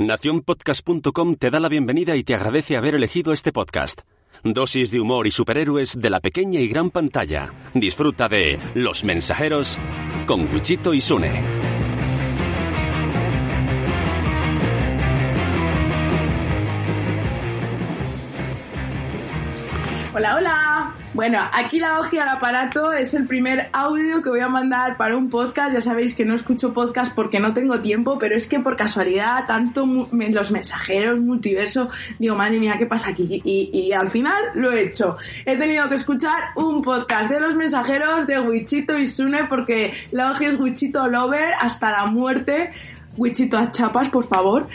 [0.00, 4.00] Naciónpodcast.com te da la bienvenida y te agradece haber elegido este podcast.
[4.42, 7.52] Dosis de humor y superhéroes de la pequeña y gran pantalla.
[7.74, 9.76] Disfruta de Los Mensajeros
[10.26, 11.42] con Wichito y Sune.
[20.14, 20.69] Hola, hola.
[21.12, 25.16] Bueno, aquí la hoja al aparato es el primer audio que voy a mandar para
[25.16, 25.72] un podcast.
[25.72, 29.44] Ya sabéis que no escucho podcast porque no tengo tiempo, pero es que por casualidad,
[29.48, 31.90] tanto los mensajeros, multiverso,
[32.20, 33.42] digo, madre mía, ¿qué pasa aquí?
[33.44, 35.16] Y, y al final lo he hecho.
[35.44, 40.30] He tenido que escuchar un podcast de los mensajeros de Wichito y Sune porque la
[40.30, 42.70] hoja es Wichito Lover hasta la muerte.
[43.16, 44.68] Wichito a chapas, por favor.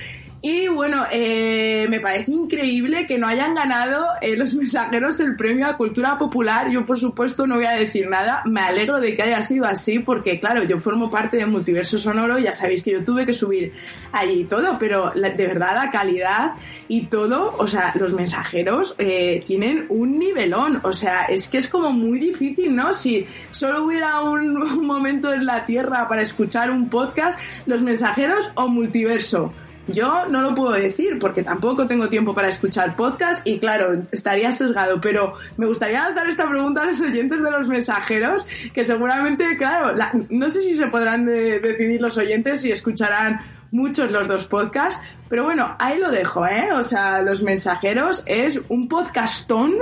[0.48, 5.66] Y bueno, eh, me parece increíble que no hayan ganado eh, los mensajeros el premio
[5.66, 6.70] a cultura popular.
[6.70, 8.44] Yo, por supuesto, no voy a decir nada.
[8.46, 12.38] Me alegro de que haya sido así, porque, claro, yo formo parte de Multiverso Sonoro.
[12.38, 13.74] Ya sabéis que yo tuve que subir
[14.12, 16.52] allí todo, pero de verdad la calidad
[16.88, 20.80] y todo, o sea, los mensajeros eh, tienen un nivelón.
[20.84, 22.94] O sea, es que es como muy difícil, ¿no?
[22.94, 28.68] Si solo hubiera un momento en la Tierra para escuchar un podcast, los mensajeros o
[28.68, 29.52] multiverso.
[29.88, 34.52] Yo no lo puedo decir porque tampoco tengo tiempo para escuchar podcast y claro, estaría
[34.52, 39.56] sesgado, pero me gustaría lanzar esta pregunta a los oyentes de los mensajeros, que seguramente,
[39.58, 43.42] claro, la- no sé si se podrán de- decidir los oyentes si escucharán
[43.72, 46.70] muchos los dos podcasts, pero bueno, ahí lo dejo, ¿eh?
[46.74, 49.74] O sea, los mensajeros es un podcastón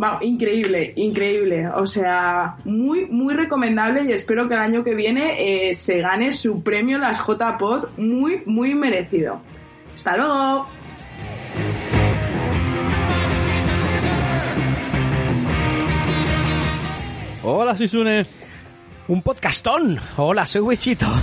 [0.00, 1.68] Vamos, increíble, increíble.
[1.68, 6.32] O sea, muy, muy recomendable y espero que el año que viene eh, se gane
[6.32, 9.42] su premio las JPod, muy, muy merecido.
[9.94, 10.66] Hasta luego.
[17.42, 18.24] Hola, soy Sune.
[19.08, 19.98] Un podcastón.
[20.16, 21.06] Hola, soy Wichito.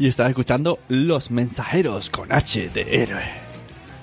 [0.00, 3.49] Y estás escuchando Los Mensajeros con H de Héroes.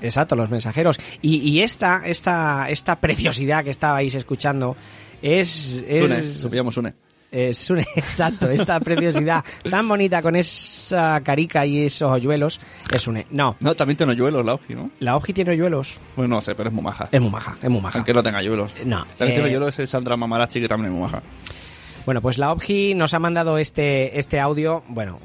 [0.02, 1.00] Exacto, los mensajeros.
[1.22, 4.76] Y, y esta, esta, esta preciosidad que estabais escuchando
[5.22, 6.94] es, Sune, es, te pillamos Sune.
[7.32, 12.60] es un- exacto, esta preciosidad tan bonita con esa carica y esos hoyuelos
[12.92, 14.92] es un, no, No, también tiene hoyuelos la Oji, ¿no?
[15.00, 17.10] la Oji tiene hoyuelos, Pues no sé, pero es muy maja.
[17.12, 17.98] es muy maja, es muy maja.
[17.98, 18.72] Aunque no tenga hoyuelos.
[18.86, 21.24] No, que eh, tiene hoyuelos es Sandra Mamarachi, que también es muy maja.
[22.08, 24.82] Bueno, pues la OBGI nos ha mandado este, este audio.
[24.88, 25.20] Bueno,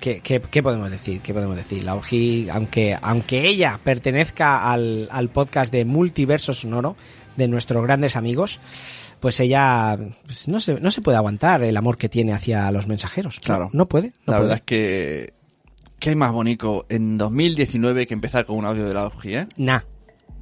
[0.00, 1.22] ¿qué, qué, qué podemos decir?
[1.22, 1.82] ¿Qué podemos decir?
[1.82, 6.94] La OBGI, aunque, aunque ella pertenezca al, al podcast de Multiverso Sonoro,
[7.38, 8.60] de nuestros grandes amigos,
[9.18, 12.86] pues ella pues no, se, no se puede aguantar el amor que tiene hacia los
[12.86, 13.40] mensajeros.
[13.40, 13.70] Claro.
[13.72, 14.08] No, no puede.
[14.26, 14.40] No la puede.
[14.40, 15.32] verdad es que...
[15.98, 19.46] ¿Qué hay más bonito en 2019 que empezar con un audio de la Oji, eh?
[19.56, 19.80] Nah.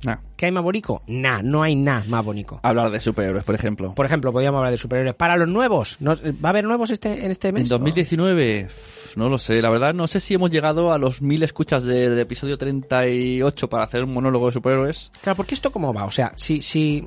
[0.05, 0.17] Nah.
[0.37, 1.03] ¿Qué hay más bonito?
[1.07, 2.61] Nah, no hay nada más bonito.
[2.63, 3.95] Hablar de superhéroes, por ejemplo.
[3.95, 5.15] Por ejemplo, podríamos hablar de superhéroes.
[5.15, 7.63] Para los nuevos, ¿no- ¿va a haber nuevos este, en este mes?
[7.65, 8.69] En 2019,
[9.17, 12.11] no lo sé, la verdad no sé si hemos llegado a los mil escuchas de-
[12.11, 15.11] del episodio 38 para hacer un monólogo de superhéroes.
[15.23, 17.07] Claro, porque esto cómo va, o sea, si, si,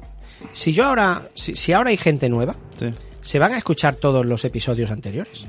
[0.51, 2.87] si yo ahora, si, si ahora hay gente nueva, Sí.
[3.21, 5.45] ¿se van a escuchar todos los episodios anteriores?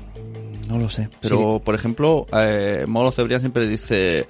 [0.67, 1.09] No lo sé.
[1.21, 4.27] Pero, por ejemplo, eh, Molo Cebrián siempre dice...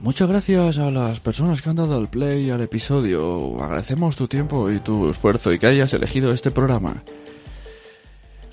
[0.00, 3.62] Muchas gracias a las personas que han dado el play al episodio.
[3.62, 7.02] Agradecemos tu tiempo y tu esfuerzo y que hayas elegido este programa.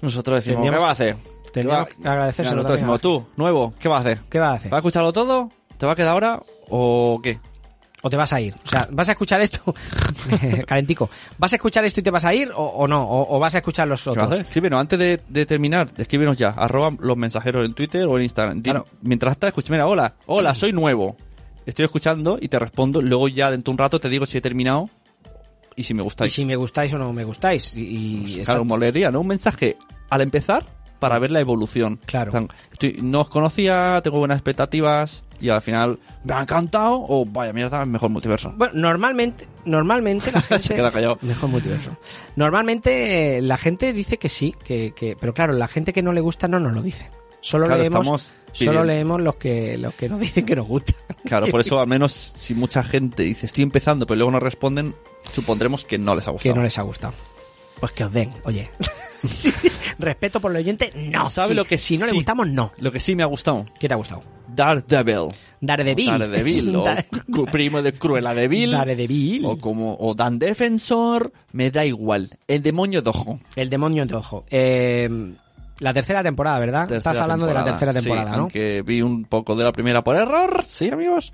[0.01, 1.15] Nosotros decimos, Tendríamos ¿qué va a hacer?
[1.53, 4.19] tendríamos ¿Qué va- que agradecérselo Nosotros también decimos, tú, nuevo, ¿qué vas a hacer?
[4.29, 4.71] ¿Qué vas a hacer?
[4.71, 5.49] ¿Vas a escucharlo todo?
[5.77, 7.39] ¿Te va a quedar ahora o qué?
[8.03, 8.53] ¿O te vas a ir?
[8.63, 9.73] O sea, ¿vas a escuchar esto?
[10.67, 11.09] Calentico.
[11.37, 13.03] ¿Vas a escuchar esto y te vas a ir o, o no?
[13.09, 14.39] O, o vas a escuchar los ¿Qué vas a otros?
[14.41, 18.61] Escríbenos, antes de, de terminar, escríbenos ya, arroba los mensajeros en Twitter o en Instagram.
[18.61, 18.85] Claro.
[19.01, 21.15] Mientras estás escuchando, mira, hola, hola, soy nuevo.
[21.67, 24.41] Estoy escuchando y te respondo, luego ya dentro de un rato te digo si he
[24.41, 24.89] terminado
[25.75, 26.33] y si me Y gustáis.
[26.33, 27.75] si me gustáis o no me gustáis.
[27.75, 27.81] Y,
[28.39, 29.19] y- Claro, molería, ¿no?
[29.19, 29.77] Un mensaje
[30.09, 30.65] al empezar
[30.99, 31.99] para ver la evolución.
[32.07, 32.31] Claro.
[32.71, 37.53] Estoy- no os conocía, tengo buenas expectativas y al final me ha encantado o vaya
[37.53, 38.51] mierda, mejor multiverso.
[38.57, 40.63] Bueno, normalmente, normalmente la gente...
[40.63, 41.19] Se queda callado.
[41.21, 41.91] Mejor multiverso.
[42.35, 46.21] Normalmente la gente dice que sí, que, que, pero claro, la gente que no le
[46.21, 47.11] gusta no nos lo dice.
[47.47, 50.93] Solo Claro, leemos, solo leemos los que, los que nos dicen que nos gusta.
[51.23, 54.93] Claro, por eso al menos si mucha gente dice estoy empezando pero luego no responden,
[55.31, 56.55] supondremos que no les ha que gustado.
[56.55, 57.13] no les ha gustado.
[57.79, 58.69] Pues que os den, oye.
[59.23, 59.51] Sí,
[59.97, 61.27] Respeto por el oyente, no.
[61.29, 62.11] ¿Sabe Sí, lo que si no sí?
[62.11, 62.71] le gustamos, no.
[62.77, 64.21] Lo que sí me ha gustado, ¿Qué te ha gustado?
[64.47, 65.29] Daredevil.
[65.59, 66.05] Daredevil.
[66.07, 69.43] Daredevil, o primo de Cruella de Vil, Daredevil.
[69.45, 72.37] o como o Dan Defensor, me da igual.
[72.47, 73.39] El demonio de ojo.
[73.55, 74.45] El demonio de ojo.
[74.51, 75.09] Eh,
[75.79, 76.83] la tercera temporada, ¿verdad?
[76.83, 78.43] Estás Tercera hablando de la temporada, tercera sí, temporada, ¿no?
[78.43, 81.33] Aunque vi un poco de la primera por error, sí, amigos.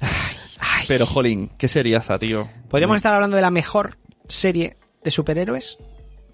[0.00, 0.84] Ay.
[0.88, 2.48] Pero, jolín, qué seriaza, tío.
[2.68, 3.98] ¿Podríamos estar hablando de la mejor
[4.28, 5.78] serie de superhéroes?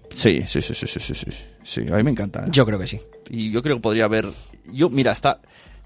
[0.09, 1.31] Sí, sí, sí, sí, sí, sí, sí.
[1.63, 2.41] Sí, a mí me encanta.
[2.41, 2.49] ¿eh?
[2.49, 3.01] Yo creo que sí.
[3.29, 4.27] Y yo creo que podría haber...
[4.71, 5.39] Yo, mira, está...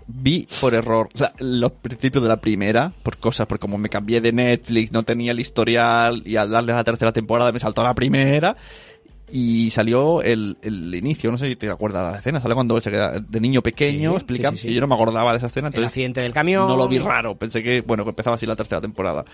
[0.07, 1.09] vi por error
[1.39, 5.31] los principios de la primera, por cosas, por como me cambié de Netflix, no tenía
[5.31, 8.55] el historial y al darle a la tercera temporada me saltó la primera
[9.31, 12.79] y salió el, el inicio, no sé si te acuerdas de la escena, sale cuando
[12.81, 15.83] se queda de niño pequeño, explica, y yo no me acordaba de esa escena, entonces
[15.83, 18.55] el accidente del camión, no lo vi raro, pensé que, bueno, que empezaba así la
[18.55, 19.25] tercera temporada.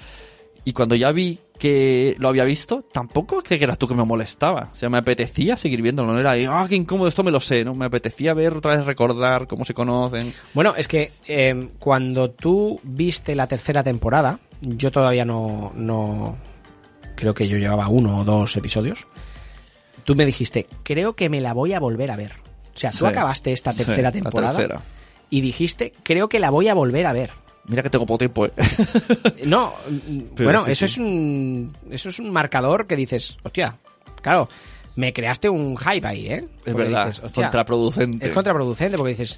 [0.67, 4.71] Y cuando ya vi que lo había visto, tampoco que eras tú que me molestaba.
[4.73, 6.11] O sea, me apetecía seguir viéndolo.
[6.11, 7.73] No era, ah, qué incómodo, esto me lo sé, ¿no?
[7.73, 10.33] Me apetecía ver otra vez, recordar cómo se conocen.
[10.53, 16.35] Bueno, es que eh, cuando tú viste la tercera temporada, yo todavía no, no.
[17.15, 19.07] Creo que yo llevaba uno o dos episodios.
[20.03, 22.33] Tú me dijiste, creo que me la voy a volver a ver.
[22.75, 24.81] O sea, tú acabaste esta tercera temporada
[25.29, 27.31] y dijiste, creo que la voy a volver a ver.
[27.65, 28.51] Mira que tengo poco tiempo, ¿eh?
[29.45, 29.73] no,
[30.37, 33.77] bueno, eso es un eso es un marcador que dices, hostia,
[34.21, 34.47] claro,
[34.95, 36.47] me creaste un hype ahí, ¿eh?
[36.65, 38.27] Es verdad, es contraproducente.
[38.27, 39.37] Es contraproducente porque dices,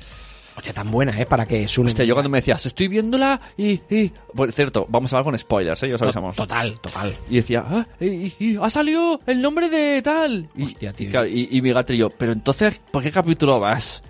[0.60, 1.26] hostia, tan buena, ¿eh?
[1.26, 1.90] Para que suene.
[1.90, 4.12] Hostia, yo cuando me decías, estoy viéndola y, y...
[4.36, 5.90] Por cierto, vamos a hablar con spoilers, ¿eh?
[5.90, 6.36] Ya os avisamos.
[6.36, 7.16] Total, total.
[7.30, 10.48] Y decía, ah, y, ha salido el nombre de tal.
[10.62, 11.26] Hostia, tío.
[11.26, 14.04] Y, y, mi gatrillo, pero entonces, ¿por qué capítulo vas?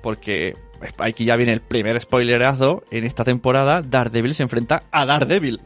[0.00, 0.56] Porque
[0.98, 2.84] aquí ya viene el primer spoilerazo.
[2.90, 5.60] En esta temporada, Daredevil se enfrenta a Daredevil.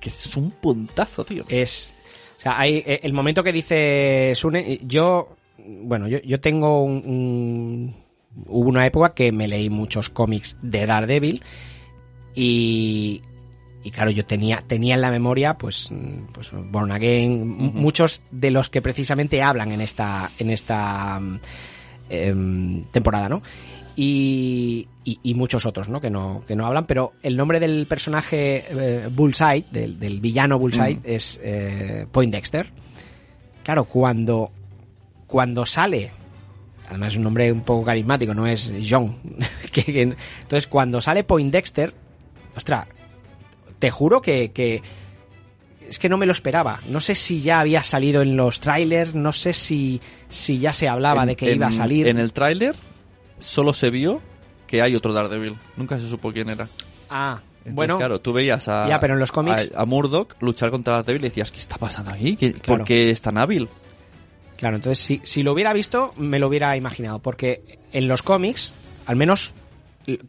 [0.00, 1.44] Que es un puntazo, tío.
[1.48, 1.94] Es.
[2.38, 4.80] O sea, hay eh, el momento que dice Sune.
[4.82, 5.36] Yo.
[5.58, 7.94] Bueno, yo, yo tengo un,
[8.46, 11.42] Hubo una época que me leí muchos cómics de Daredevil.
[12.34, 13.22] Y,
[13.84, 15.90] y claro, yo tenía, tenía en la memoria, pues,
[16.32, 21.20] pues Born Again, muchos de los que precisamente hablan en esta, en esta
[22.08, 23.42] em, temporada, ¿no?
[23.96, 26.00] y, y, muchos otros, ¿no?
[26.00, 26.42] Que, ¿no?
[26.46, 31.40] que no hablan, pero el nombre del personaje eh, Bullseye, del, del, villano Bullseye, es
[31.42, 32.70] eh, Poindexter.
[33.62, 34.50] Claro, cuando,
[35.26, 36.10] cuando sale,
[36.92, 39.16] además es un nombre un poco carismático, no es John.
[39.86, 41.94] entonces, cuando sale Poindexter,
[42.56, 42.86] ostras,
[43.78, 44.82] te juro que, que
[45.88, 46.80] es que no me lo esperaba.
[46.88, 50.88] No sé si ya había salido en los trailers, no sé si, si ya se
[50.88, 52.06] hablaba de que iba a salir.
[52.06, 52.76] En el tráiler
[53.38, 54.20] solo se vio
[54.66, 55.56] que hay otro Daredevil.
[55.76, 56.68] Nunca se supo quién era.
[57.10, 57.98] Ah, bueno.
[57.98, 59.72] Claro, tú veías a, ya, pero en los cómics...
[59.74, 62.36] a, Murdoch luchar contra Daredevil y decías, ¿qué está pasando aquí?
[62.66, 63.68] ¿Por qué es tan hábil?
[64.62, 67.18] Claro, entonces si, si lo hubiera visto, me lo hubiera imaginado.
[67.18, 68.74] Porque en los cómics,
[69.06, 69.54] al menos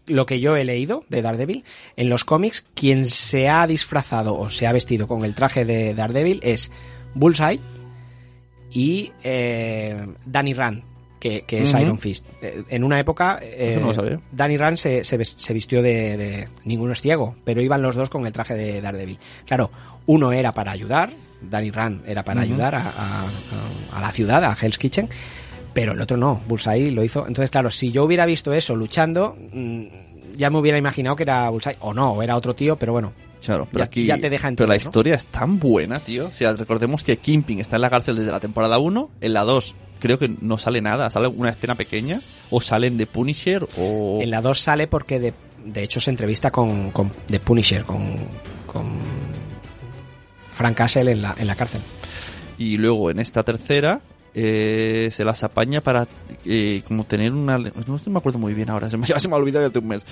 [0.07, 1.63] lo que yo he leído de Daredevil,
[1.97, 5.93] en los cómics, quien se ha disfrazado o se ha vestido con el traje de
[5.93, 6.71] Daredevil es
[7.13, 7.59] Bullseye
[8.71, 10.81] y eh, Danny Rand,
[11.19, 12.25] que, es Iron Fist.
[12.41, 13.79] Eh, en una época, eh,
[14.31, 18.33] Danny Rand se, se, vistió de, Ninguno es ciego, pero iban los dos con el
[18.33, 19.19] traje de Daredevil.
[19.45, 19.69] Claro,
[20.07, 21.11] uno era para ayudar,
[21.49, 22.91] Danny Rand era para ayudar a,
[23.93, 25.09] a, la ciudad, a Hell's Kitchen,
[25.73, 27.27] pero el otro no, Bullseye lo hizo.
[27.27, 29.83] Entonces, claro, si yo hubiera visto eso luchando, mm,
[30.35, 33.13] ya me hubiera imaginado que era Bullseye, o no, era otro tío, pero bueno,
[33.43, 34.05] Claro, pero aquí.
[34.05, 36.27] Ya te deja Pero la historia es tan buena, tío.
[36.27, 39.09] O sea, recordemos que Kimping está en la cárcel desde la temporada 1.
[39.19, 41.09] En la 2 creo que no sale nada.
[41.09, 42.21] Sale una escena pequeña.
[42.49, 44.19] O salen de Punisher o.
[44.21, 45.33] En la 2 sale porque de,
[45.65, 48.15] de hecho se entrevista con, con The Punisher, con,
[48.65, 48.85] con
[50.53, 51.81] Frank Castle en la, en la cárcel.
[52.57, 54.01] Y luego en esta tercera
[54.35, 56.07] eh, se las apaña para
[56.45, 57.57] eh, como tener una...
[57.57, 60.05] No me acuerdo muy bien ahora, se me, se me ha olvidado hace un mes.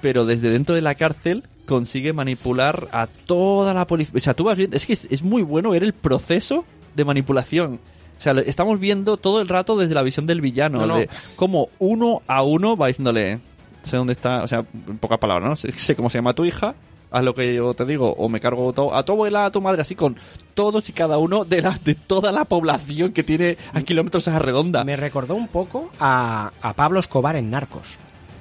[0.00, 4.14] Pero desde dentro de la cárcel consigue manipular a toda la policía.
[4.16, 4.76] O sea, tú vas viendo...
[4.76, 6.64] Es que es, muy bueno ver el proceso
[6.94, 7.80] de manipulación.
[8.18, 10.96] O sea, estamos viendo todo el rato desde la visión del villano.
[10.96, 13.40] De cómo uno a uno va diciéndole...
[13.82, 14.42] Sé dónde está...
[14.42, 15.56] O sea, en pocas palabras, ¿no?
[15.56, 16.74] sé cómo se llama tu hija
[17.10, 19.82] haz lo que yo te digo, o me cargo a tu abuela, a tu madre,
[19.82, 20.16] así con
[20.54, 24.38] todos y cada uno de, la, de toda la población que tiene a kilómetros a
[24.38, 24.84] redonda.
[24.84, 27.96] Me recordó un poco a, a Pablo Escobar en Narcos.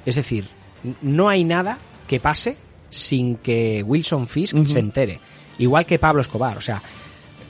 [0.05, 0.47] Es decir,
[1.01, 2.57] no hay nada que pase
[2.89, 5.19] sin que Wilson Fisk se entere.
[5.57, 6.57] Igual que Pablo Escobar.
[6.57, 6.81] O sea,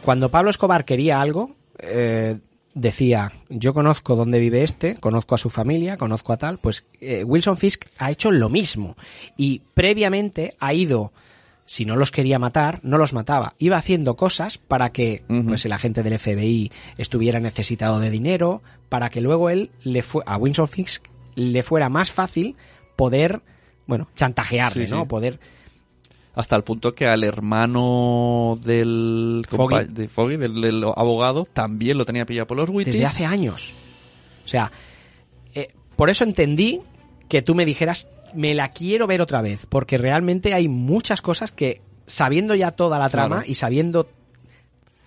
[0.03, 2.37] cuando Pablo Escobar quería algo, eh,
[2.77, 7.23] decía, yo conozco dónde vive este, conozco a su familia, conozco a tal, pues eh,
[7.23, 8.95] Wilson Fisk ha hecho lo mismo.
[9.35, 11.11] Y previamente ha ido,
[11.65, 15.73] si no los quería matar, no los mataba, iba haciendo cosas para que pues el
[15.73, 20.67] agente del FBI estuviera necesitado de dinero, para que luego él le fue a Wilson
[20.67, 22.55] Fisk le fuera más fácil
[22.95, 23.41] poder,
[23.85, 25.07] bueno, chantajearle, ¿no?
[25.07, 25.39] Poder
[26.37, 32.25] hasta el punto que al hermano del Foggy, de Foggy del, abogado también lo tenía
[32.27, 32.95] pillado por los Witties.
[32.95, 33.73] Desde hace años.
[34.45, 34.71] O sea,
[35.55, 36.81] eh, por eso entendí
[37.27, 41.51] que tú me dijeras, me la quiero ver otra vez, porque realmente hay muchas cosas
[41.51, 44.07] que, sabiendo ya toda la trama y sabiendo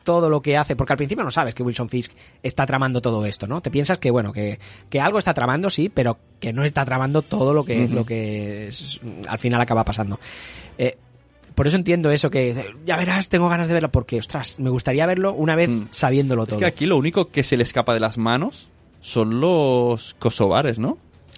[0.02, 3.24] todo lo que hace, porque al principio no sabes que Wilson Fisk está tramando todo
[3.24, 3.60] esto, ¿no?
[3.60, 4.58] Te piensas que, bueno, que,
[4.88, 8.68] que algo está tramando, sí, pero que no está tramando todo lo que, lo que
[8.68, 10.18] es- al final acaba pasando.
[10.76, 10.96] Eh,
[11.60, 15.04] por eso entiendo eso que ya verás, tengo ganas de verlo porque, ostras, me gustaría
[15.04, 15.82] verlo una vez Mm.
[15.90, 16.58] sabiéndolo Es todo.
[16.58, 18.70] que aquí lo único que se le escapa de las manos
[19.02, 20.96] son los kosovares, ¿no?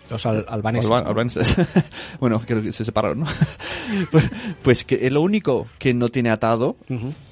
[0.08, 0.88] Los al- albaneses.
[0.88, 1.08] Alba- ¿no?
[1.08, 1.56] albaneses.
[2.20, 3.26] bueno, creo que se separaron, ¿no?
[4.12, 4.24] pues,
[4.62, 6.76] pues que es lo único que no tiene atado.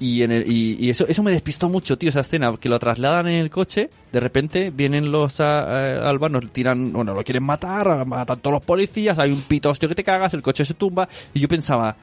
[0.01, 2.77] Y, en el- y, y eso, eso me despistó mucho, tío, esa escena, que lo
[2.77, 7.43] trasladan en el coche, de repente vienen los ah, eh, albanos, tiran, bueno, lo quieren
[7.43, 10.73] matar, matan todos los policías, hay un pito hostia que te cagas, el coche se
[10.73, 11.95] tumba, y yo pensaba,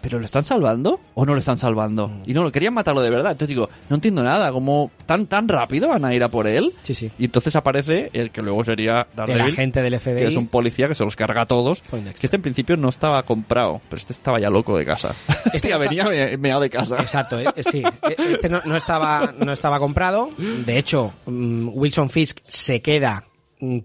[0.00, 2.08] ¿pero lo están salvando o no lo están salvando?
[2.08, 2.22] Mm.
[2.26, 3.32] Y no, lo querían matarlo de verdad.
[3.32, 6.72] Entonces digo, no entiendo nada, como tan tan rápido van a ir a por él.
[6.82, 7.10] Sí, sí.
[7.18, 10.16] Y entonces aparece el que luego sería El Daredevil, agente del FBI.
[10.16, 11.82] que es un policía que se los carga a todos.
[11.90, 15.14] Que este en principio no estaba comprado, pero este estaba ya loco de casa.
[15.46, 16.96] Este Este ya está- venía me- meado de casa.
[17.00, 17.82] Exacto, eh, sí.
[18.08, 20.30] Eh, Este no, no estaba, no estaba comprado.
[20.38, 23.24] De hecho, mm, Wilson Fisk se queda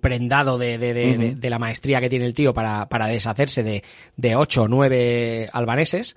[0.02, 3.64] prendado de, de- de- de- de la maestría que tiene el tío para, para deshacerse
[3.64, 3.84] de,
[4.18, 6.16] de ocho o nueve albaneses.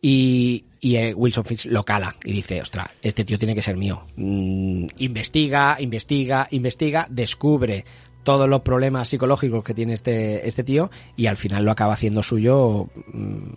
[0.00, 3.76] Y, y eh, Wilson Fisk lo cala y dice, ostras, este tío tiene que ser
[3.78, 4.04] mío.
[4.16, 7.86] Mm, investiga, investiga, investiga, descubre
[8.22, 12.22] todos los problemas psicológicos que tiene este, este tío y al final lo acaba haciendo
[12.22, 12.88] suyo.
[13.12, 13.52] mm,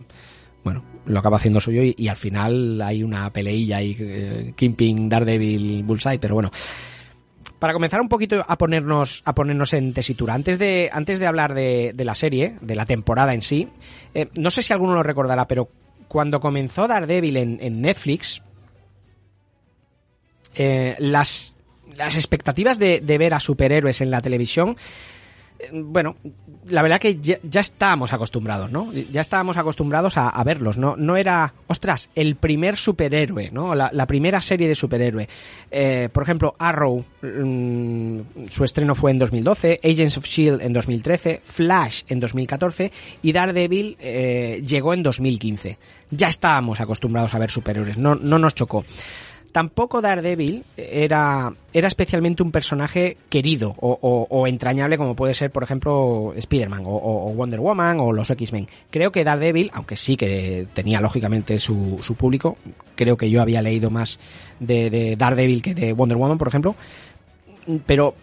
[0.63, 5.07] bueno, lo acaba haciendo suyo y, y al final hay una peleilla ahí, eh, Kingpin,
[5.09, 6.49] Daredevil, Bullseye, pero bueno.
[7.59, 11.53] Para comenzar un poquito a ponernos, a ponernos en tesitura, antes de, antes de hablar
[11.53, 13.69] de, la serie, de la temporada en sí,
[14.13, 15.69] eh, no sé si alguno lo recordará, pero
[16.07, 18.43] cuando comenzó Daredevil en, en Netflix,
[20.59, 21.55] eh, las,
[21.95, 24.75] las expectativas de, ver a superhéroes en la televisión
[25.71, 26.15] bueno,
[26.67, 28.91] la verdad que ya, estábamos acostumbrados, ¿no?
[28.93, 30.95] Ya estábamos acostumbrados a, verlos, ¿no?
[30.95, 33.73] No era, ostras, el primer superhéroe, ¿no?
[33.75, 35.27] La, la primera serie de superhéroe.
[35.71, 40.65] Eh, por ejemplo, Arrow, mm, su estreno fue en 2012, Agents of S.H.I.E.L.D.
[40.65, 45.77] en 2013, Flash en 2014 y Daredevil eh, llegó en 2015.
[46.11, 48.85] Ya estábamos acostumbrados a ver superhéroes, no, no nos chocó
[49.57, 56.31] tampoco Daredevil era, era especialmente un personaje querido o, entrañable como puede ser, por ejemplo,
[56.35, 58.67] Spider-Man o, o- o Wonder Woman o los X-Men.
[58.91, 62.55] Creo que Daredevil, aunque sí que tenía lógicamente su, su público,
[62.93, 64.19] creo que yo había leído más
[64.59, 66.75] de, de Daredevil que de Wonder Woman, por ejemplo,
[67.85, 68.15] pero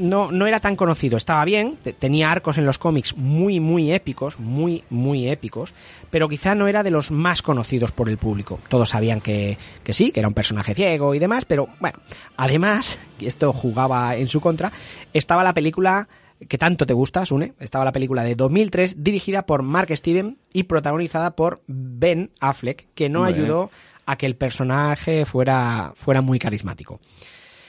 [0.00, 1.16] no, no era tan conocido.
[1.16, 5.72] Estaba bien, te- tenía arcos en los cómics muy, muy épicos, muy, muy épicos,
[6.10, 8.58] pero quizá no era de los más conocidos por el público.
[8.68, 11.98] Todos sabían que, que sí, que era un personaje ciego y demás, pero bueno,
[12.36, 14.72] además, y esto jugaba en su contra,
[15.12, 16.08] estaba la película
[16.48, 20.64] que tanto te gusta, Sune, estaba la película de 2003 dirigida por Mark Steven y
[20.64, 23.70] protagonizada por Ben Affleck, que no ayudó
[24.06, 27.00] a que el personaje fuera, fuera muy carismático.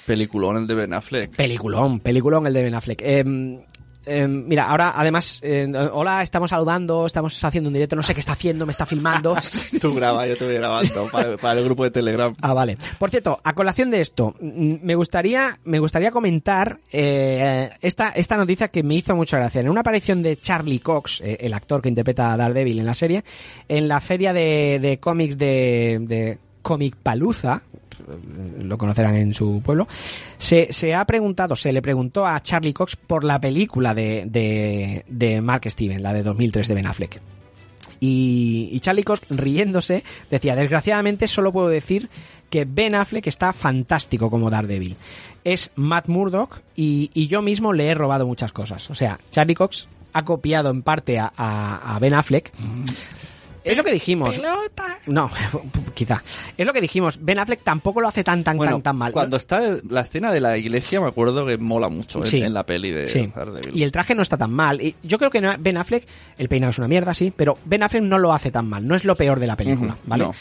[0.09, 1.35] Peliculón el de Ben Affleck.
[1.35, 2.99] Peliculón, peliculón el de Ben Affleck.
[3.03, 3.63] Eh,
[4.07, 8.19] eh, mira, ahora además, eh, hola, estamos saludando, estamos haciendo un directo, no sé qué
[8.19, 9.35] está haciendo, me está filmando.
[9.79, 12.33] Tú graba, yo te voy grabando para, para el grupo de Telegram.
[12.41, 12.79] Ah, vale.
[12.97, 18.69] Por cierto, a colación de esto, me gustaría, me gustaría comentar eh, esta, esta noticia
[18.69, 19.61] que me hizo mucha gracia.
[19.61, 22.95] En una aparición de Charlie Cox, eh, el actor que interpreta a Daredevil en la
[22.95, 23.23] serie,
[23.67, 27.63] en la feria de, de cómics de, de Comic Paluza,
[28.59, 29.87] lo conocerán en su pueblo,
[30.37, 35.41] se, se ha preguntado, se le preguntó a Charlie Cox por la película de, de,
[35.41, 37.21] Mark Steven, la de 2003 de Ben Affleck.
[37.99, 42.09] Y, y Charlie Cox, riéndose, decía, desgraciadamente solo puedo decir
[42.49, 44.95] que Ben Affleck está fantástico como Daredevil.
[45.43, 48.89] Es Matt Murdock y, y yo mismo le he robado muchas cosas.
[48.89, 52.51] O sea, Charlie Cox ha copiado en parte a Ben Affleck.
[53.71, 54.41] Es lo que dijimos.
[55.07, 55.29] No,
[55.93, 56.23] quizá.
[56.57, 57.19] Es lo que dijimos.
[57.21, 59.11] Ben Affleck tampoco lo hace tan, tan, Bueno, tan, tan mal.
[59.11, 62.41] cuando está la escena de la iglesia, me acuerdo que mola mucho en, Sí.
[62.41, 63.31] en la peli de Sí.
[63.73, 64.81] Y el traje no está tan mal.
[64.81, 66.05] Y yo creo que Ben Affleck,
[66.37, 68.87] el peinado es una mierda, sí, pero Ben Affleck no lo hace tan mal.
[68.87, 70.23] No es lo peor de la película, ¿vale?
[70.25, 70.35] no.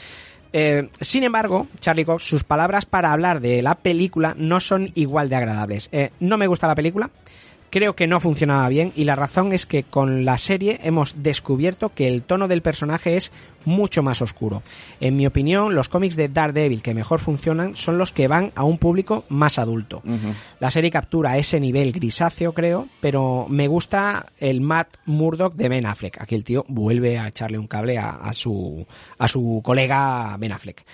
[0.51, 5.29] Eh, sin embargo, Charlie Cox, sus palabras para hablar de la película no son igual
[5.29, 5.91] de agradables.
[5.93, 7.11] Eh, no me gusta la película,
[7.71, 11.93] creo que no funcionaba bien y la razón es que con la serie hemos descubierto
[11.95, 13.33] que el tono del personaje es
[13.65, 14.63] mucho más oscuro.
[15.01, 18.65] En mi opinión, los cómics de Daredevil que mejor funcionan son los que van a
[18.65, 20.03] un público más adulto.
[20.61, 25.87] La serie captura ese nivel grisáceo, creo, pero me gusta el Matt Murdock de Ben
[25.87, 26.21] Affleck.
[26.21, 28.87] Aquí el tío vuelve a echarle un cable a, a su,
[29.19, 30.85] a su colega Ben Affleck.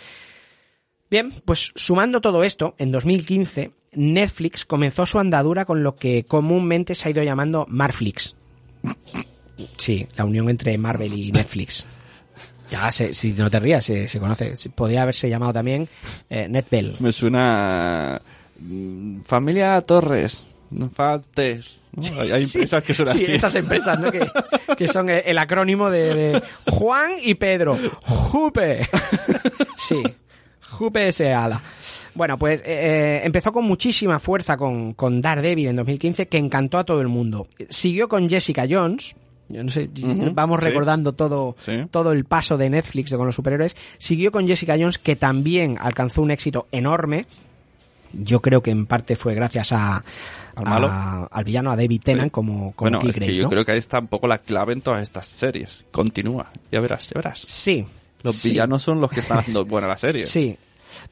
[1.11, 6.95] Bien, pues sumando todo esto, en 2015 Netflix comenzó su andadura con lo que comúnmente
[6.95, 8.35] se ha ido llamando Marflix.
[9.77, 11.87] Sí, la unión entre Marvel y Netflix.
[12.71, 14.57] Ya, se, si no te rías, se, se conoce.
[14.57, 15.89] Se- Podría haberse llamado también
[16.31, 16.97] eh, NetBell.
[16.99, 18.21] Me suena...
[18.59, 20.45] mm, Familia Torres.
[20.71, 21.77] No faltes.
[21.93, 22.21] ¿no?
[22.21, 23.33] Hay, hay empresas que son sí, así.
[23.33, 24.11] estas empresas, ¿no?
[24.11, 24.27] Que,
[24.77, 27.79] que son el, acrónimo de, de Juan y Pedro.
[28.03, 28.89] Jupe.
[29.77, 30.03] Sí.
[30.71, 31.33] Jupe S.
[31.35, 31.61] Ala.
[32.15, 36.85] Bueno, pues eh, empezó con muchísima fuerza con, con Daredevil en 2015, que encantó a
[36.85, 37.49] todo el mundo.
[37.69, 39.17] Siguió con Jessica Jones.
[39.49, 39.91] Yo no sé,
[40.33, 40.67] vamos sí.
[40.69, 41.73] recordando todo, Sí.
[41.91, 43.77] todo el paso de Netflix con los superhéroes.
[43.99, 47.27] Siguió con Jessica Jones, que también alcanzó un éxito enorme.
[48.13, 50.05] Yo creo que en parte fue gracias a,
[50.55, 50.87] Al malo.
[50.89, 52.31] a- al villano, a David Tennant, Sí.
[52.31, 54.81] como, como Bueno, es que yo creo que ahí está un poco la clave en
[54.83, 55.85] todas estas series.
[55.91, 56.51] Continúa.
[56.71, 57.43] Ya verás, ya verás.
[57.47, 57.85] Sí.
[58.23, 60.25] Los villanos son los que están haciendo buena la serie.
[60.27, 60.57] Sí.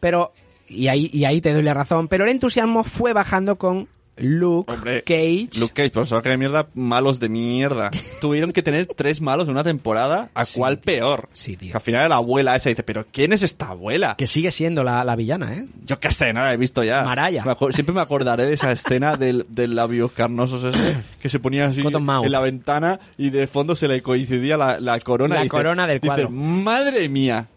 [0.01, 0.33] Pero,
[0.73, 4.71] y ahí, y ahí te doy la razón, pero el entusiasmo fue bajando con Luke
[4.71, 5.59] Hombre, Cage.
[5.59, 7.91] Luke Cage, personaje de mierda, malos de mierda.
[8.21, 11.31] Tuvieron que tener tres malos en una temporada, ¿a Sí, cuál peor?
[11.33, 11.71] Sí, tío.
[11.71, 14.15] Que al final la abuela esa dice, pero ¿quién es esta abuela?
[14.19, 15.67] Que sigue siendo la, la villana, ¿eh?
[15.87, 17.03] Yo qué sé, no la he visto ya.
[17.05, 17.43] Maraya.
[17.43, 21.67] Me siempre me acordaré de esa escena del, del labios carnosos ese, que se ponía
[21.67, 25.37] así en la ventana y de fondo se le coincidía la, la corona.
[25.37, 26.31] La y dices- corona del dices, cuadro.
[26.31, 27.49] madre mía.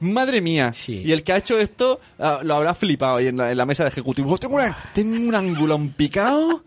[0.00, 0.72] Madre mía.
[0.72, 1.02] Sí.
[1.04, 3.64] Y el que ha hecho esto ah, lo habrá flipado ahí en la, en la
[3.66, 4.36] mesa de ejecutivo.
[4.38, 6.62] Tengo, una- tengo un ángulo picado.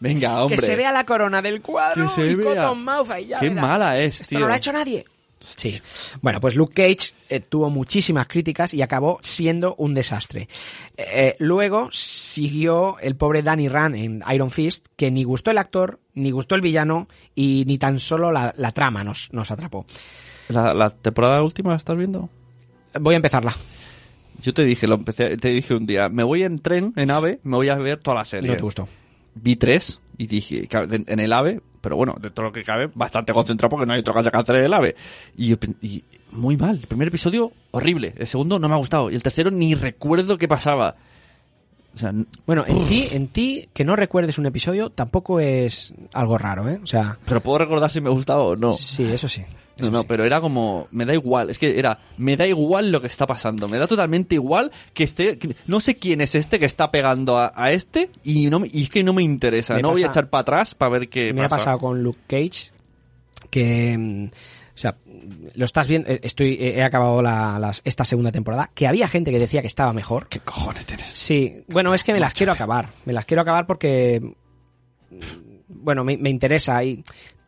[0.00, 0.56] Venga, hombre.
[0.58, 2.56] Que se vea la corona del cuadro Que se y vea.
[2.56, 3.62] Cotton Mouth ahí ya Qué verás.
[3.62, 4.40] mala es, Esto tío.
[4.40, 5.04] no lo ha hecho nadie.
[5.38, 5.80] Sí.
[6.20, 10.48] Bueno, pues Luke Cage eh, tuvo muchísimas críticas y acabó siendo un desastre.
[10.96, 15.98] Eh, luego siguió el pobre Danny Rand en Iron Fist, que ni gustó el actor,
[16.14, 19.84] ni gustó el villano y ni tan solo la, la trama nos, nos atrapó.
[20.48, 22.28] ¿La, la temporada última la estás viendo?
[23.00, 23.54] Voy a empezarla.
[24.42, 27.40] Yo te dije, lo empecé, te dije un día, me voy en tren, en AVE,
[27.44, 28.50] me voy a ver toda la serie.
[28.50, 28.88] No te gustó.
[29.34, 33.32] Vi tres y dije, en el AVE, pero bueno, de todo lo que cabe, bastante
[33.32, 34.96] concentrado porque no hay otra cosa que hacer en el AVE.
[35.36, 36.76] Y, yo y muy mal.
[36.76, 38.14] El primer episodio, horrible.
[38.16, 39.10] El segundo no me ha gustado.
[39.10, 40.96] Y el tercero ni recuerdo qué pasaba.
[41.94, 42.12] O sea,
[42.46, 46.80] Bueno, en ti, en ti, que no recuerdes un episodio tampoco es algo raro, ¿eh?
[46.82, 48.70] O sea, pero puedo recordar si me ha gustado o no.
[48.70, 49.44] sí, eso sí.
[49.78, 50.06] No, no, sí.
[50.08, 53.26] pero era como, me da igual, es que era, me da igual lo que está
[53.26, 56.90] pasando, me da totalmente igual que esté, que- no sé quién es este que está
[56.90, 60.02] pegando a, a este y no y es que no me interesa, Me no voy
[60.02, 61.64] a echar para atrás para ver qué me ha pasa.
[61.64, 62.70] pasado con Luke Cage
[63.50, 64.24] que mm,
[64.74, 64.96] o sea
[65.54, 69.08] lo estás viendo eh, estoy he he acabado la- las- esta segunda temporada que había
[69.08, 71.08] gente que decía que estaba mejor ¿Qué cojones tienes?
[71.12, 74.20] sí bueno es que me las quiero acabar me las quiero acabar porque
[75.10, 75.16] mm,
[75.68, 77.02] bueno me, me interesa y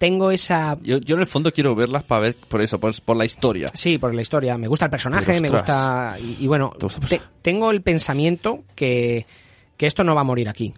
[0.04, 3.16] tengo esa Yo, yo en el fondo quiero verlas para ver, por eso, por, por
[3.16, 3.70] la historia.
[3.72, 4.58] Sí, por la historia.
[4.58, 6.16] Me gusta el personaje, Pero, me gusta.
[6.20, 9.26] Y, y bueno, gusta te- tengo el pensamiento que,
[9.78, 10.74] que esto no va a morir aquí.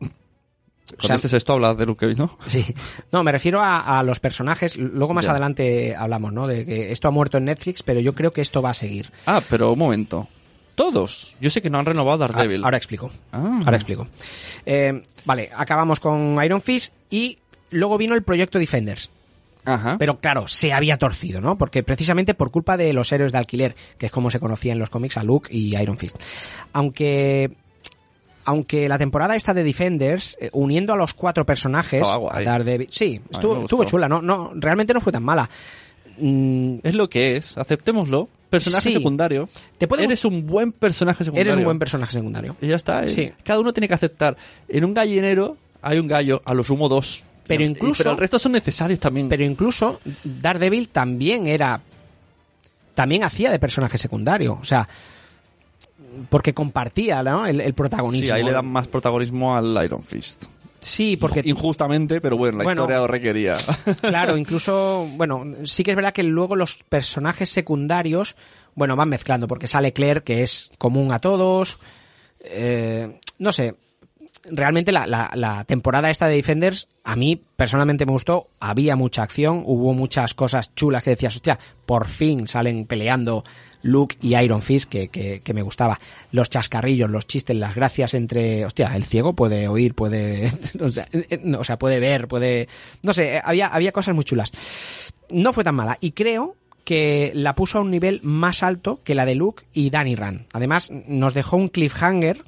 [0.00, 2.38] O Cuando sea, dices esto hablas de Luke Cage, ¿no?
[2.46, 2.64] Sí.
[3.10, 4.76] No, me refiero a, a los personajes.
[4.76, 5.30] Luego más Ya.
[5.32, 6.46] adelante hablamos, ¿no?
[6.46, 9.10] De que esto ha muerto en Netflix, pero yo creo que esto va a seguir.
[9.26, 10.28] Ah, pero un momento.
[10.74, 11.34] Todos.
[11.40, 12.62] Yo sé que no han renovado Daredevil.
[12.62, 13.10] A- Ahora explico.
[13.32, 13.60] Ah.
[13.64, 14.06] Ahora explico.
[14.66, 17.38] Eh, vale, acabamos con Iron Fist y
[17.74, 19.10] luego vino el proyecto Defenders.
[19.66, 19.96] Ajá.
[19.98, 21.56] Pero claro, se había torcido, ¿no?
[21.56, 24.78] Porque precisamente por culpa de los héroes de alquiler, que es como se conocía en
[24.78, 26.16] los cómics a Luke y Iron Fist.
[26.72, 27.50] Aunque
[28.46, 32.42] aunque la temporada esta de Defenders, eh, uniendo a los cuatro personajes, a.
[32.42, 35.48] Daredevil, sí, estuvo, chula, no, no, realmente no fue tan mala.
[36.18, 38.28] Mm, Es lo que es, aceptémoslo.
[38.50, 38.96] Personaje Sí.
[38.96, 39.48] secundario.
[39.78, 41.50] Te Eres un buen personaje secundario.
[41.52, 42.54] eres un buen personaje secundario.
[42.60, 43.02] Y ya está.
[43.04, 43.08] ¿eh?
[43.08, 43.32] Sí.
[43.42, 44.36] Cada uno tiene que aceptar.
[44.68, 47.24] En un gallinero hay un gallo, a lo sumo dos.
[47.46, 49.28] Pero incluso- Pero el resto son necesarios también.
[49.28, 51.80] Pero incluso Daredevil también era.
[52.94, 54.58] También hacía de personaje secundario.
[54.60, 54.88] O sea.
[56.28, 57.46] Porque compartía ¿no?
[57.46, 58.24] el, el protagonismo.
[58.26, 60.44] sí, ahí le dan más protagonismo al Iron Fist.
[60.80, 61.40] Sí, porque.
[61.44, 62.82] Injustamente, pero bueno, la Bueno.
[62.82, 63.56] historia lo requería.
[64.00, 65.08] Claro, incluso.
[65.16, 68.36] Bueno, sí que es verdad que luego los personajes secundarios.
[68.74, 71.78] Bueno, van mezclando, porque sale Claire, que es común a todos.
[72.40, 73.74] Eh, no sé.
[74.46, 79.22] Realmente la, la, la temporada esta de Defenders a mí personalmente me gustó, había mucha
[79.22, 83.44] acción, hubo muchas cosas chulas que decías, hostia, por fin salen peleando
[83.84, 86.00] Luke y Iron Fist, que, que, que me gustaba.
[86.32, 91.06] Los chascarrillos, los chistes, las gracias entre, hostia, el ciego puede oír, puede, o sea,
[91.12, 92.68] eh, no, o sea, puede ver, puede,
[93.02, 94.50] no sé, eh, había, había cosas muy chulas.
[95.30, 99.14] No fue tan mala y creo que la puso a un nivel más alto que
[99.14, 100.46] la de Luke y Danny Rand.
[100.52, 102.42] Además, nos dejó un cliffhanger.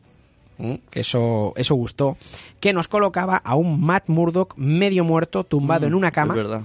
[0.91, 2.17] Que eso, eso gustó,
[2.61, 6.65] que nos colocaba a un Matt Murdock medio muerto, tumbado en una cama, Mm,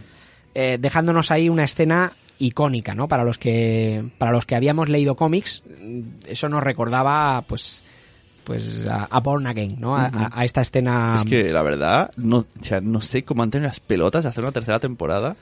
[0.55, 3.07] eh, dejándonos ahí una escena icónica, ¿no?
[3.07, 7.83] Para los que, para los que habíamos leído cómics, mm, eso nos recordaba, pues,
[8.43, 9.95] pues a, a Born Again, ¿no?
[9.95, 11.15] A, esta escena.
[11.17, 14.29] Es que la verdad, no, o sea, no sé cómo han tenido las pelotas de
[14.29, 15.35] hacer una tercera temporada.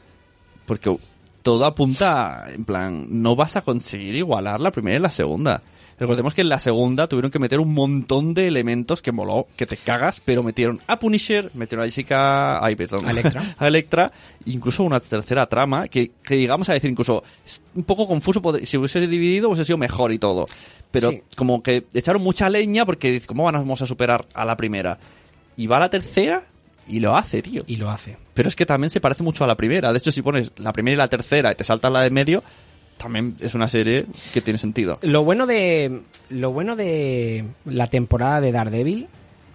[0.66, 0.96] Porque
[1.42, 5.64] todo apunta, en plan, no vas a conseguir igualar la primera y la segunda.
[6.00, 9.66] Recordemos que en la segunda tuvieron que meter un montón de elementos que moló, que
[9.66, 13.56] te cagas, pero metieron a Punisher, metieron a Jessica, ay, perdón, A Electra.
[13.58, 14.12] a Electra,
[14.46, 18.78] incluso una tercera trama, que, que llegamos a decir incluso, es un poco confuso, si
[18.78, 20.46] hubiese dividido hubiese sido mejor y todo.
[20.92, 21.22] Pero Sí.
[21.36, 24.98] como que echaron mucha leña porque dices, ¿cómo vamos a superar a la primera?
[25.58, 26.46] Y va a la tercera
[26.88, 27.62] y lo hace, tío.
[27.68, 28.18] Y lo hace.
[28.34, 29.92] Pero es que también se parece mucho a la primera.
[29.92, 32.42] De hecho, si pones la primera y la tercera y te saltas la de medio,
[33.00, 35.00] también es una serie que tiene sentido.
[35.02, 39.08] Lo bueno de lo bueno de la temporada de Daredevil,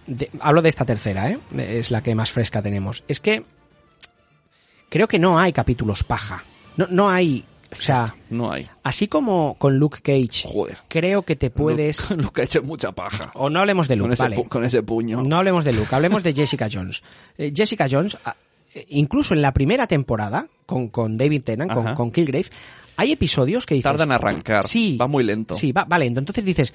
[0.09, 1.39] de- hablo de esta tercera, ¿eh?
[1.57, 3.45] es la que más fresca tenemos, es que
[4.89, 6.43] creo que no hay capítulos paja.
[6.77, 8.69] No, no hay, o sea, No hay.
[8.83, 10.79] así como con Luke Cage, Joder.
[10.89, 12.11] creo que te puedes...
[12.17, 13.31] Luke ha hecho mucha paja.
[13.35, 14.45] O no hablemos de Con Luke, ese, vale.
[14.49, 15.23] con ese puño.
[15.23, 17.03] No hablemos de Luke, hablemos de Jessica Jones.
[17.39, 18.35] Eh, Jessica Jones, ah,
[18.75, 22.47] eh, incluso en la primera temporada, con, con David Tennant, con, con Kilgrave,
[22.97, 23.91] hay episodios que dices...
[23.91, 24.65] Tardan en arrancar.
[24.65, 24.97] Sí.
[25.01, 25.55] Va muy lento.
[25.55, 26.21] Sí, va, va lento.
[26.21, 26.73] Entonces dices,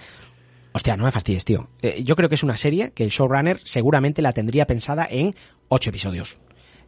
[0.71, 1.69] hostia, no me fastidies, tío.
[1.81, 5.35] Eh, yo creo que es una serie que el showrunner seguramente la tendría pensada en
[5.69, 6.37] ocho episodios.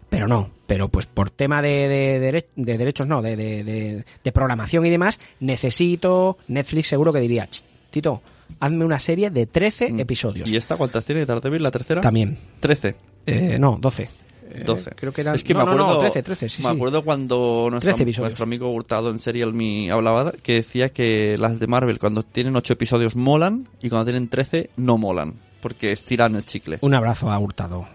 [0.10, 4.06] Pero no, pero pues por tema de, de, dere- de derechos, no, de, de, de-
[4.24, 8.22] de programación y demás, necesito, Netflix seguro que diría, "Ch, Tito,
[8.60, 10.50] hazme una serie de 13 episodios.
[10.50, 10.54] Mm.
[10.54, 12.02] ¿Y esta cuántas tiene Daredevil, la tercera?
[12.02, 12.38] También.
[12.60, 12.96] 13.
[13.26, 14.10] Eh, no, 12.
[14.54, 14.92] Eh, 12.
[14.96, 15.36] creo que eran...
[15.36, 16.76] Es que no, me no, no, acuerdo, 13, 13, sí, me sí.
[16.76, 18.30] acuerdo cuando nuestro, 13 episodios.
[18.30, 22.56] nuestro amigo Hurtado en Serial Me hablaba que decía que las de Marvel cuando tienen
[22.56, 25.36] 8 episodios molan y cuando tienen 13 no molan.
[25.62, 26.80] Porque estiran el chicle.
[26.82, 27.88] Un abrazo a Hurtado.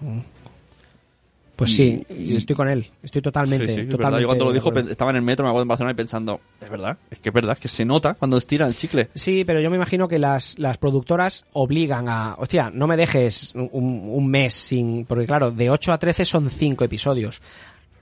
[1.57, 2.87] Pues sí, Y- estoy con él.
[3.03, 3.93] Estoy totalmente, Sí, sí, verdad.
[3.97, 6.39] totalmente Yo cuando lo dijo estaba en el metro, me acuerdo en Barcelona y pensando,
[6.61, 9.09] es verdad, es que es verdad, es que se nota cuando estiran el chicle.
[9.15, 13.55] Sí, pero yo me imagino que las, las productoras obligan a, hostia, no me dejes
[13.55, 17.41] un, un mes sin, porque claro, de 8 a 13 son 5 episodios,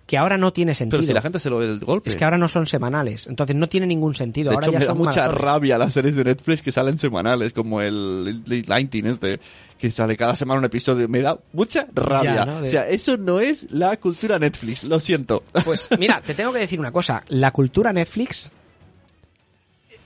[0.07, 0.99] que ahora no tiene sentido.
[0.99, 2.11] Pero si la gente se lo ve del golpe.
[2.11, 4.51] Es que ahora no son semanales, entonces no tiene ningún sentido.
[4.51, 5.41] de ahora hecho, ya me da son mucha maratones.
[5.45, 9.41] rabia las series de Netflix que salen semanales, como el Late 19 este,
[9.79, 11.09] que sale cada semana un episodio.
[11.09, 12.35] Me da mucha rabia.
[12.35, 12.61] Ya, ¿no?
[12.63, 15.43] De- O sea, eso no es la cultura Netflix, lo siento.
[15.65, 18.51] Pues mira, te tengo que decir una cosa, la cultura Netflix...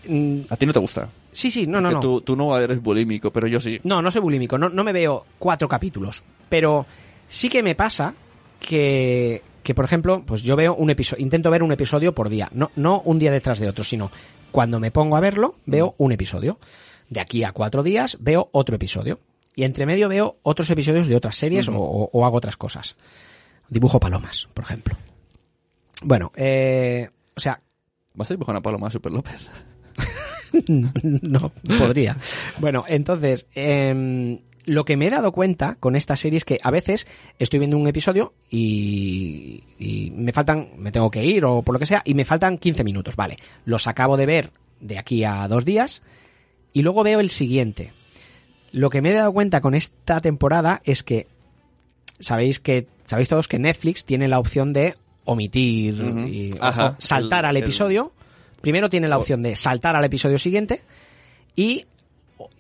[0.07, 1.09] mm, A ti no te gusta.
[1.33, 2.01] Sí, sí, no, no, no.
[2.01, 3.79] Tú, tú no eres bulímico, pero yo sí.
[3.85, 6.23] No, no soy bulímico, no, no me veo cuatro capítulos.
[6.49, 6.87] Pero
[7.29, 8.15] sí que me pasa
[8.59, 12.49] que, que por ejemplo, pues yo veo un episodio, intento ver un episodio por día.
[12.53, 14.11] No, no un día detrás de otro, sino
[14.51, 16.59] cuando me pongo a verlo, veo un episodio.
[17.11, 19.21] De aquí a cuatro días veo otro episodio.
[19.59, 22.95] Y entre medio veo otros episodios de otras series o, o- o hago otras cosas.
[23.69, 24.97] Dibujo palomas, por ejemplo.
[26.01, 27.61] Bueno, eh, o sea,
[28.15, 29.49] ¿Vas a dibujar una paloma Super López?
[30.69, 32.17] no, podría.
[32.59, 36.71] Bueno, entonces, em, lo que me he dado cuenta con esta serie es que a
[36.71, 37.09] veces
[37.41, 41.81] estoy viendo un episodio y, y me faltan, me tengo que ir o por lo
[41.81, 43.39] que sea, y me faltan 15 minutos, vale.
[43.65, 46.03] Los acabo de ver de aquí a dos días
[46.73, 47.93] y luego veo el siguiente.
[48.73, 51.27] Lo que me he dado cuenta con esta temporada es que
[52.21, 55.95] sabéis que sabéis todos que Netflix tiene la opción de omitir
[56.29, 58.13] y Ajá, saltar el- al el- episodio.
[58.61, 60.83] Primero tiene la opción de saltar al episodio siguiente
[61.55, 61.85] y,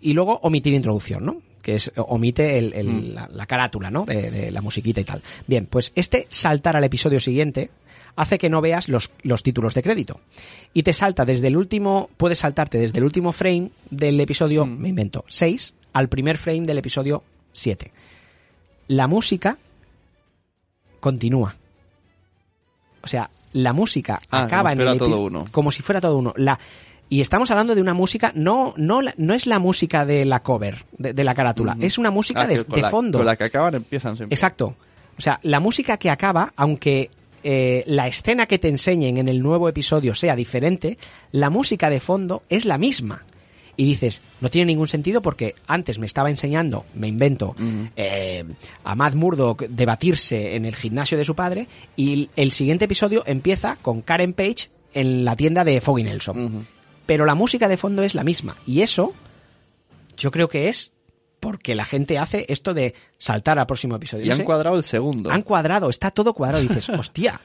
[0.01, 1.43] y luego omitir introducción, ¿no?
[1.63, 3.15] Que es omite el- Mm.
[3.15, 4.05] la, la carátula, ¿no?
[4.05, 5.23] De, de la musiquita y tal.
[5.47, 7.71] Bien, pues este saltar al episodio siguiente
[8.17, 10.21] hace que no veas los, los títulos de crédito.
[10.73, 14.79] Y te salta desde el último, puedes saltarte desde el último frame del episodio, Mm.
[14.79, 17.23] me invento, 6 al primer frame del episodio
[17.53, 17.93] 7.
[18.89, 19.59] La música
[21.01, 21.55] continúa.
[23.03, 25.45] O sea, la música Ah, acaba como en el epi- todo uno.
[25.53, 26.35] como si fuera todo uno.
[26.37, 26.59] La
[27.11, 30.85] y estamos hablando de una música no no no es la música de la cover
[30.99, 31.83] de, de la carátula, Ujú.
[31.87, 33.19] es una música Ah, de, con de la- fondo.
[33.19, 34.35] Con la que acaban empiezan siempre.
[34.35, 34.75] Exacto.
[35.17, 37.11] O sea, la música que acaba, aunque
[37.43, 40.99] eh, la escena que te enseñen en el nuevo episodio sea diferente,
[41.33, 43.25] la música de fondo es la misma.
[43.81, 47.55] Y dices, no tiene ningún sentido porque antes me estaba enseñando, me invento,
[47.95, 48.45] eh,
[48.83, 53.77] a Matt Murdock debatirse en el gimnasio de su padre y el- siguiente episodio empieza
[53.81, 56.67] con Karen Page en la tienda de Foggy Nelson.
[57.07, 58.57] Pero la música de fondo es la misma.
[58.67, 59.15] Y eso,
[60.17, 60.93] yo creo que es
[61.41, 64.27] porque la gente hace esto de saltar al próximo episodio.
[64.27, 65.31] Y han cuadrado el segundo.
[65.31, 66.65] han cuadrado, está todo cuadrado.
[66.65, 67.41] Y dices, hostia,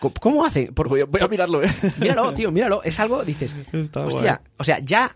[0.00, 0.70] ¿cómo- ¿cómo hace?
[0.70, 1.70] Por- Voy a, voy a mirarlo, eh.
[1.98, 2.82] míralo, tío, míralo.
[2.82, 4.52] Es algo, dices, Está hostia, guay.
[4.58, 5.10] o sea, ya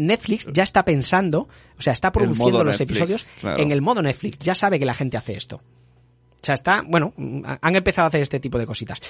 [0.00, 3.62] Netflix ya está pensando, o sea, está produciendo los Netflix, episodios claro.
[3.62, 4.38] en el modo Netflix.
[4.40, 5.56] Ya sabe que la gente hace esto.
[5.56, 7.12] O sea, está, bueno,
[7.60, 9.00] han empezado a hacer este tipo de cositas.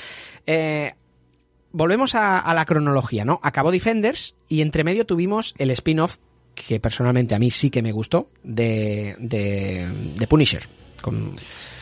[0.47, 0.93] Eh,
[1.73, 3.41] volvemos a, a la cronología, ¿no?
[3.43, 6.17] Acabó Defenders y entre medio tuvimos el spin-off
[6.55, 9.87] que personalmente a mí sí que me gustó de, de,
[10.17, 10.67] de Punisher.
[11.03, 11.37] Con,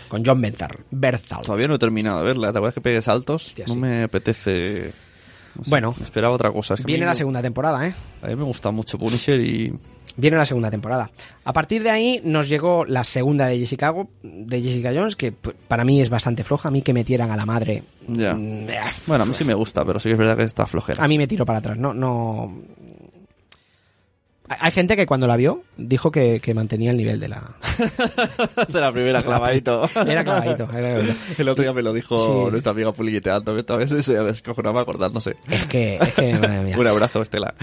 [0.08, 1.42] con John Bernthal.
[1.42, 2.52] Todavía no he terminado de verla.
[2.52, 3.46] ¿Te acuerdas que saltos?
[3.46, 3.78] Hostia, no sí.
[3.78, 4.92] me apetece...
[5.56, 5.94] no sé, Bueno.
[6.00, 6.74] Esperaba otra cosa.
[6.74, 7.94] Es que a Viene la me- segunda temporada, ¿eh?
[8.22, 9.72] A mí me gusta mucho Punisher y...
[10.16, 11.10] Viene la segunda temporada.
[11.44, 15.84] A partir de ahí nos llegó la segunda de Jessica, de Jessica Jones, que para
[15.84, 16.68] mí es bastante floja.
[16.68, 17.82] A mí que metieran a la madre.
[18.06, 18.32] Ya.
[18.34, 20.66] mm, eh, Bueno, a mí sí me gusta, pero sí que es verdad que está
[20.68, 21.02] flojera.
[21.02, 21.76] A mí me tiro para atrás.
[21.78, 22.54] No, no.
[24.60, 27.42] Hay gente que cuando la vio dijo que, que mantenía el nivel de la.
[28.68, 29.88] de la primera clavadito.
[30.06, 30.64] Era clavadito.
[30.72, 31.14] era clavadito.
[31.38, 32.50] El otro día me lo dijo Sí.
[32.50, 35.36] nuestra amiga Puliguiteando, que todavía se se descojonaba acordándose.
[35.48, 36.76] Es que, es que, madre mía.
[36.78, 37.54] Un abrazo, Estela.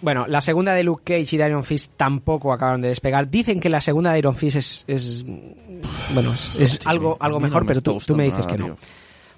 [0.00, 3.28] Bueno, la segunda de Luke Cage y de Iron Fist tampoco acabaron de despegar.
[3.30, 5.24] Dicen que la segunda de Iron Fist es, es
[6.14, 8.64] bueno, es, algo, algo no mejor, me pero tú, tú me dices que no.
[8.66, 8.76] tío.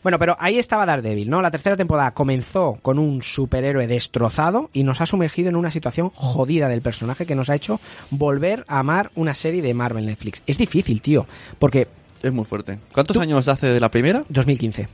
[0.02, 1.42] Bueno, pero ahí estaba Daredevil, ¿no?
[1.42, 6.10] La tercera temporada comenzó con un superhéroe destrozado y nos ha sumergido en una situación
[6.14, 7.80] jodida del personaje que nos ha hecho
[8.10, 10.42] volver a amar una serie de Marvel Netflix.
[10.46, 11.26] Es difícil, tío,
[11.58, 11.88] porque
[12.22, 12.78] Es muy fuerte.
[12.92, 14.22] ¿Cuántos Tú- años hace de la primera?
[14.28, 14.88] 2015.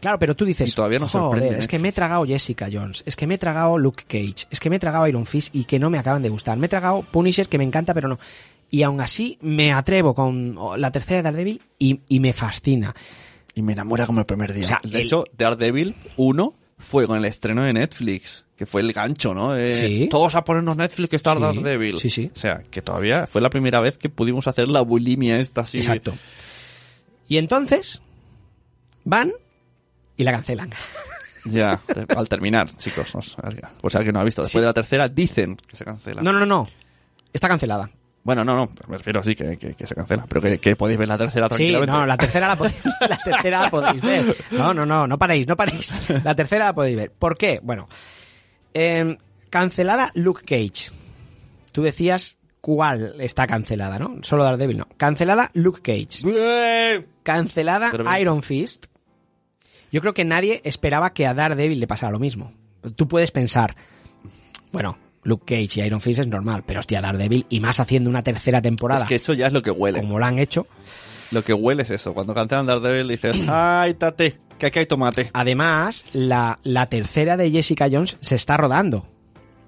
[0.00, 1.80] Claro, pero tú dices, Y todavía no "Joder, sorprende es que Netflix".
[1.82, 4.76] me he tragado Jessica Jones, es que me he tragado Luke Cage, es que me
[4.76, 6.58] he tragado Iron Fist y que no me acaban de gustar.
[6.58, 8.18] Me he tragado Punisher que me encanta, pero no.
[8.70, 12.92] Y aún así me atrevo con la tercera de Daredevil y, y me fascina.
[13.54, 14.64] Y me enamora como el primer día.
[14.64, 18.80] O sea, de el- hecho, Daredevil 1 fue con el estreno de Netflix, que fue
[18.80, 19.52] el gancho, ¿no?
[19.52, 20.08] De, Sí.
[20.10, 21.98] Todos a ponernos Netflix que está Sí, Daredevil.
[21.98, 22.30] sí, sí.
[22.34, 25.78] O sea, que todavía fue la primera vez que pudimos hacer la bulimia esta así.
[25.78, 26.14] Exacto.
[27.28, 28.02] Y entonces
[29.04, 29.32] van
[30.16, 30.70] y la cancelan.
[31.44, 31.80] Ya,
[32.16, 33.12] al terminar, chicos.
[33.16, 33.34] no si
[33.96, 34.42] alguien no ha visto.
[34.42, 34.60] Después Sí.
[34.60, 36.22] de la tercera dicen que se cancela.
[36.22, 36.68] No, no, no, no.
[37.32, 37.90] Está cancelada.
[38.24, 40.24] Bueno, no, no, me refiero así que, que, que se cancela.
[40.28, 41.92] Pero que, que podéis ver la tercera Sí, tranquilamente.
[41.92, 42.76] no, la tercera la, podéis,
[43.08, 44.36] la tercera la podéis ver.
[44.52, 46.08] No, no, no, no paréis, no paréis.
[46.24, 47.10] La tercera la podéis ver.
[47.10, 47.58] ¿Por qué?
[47.62, 47.88] Bueno,
[48.74, 49.16] eh,
[49.50, 50.92] cancelada Luke Cage.
[51.72, 54.18] Tú decías cuál está cancelada, ¿no?
[54.22, 54.86] Solo Daredevil, no.
[54.96, 56.22] Cancelada Luke Cage.
[56.26, 57.04] ¡Eh!
[57.24, 57.90] Cancelada.
[58.20, 58.86] Iron Fist.
[59.90, 62.52] Yo creo que nadie esperaba que a Daredevil le pasara lo mismo.
[62.96, 63.76] Tú puedes pensar,
[64.72, 68.22] bueno, Luke Cage y Iron Fist es normal, pero hostia, Daredevil, y más haciendo una
[68.22, 70.00] tercera temporada, Es que eso ya es lo que huele.
[70.00, 70.66] como lo han hecho.
[71.30, 72.12] Lo que huele es eso.
[72.12, 74.38] Cuando cancelan Daredevil dices, ¡ay, tate!
[74.58, 75.30] Que aquí hay tomate.
[75.32, 79.08] Además, la, la tercera de Jessica Jones se está rodando.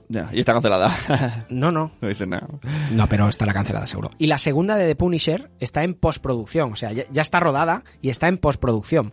[0.08, 1.46] Ya, y está cancelada.
[1.48, 1.90] No, no.
[2.00, 2.46] no dicen nada.
[2.92, 4.10] No, pero estará cancelada seguro.
[4.18, 6.72] Y la segunda de The Punisher está en postproducción.
[6.72, 9.12] O sea, ya, ya está rodada y está en postproducción.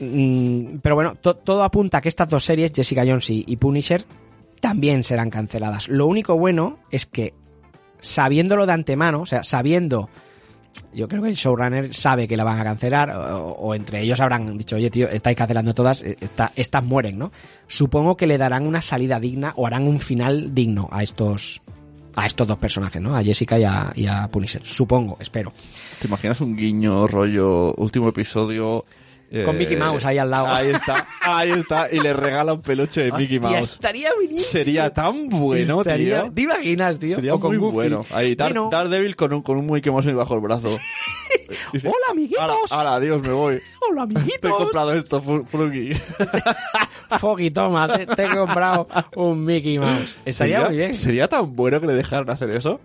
[0.00, 3.56] Mm, pero bueno, to- todo apunta a que estas dos series, Jessica Jones y, y
[3.56, 4.02] Punisher,
[4.62, 5.88] también serán canceladas.
[5.88, 7.34] Lo único bueno es que,
[7.98, 10.08] sabiéndolo de antemano, o sea, sabiendo
[10.94, 14.56] yo creo que el showrunner sabe que la van a cancelar o, entre ellos habrán
[14.56, 17.30] dicho, oye tío, estáis cancelando todas, eh, esta- estas mueren, ¿no?
[17.66, 21.60] Supongo que le darán una salida digna o harán un final digno a estos
[22.14, 23.16] a estos dos personajes, ¿no?
[23.16, 24.62] A Jessica y a, y a Punisher.
[24.64, 25.52] Supongo, espero.
[25.98, 28.84] ¿Te imaginas un guiño rollo último episodio?
[29.34, 30.46] Eh, Con Mickey Mouse ahí al lado.
[30.48, 31.88] Ahí está, ahí está.
[31.90, 33.70] Y le regala un peluche de Mickey Hostia, Mouse.
[33.72, 34.42] estaría buenísimo.
[34.42, 36.32] Sería tan bueno, Estaría- tío.
[36.32, 37.14] ¿Te imaginas, tío?
[37.16, 37.74] Sería O con muy Goofy.
[37.74, 38.00] bueno.
[38.12, 40.68] Ahí, Dar- Bueno, Daredevil con un, con un Mickey Mouse bajo el brazo.
[41.72, 42.70] Dice, Hola, amiguitos.
[42.72, 43.60] Ahora, adiós, me voy.
[43.90, 44.52] Hola, Te he amiguitos.
[44.52, 45.92] comprado esto, Frugi.
[47.20, 50.16] Foggy, toma, te, te he comprado un Mickey Mouse.
[50.24, 50.94] Estaría ¿Sería- muy bien.
[50.94, 52.80] ¿Sería tan bueno que le dejaran hacer eso?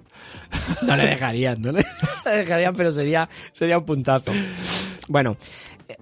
[0.81, 1.85] No le dejarían, no le,
[2.25, 4.31] le dejarían, pero sería, sería un puntazo.
[5.07, 5.37] Bueno,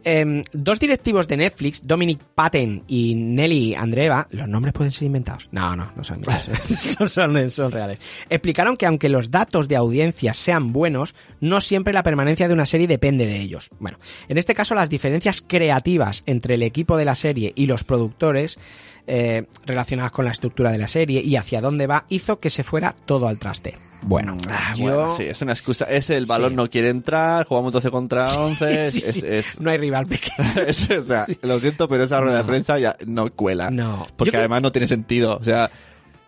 [0.03, 5.49] em, dos directivos de Netflix, Dominic Patten y Nelly Andreva, los nombres pueden ser inventados.
[5.51, 6.49] No, no, no son inventados.
[6.79, 7.99] son, son- son reales.
[8.29, 12.65] Explicaron que aunque los datos de audiencia sean buenos, no siempre la permanencia de una
[12.65, 13.69] serie depende de ellos.
[13.79, 17.83] Bueno, en este caso las diferencias creativas entre el equipo de la serie y los
[17.83, 18.59] productores
[19.07, 22.63] eh, relacionadas con la estructura de la serie y hacia dónde va hizo que se
[22.63, 23.75] fuera todo al traste.
[24.01, 25.85] Bueno, Ah, yo- bueno, sí, es una excusa.
[25.85, 26.55] Es el balón Sí.
[26.57, 28.91] no quiere entrar, jugamos 12 contra 11.
[28.91, 30.35] Sí, es, es- No hay rival pequeño.
[30.67, 32.47] es- o sea, lo siento, pero esa rueda de No.
[32.47, 33.71] prensa ya no cuela.
[33.71, 34.05] No.
[34.15, 35.37] Porque Yo creo- además no tiene sentido.
[35.37, 35.71] O sea,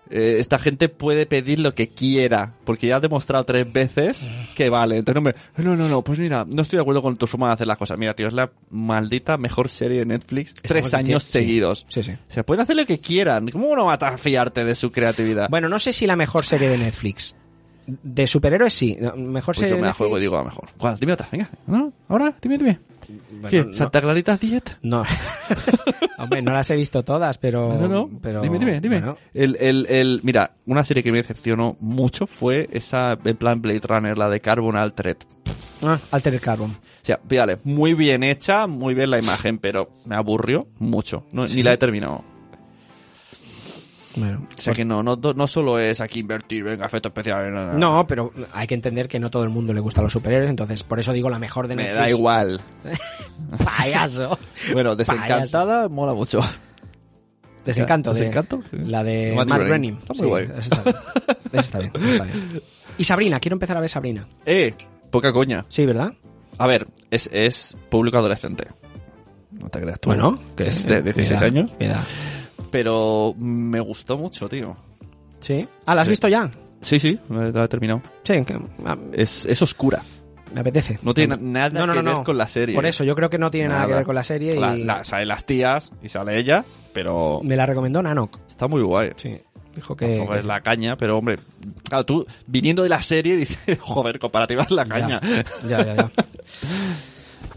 [0.09, 2.53] eh, esta gente puede pedir lo que quiera.
[2.65, 4.97] Porque ya ha demostrado tres veces que vale.
[4.97, 7.47] Entonces, no, me- no, no, no, pues mira, no estoy de acuerdo con tu forma
[7.47, 7.97] de hacer las cosas.
[7.97, 10.53] Mira, tío, es la maldita mejor serie de Netflix.
[10.55, 11.31] tres años sí.
[11.31, 11.85] seguidos.
[11.89, 12.11] Sí, sí.
[12.11, 13.49] O sea, pueden hacer lo que quieran.
[13.49, 15.49] ¿Cómo no vas a fiarte de su creatividad?
[15.49, 17.35] Bueno, no sé si la mejor serie de Netflix.
[17.87, 18.97] De superhéroes sí.
[19.15, 20.67] Mejor pues serie yo me la juego y digo a mejor.
[20.77, 20.99] ¿Cuál?
[20.99, 21.49] Dime otra, venga.
[21.67, 21.93] ¿No?
[22.09, 22.35] ¿Ahora?
[22.41, 22.79] Dime, dime.
[23.31, 23.63] Bueno, ¿Qué?
[23.63, 24.77] no- ¿Santa Clarita Diet?
[24.81, 25.03] No.
[26.17, 27.73] Hombre, no las he visto todas, pero.
[27.79, 28.99] No, no, Pero, dime, dime, dime.
[28.99, 33.61] bueno, El, el, el, mira, una serie que me decepcionó mucho fue esa, en plan
[33.61, 35.17] Blade Runner, la de Carbon Altered.
[35.83, 36.71] ah, Altered Carbon.
[36.71, 41.23] O sea, fíjale, muy bien hecha, muy bien la imagen, pero me aburrió mucho.
[41.31, 42.23] No, Ni la he terminado.
[44.17, 47.73] Bueno, O sea que no, no, no solo es aquí invertir, venga, efectos especiales, nada.
[47.73, 50.83] no, pero hay que entender que no todo el mundo le gusta los superhéroes, entonces
[50.83, 52.01] por eso digo la mejor de Me Netflix.
[52.03, 52.61] da igual.
[53.63, 54.37] Payaso.
[54.73, 56.39] Bueno, desencantada mola mucho.
[57.65, 58.13] Desencanto.
[58.13, 58.61] de- ¿Desencanto?
[58.71, 58.77] Sí.
[58.85, 59.97] La de Matt Matt Groening.
[59.97, 60.47] Está muy Sí, guay.
[60.57, 60.95] está bien.
[61.53, 62.61] Está bien, está bien.
[62.97, 64.25] Y Sabrina, quiero empezar a ver Sabrina.
[64.45, 64.73] Eh,
[65.11, 65.65] poca coña.
[65.67, 66.13] Sí, ¿verdad?
[66.57, 68.67] A ver, es, es público adolescente.
[69.51, 70.09] No te creas tú.
[70.09, 71.71] Bueno, que es de 16 cuidado, años.
[71.73, 72.01] cuidado.
[72.71, 74.75] Pero me gustó mucho, tío.
[75.39, 75.67] Sí.
[75.85, 76.11] Ah, ¿la has Sí.
[76.11, 76.49] visto ya?
[76.81, 78.01] Sí, sí, la he terminado.
[78.23, 80.01] Sí, que- ah, Es, es oscura.
[80.53, 80.97] me apetece.
[81.01, 82.73] No tiene nada No, no, que no, ver con la serie.
[82.75, 84.75] Por eso, yo creo que no tiene nada, que ver con la serie y La,
[84.77, 88.39] la- salen las tías y sale ella, pero me la recomendó Nanok.
[88.47, 89.11] está muy guay.
[89.17, 89.37] Sí.
[89.75, 90.07] Dijo que...
[90.07, 91.37] Tampoco es la caña, pero hombre,
[91.87, 95.19] claro, tú viniendo de la serie dices, joder, comparativa es la caña.
[95.67, 96.11] Ya, ya, ya.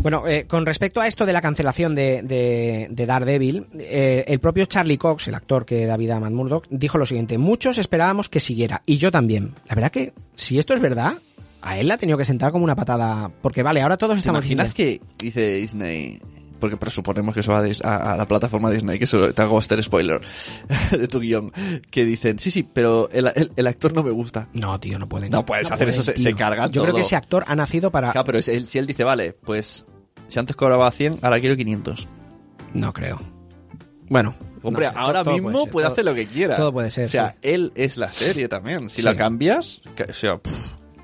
[0.03, 4.40] Bueno, eh, con respecto a esto de la cancelación de, de, de Daredevil, eh, el
[4.40, 7.79] propio Charlie Cox, el actor que da vida a Matt Murdock, dijo lo siguiente: Muchos
[7.79, 9.55] esperábamos que siguiera, y yo también.
[9.69, 11.14] La verdad que, si esto es verdad,
[11.62, 13.31] a él la ha tenido que sentar como una patada.
[13.43, 16.21] Porque vale, ahora todos ¿Te estamos imaginas que dice Disney?
[16.61, 20.20] Porque presuponemos que eso va a, la plataforma Disney, que eso te hago este spoiler
[20.90, 21.51] de tu guion,
[21.90, 24.49] que dicen, sí, sí, pero el, el- el actor no me gusta.
[24.53, 25.31] No, tío, no pueden.
[25.31, 28.12] No puedes hacer eso, se- se cargan Yo creo que ese actor ha nacido para.
[28.12, 29.87] Claro, pero es él- si él dice, vale, pues
[30.29, 32.07] si antes cobraba 100, ahora quiero 500.
[32.75, 33.18] No creo.
[34.09, 34.35] Bueno.
[34.62, 36.55] Hombre, no sé, ahora todo mismo ser, puede todo- hacer lo que quiera.
[36.57, 37.38] todo puede ser, O sea, sí.
[37.42, 38.90] él es la serie también.
[38.90, 39.03] Si Sí.
[39.03, 40.53] la cambias, o sea, pff,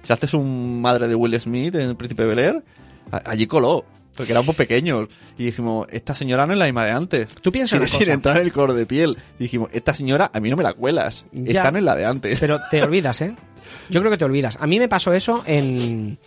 [0.02, 2.64] si haces un madre de Will Smith en El Príncipe Bel Air,
[3.10, 3.86] allí coló.
[4.16, 5.08] Porque éramos pequeños.
[5.38, 7.34] Y dijimos, esta señora no es la misma de antes.
[7.36, 9.16] Tú piensas sin, sin entrar en el color de piel.
[9.38, 11.24] Y dijimos, esta señora a mí no me la cuelas.
[11.32, 11.60] Ya.
[11.60, 12.40] Esta no es la de antes.
[12.40, 13.34] Pero te olvidas, ¿eh?
[13.90, 14.58] Yo creo que te olvidas.
[14.60, 16.18] A mí me pasó eso en,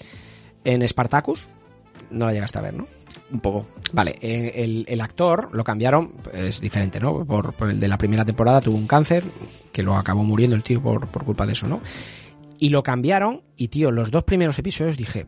[0.64, 1.48] en Spartacus.
[2.12, 2.88] No la llegaste a ver, ¿no?
[3.32, 3.68] Un poco.
[3.92, 7.26] Vale, eh, el, el actor lo cambiaron, es diferente, ¿no?
[7.26, 9.24] Por, por el de la primera temporada tuvo un cáncer,
[9.72, 11.82] que lo acabó muriendo el tío por, por culpa de eso, ¿no?
[12.58, 15.26] Y lo cambiaron, y tío, los dos primeros episodios dije,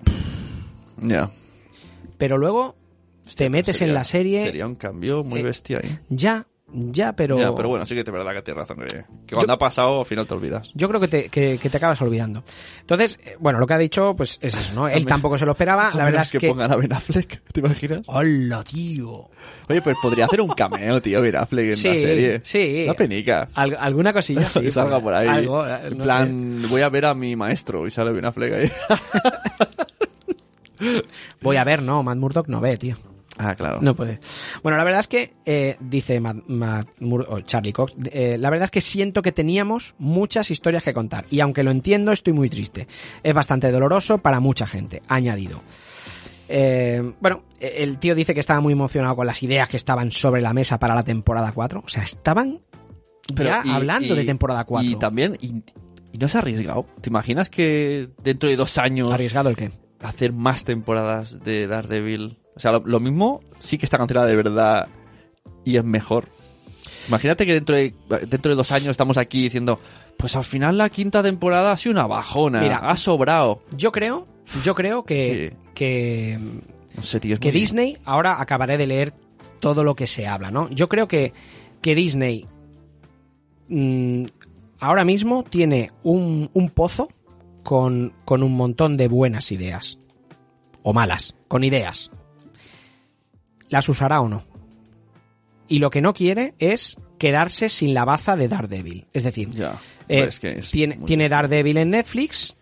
[1.02, 1.30] Ya.
[2.22, 2.76] Pero luego
[3.36, 5.98] te metes Sería- en la serie, Sería un cambio muy Eh, bestia ahí.
[6.10, 7.36] ya, ya, pero...
[7.38, 8.86] Ya, pero bueno, sí que es verdad que tienes razón.
[8.86, 10.72] Que, que cuando ha pasado, al final te olvidas.
[10.76, 12.44] Yo creo que te, que, que te acabas olvidando.
[12.80, 14.88] Entonces, eh, bueno, lo que ha dicho, pues es eso, ¿no?
[14.88, 15.92] Él tampoco se lo esperaba.
[15.96, 16.48] La verdad es que, que...
[16.50, 18.04] pongan a Ben Affleck, ¿te imaginas?
[18.06, 19.30] ¡Hola, tío!
[19.68, 22.42] Oye, pues podría hacer un cameo, tío, Ben Affleck en Sí, la serie.
[22.44, 22.84] sí.
[22.86, 23.50] Una penica.
[23.54, 24.60] Al- alguna cosilla, sí.
[24.62, 25.28] que salga por ahí.
[25.28, 28.54] Algo, eh, en no plan, voy a ver a mi maestro y sale Ben Affleck
[28.54, 28.72] ahí.
[31.42, 32.96] Voy a ver, no, Matt Murdock no ve, tío.
[33.38, 33.80] ah, claro.
[33.82, 34.20] No puede.
[34.64, 36.88] Bueno, la verdad es que, eh, dice Matt,
[37.46, 41.26] Charlie Cox, eh, la verdad es que siento que teníamos muchas historias que contar.
[41.30, 42.88] Y aunque lo entiendo, estoy muy triste.
[43.24, 45.62] Es bastante doloroso para mucha gente, añadido.
[46.50, 50.12] Eh, bueno, eh, el tío dice que estaba muy emocionado con las ideas que estaban
[50.12, 51.82] sobre la mesa para la temporada 4.
[51.86, 52.60] O sea, estaban
[53.34, 54.90] ya y- hablando y- de temporada 4.
[54.90, 55.64] Y también, y,
[56.12, 56.86] y no se ha arriesgado.
[57.00, 59.72] ¿Te imaginas que dentro de dos años ¿Arriesgado el qué?
[60.04, 62.38] Hacer más temporadas de Daredevil?
[62.56, 64.88] O sea, lo, lo mismo sí que está cancelada de verdad
[65.64, 66.28] y es mejor.
[67.08, 67.94] Imagínate que dentro de,
[68.28, 69.80] dentro de dos años estamos aquí diciendo,
[70.18, 72.78] pues al final la quinta temporada ha sido una bajona, Mira.
[72.78, 73.64] ha sobrado.
[73.76, 74.28] Yo creo,
[74.64, 76.38] yo creo que, que,
[76.96, 77.34] No sé, tío.
[77.34, 79.14] es que Disney, ahora acabaré de leer
[79.60, 80.70] todo lo que se habla, ¿no?
[80.70, 81.34] Yo creo que,
[81.82, 82.46] que Disney
[83.68, 84.26] mm,
[84.80, 87.10] ahora mismo tiene un, un pozo
[87.64, 90.00] con, con un montón de buenas ideas.
[90.84, 92.12] O malas, con ideas.
[93.70, 94.44] ¿Las usará o no?
[95.68, 99.06] Y lo que no quiere es quedarse sin la baza de Daredevil.
[99.14, 99.80] Es decir, Ya.
[100.10, 101.30] eh, es que es tiene, tiene.
[101.30, 102.58] Daredevil en Netflix.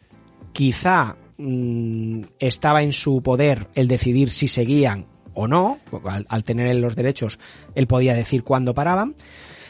[0.53, 5.79] Quizá mm, estaba en su poder el decidir si seguían o no.
[6.05, 7.39] Al, al tener él los derechos,
[7.73, 9.15] él podía decir cuándo paraban.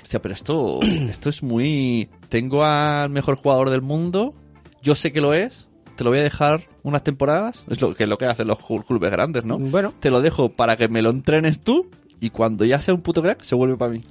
[0.01, 2.09] Hostia, pero esto, esto es muy...
[2.27, 4.33] Tengo al mejor jugador del mundo,
[4.81, 8.07] yo sé que lo es, te lo voy a dejar unas temporadas, es lo que,
[8.07, 9.57] lo que hacen los cl- clubes grandes, ¿no?
[9.57, 11.89] Bueno, Te lo dejo para que me lo entrenes tú
[12.19, 14.01] y cuando ya sea un puto crack se vuelve para mí.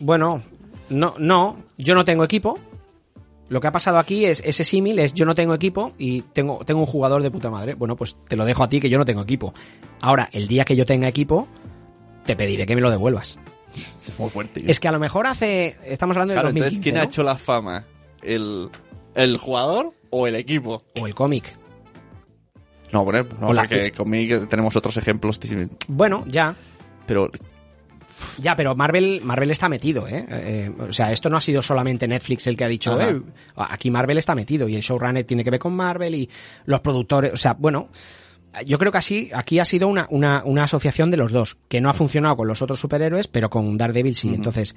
[0.00, 0.42] bueno,
[0.90, 2.58] no, no, yo no tengo equipo.
[3.48, 6.64] Lo que ha pasado aquí es ese símil es yo no tengo equipo y tengo,
[6.64, 7.74] tengo un jugador de puta madre.
[7.74, 9.54] Bueno, pues te lo dejo a ti que yo no tengo equipo.
[10.00, 11.46] Ahora, el día que yo tenga equipo,
[12.24, 13.38] te pediré que me lo devuelvas.
[14.08, 14.64] Es muy fuerte.
[14.66, 15.76] Es que a lo mejor hace.
[15.84, 17.00] Estamos hablando de claro, 2015, entonces, ¿quién ¿no?
[17.02, 17.84] ha hecho la fama?
[18.22, 18.68] ¿El,
[19.16, 20.78] ¿El jugador o el equipo?
[21.00, 21.56] O el cómic.
[22.92, 25.40] No, bueno, no, porque conmigo tenemos otros ejemplos,
[25.88, 26.54] Bueno, ya.
[27.06, 27.28] pero
[28.38, 30.24] Ya, pero Marvel, Marvel está metido, ¿eh?
[30.30, 32.98] Eh, O sea, esto no ha sido solamente Netflix el que ha dicho.
[33.00, 33.20] "Eh",
[33.56, 36.30] aquí Marvel está metido y el showrunner tiene que ver con Marvel y
[36.64, 37.88] los productores, o sea, bueno,
[38.64, 41.80] yo creo que así, aquí ha sido una, una, una asociación de los dos, que
[41.82, 44.32] no ha funcionado con los otros superhéroes, pero con Daredevil sí.
[44.32, 44.74] Entonces,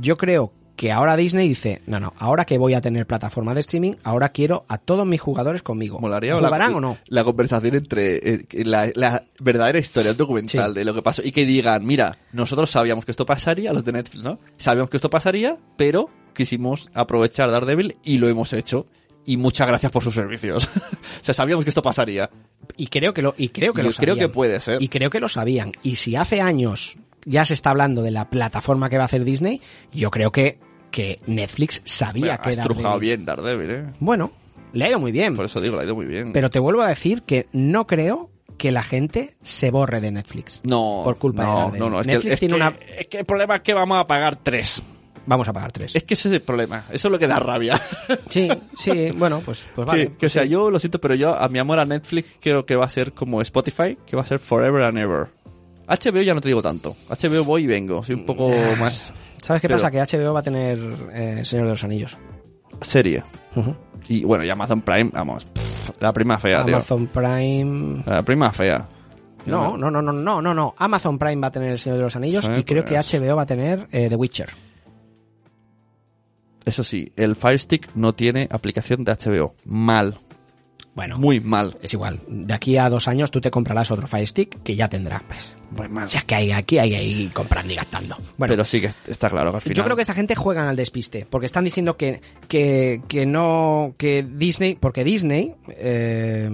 [0.00, 3.60] yo creo que ahora Disney dice, no, no, ahora que voy a tener plataforma de
[3.60, 5.98] streaming, ahora quiero a todos mis jugadores conmigo.
[5.98, 6.98] Molaría ¿Jugarán la, o no?
[7.08, 10.78] La conversación entre eh, la, la verdadera historia documental Sí.
[10.78, 13.90] de lo que pasó y que digan, mira, nosotros sabíamos que esto pasaría, los de
[13.90, 14.38] Netflix, ¿no?
[14.56, 18.86] Sabíamos que esto pasaría, pero quisimos aprovechar Daredevil y lo hemos hecho.
[19.26, 20.70] Y muchas gracias por sus servicios.
[21.20, 22.30] o sea, sabíamos que esto pasaría.
[22.76, 24.80] Y creo que lo, y creo que lo creo que puede ser.
[24.80, 25.72] Y creo que lo sabían.
[25.82, 29.24] Y si hace años ya se está hablando de la plataforma que va a hacer
[29.24, 29.60] Disney,
[29.92, 30.58] yo creo que,
[30.90, 32.62] que Netflix sabía que era.
[32.62, 33.84] estrujado bien Daredevil, ¿eh?
[34.00, 34.32] Bueno,
[34.72, 35.34] le ha ido muy bien.
[35.36, 36.32] Por eso digo, le ha ido muy bien.
[36.32, 40.60] Pero te vuelvo a decir que no creo que la gente se borre de Netflix.
[40.64, 41.78] no, por culpa de Daredevil.
[41.80, 43.74] no, no, es Netflix que, es tiene que- una- es que el problema es que
[43.74, 44.82] vamos a pagar tres.
[45.26, 45.94] Vamos a pagar tres.
[45.94, 46.84] Es que ese es el problema.
[46.90, 47.80] Eso es lo que da rabia.
[48.30, 50.12] Sí, sí, bueno, pues, pues vale.
[50.18, 52.86] que, sea, yo lo siento, pero yo a mi amor a Netflix creo que va
[52.86, 55.26] a ser como Spotify, que va a ser forever and ever.
[55.86, 56.96] HBO ya no te digo tanto.
[57.10, 58.02] HBO voy y vengo.
[58.02, 59.90] Soy un poco más ¿Sabes qué pero- pasa?
[59.90, 60.78] Que HBO va a tener
[61.12, 62.16] eh, Señor de los Anillos.
[62.80, 63.22] serie.
[64.08, 65.44] Y bueno, y Amazon Prime, vamos.
[65.44, 66.76] pff, la prima fea, tío.
[66.76, 68.02] Amazon Prime.
[68.06, 68.86] La prima fea.
[69.46, 70.74] No, no, no, no, no, no, no.
[70.76, 73.12] Amazon Prime va a tener El Señor de los Anillos Sí, y creo que pues.
[73.14, 74.50] HBO va a tener eh, The Witcher.
[76.64, 79.54] Eso sí, el Fire Stick no tiene aplicación de HBO.
[79.64, 80.16] Mal.
[80.98, 81.76] Bueno, Muy mal.
[81.80, 82.18] es igual.
[82.26, 85.22] De aquí a dos años tú te comprarás otro Fire Stick que ya tendrá.
[85.28, 86.08] Pues, Muy mal.
[86.08, 88.16] ya que hay aquí hay ahí comprando y gastando.
[88.36, 89.76] Bueno, pero sí que está claro que al final.
[89.76, 93.94] Yo creo que esta gente juegan al despiste, porque están diciendo que, que, que no,
[93.96, 96.50] que Disney, porque Disney, eh,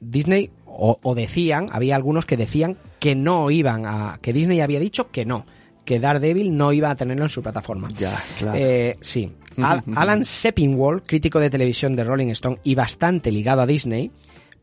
[0.00, 4.80] Disney, o, o decían, había algunos que decían que no iban a, que Disney había
[4.80, 5.44] dicho que no,
[5.84, 7.90] que Daredevil no iba a tenerlo en su plataforma.
[7.98, 8.56] Ya, claro.
[8.58, 9.30] Eh, sí.
[9.62, 14.10] Al- Alan Sepinwall, crítico de televisión de Rolling Stone y bastante ligado a Disney,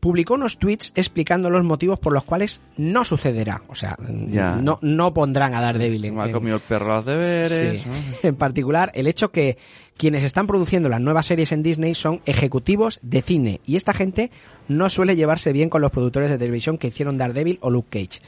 [0.00, 3.60] publicó unos tweets explicando los motivos por los cuales no sucederá.
[3.68, 4.56] O sea, Ya.
[4.56, 7.80] no, no pondrán a Daredevil en, ha comido el perro los deberes.
[7.80, 7.84] Sí.
[7.86, 7.94] ¿no?
[8.28, 9.58] En particular, el hecho que
[9.98, 14.30] quienes están produciendo las nuevas series en Disney son ejecutivos de cine y esta gente
[14.68, 18.20] no suele llevarse bien con los productores de televisión que hicieron Daredevil o Luke Cage.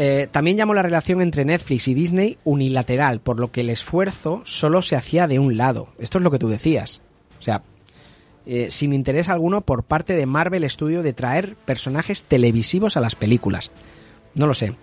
[0.00, 4.42] Eh, también llamó la relación entre Netflix y Disney unilateral, por lo que el esfuerzo
[4.44, 5.88] solo se hacía de un lado.
[5.98, 7.02] Esto es lo que tú decías.
[7.40, 7.62] O sea,
[8.46, 13.16] eh, sin interés alguno por parte de Marvel Studio de traer personajes televisivos a las
[13.16, 13.72] películas.
[14.36, 14.74] No lo sé.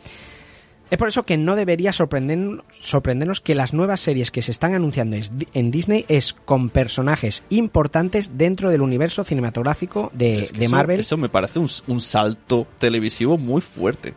[0.92, 4.76] Es por eso que no debería sorprender- sorprendernos que las nuevas series que se están
[4.76, 5.18] anunciando
[5.54, 10.76] en Disney es con personajes importantes dentro del universo cinematográfico de, Es que de eso-
[10.76, 11.00] Marvel.
[11.00, 14.14] Eso me parece un, un salto televisivo muy fuerte.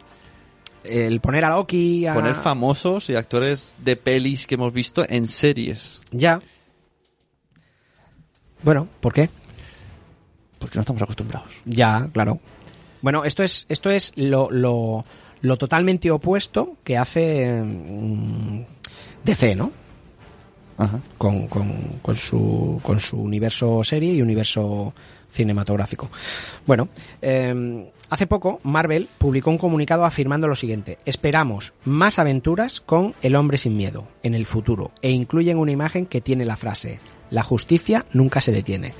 [0.84, 2.14] El poner a Loki a...
[2.14, 6.00] Poner famosos y actores de pelis que hemos visto en series.
[6.10, 6.40] Ya.
[8.62, 9.30] Bueno, ¿por qué?
[10.58, 11.52] Porque no estamos acostumbrados.
[11.64, 12.40] Ya, claro.
[13.02, 15.04] Bueno, esto es, esto es lo, lo,
[15.42, 18.62] lo totalmente opuesto que hace mm,
[19.24, 19.72] DC, ¿no?
[20.78, 21.00] Ajá.
[21.18, 24.94] con, con, con su, con su universo serie y universo
[25.28, 26.08] cinematográfico.
[26.64, 26.88] Bueno,
[27.20, 30.98] eh, hace poco Marvel publicó un comunicado afirmando lo siguiente.
[31.04, 36.06] Esperamos más aventuras con El hombre sin miedo en el futuro e incluyen una imagen
[36.06, 37.00] que tiene la frase
[37.30, 38.94] La justicia nunca se detiene.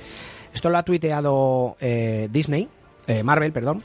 [0.52, 2.68] Esto lo ha tuiteado eh, Disney,
[3.06, 3.82] eh, Marvel, perdón,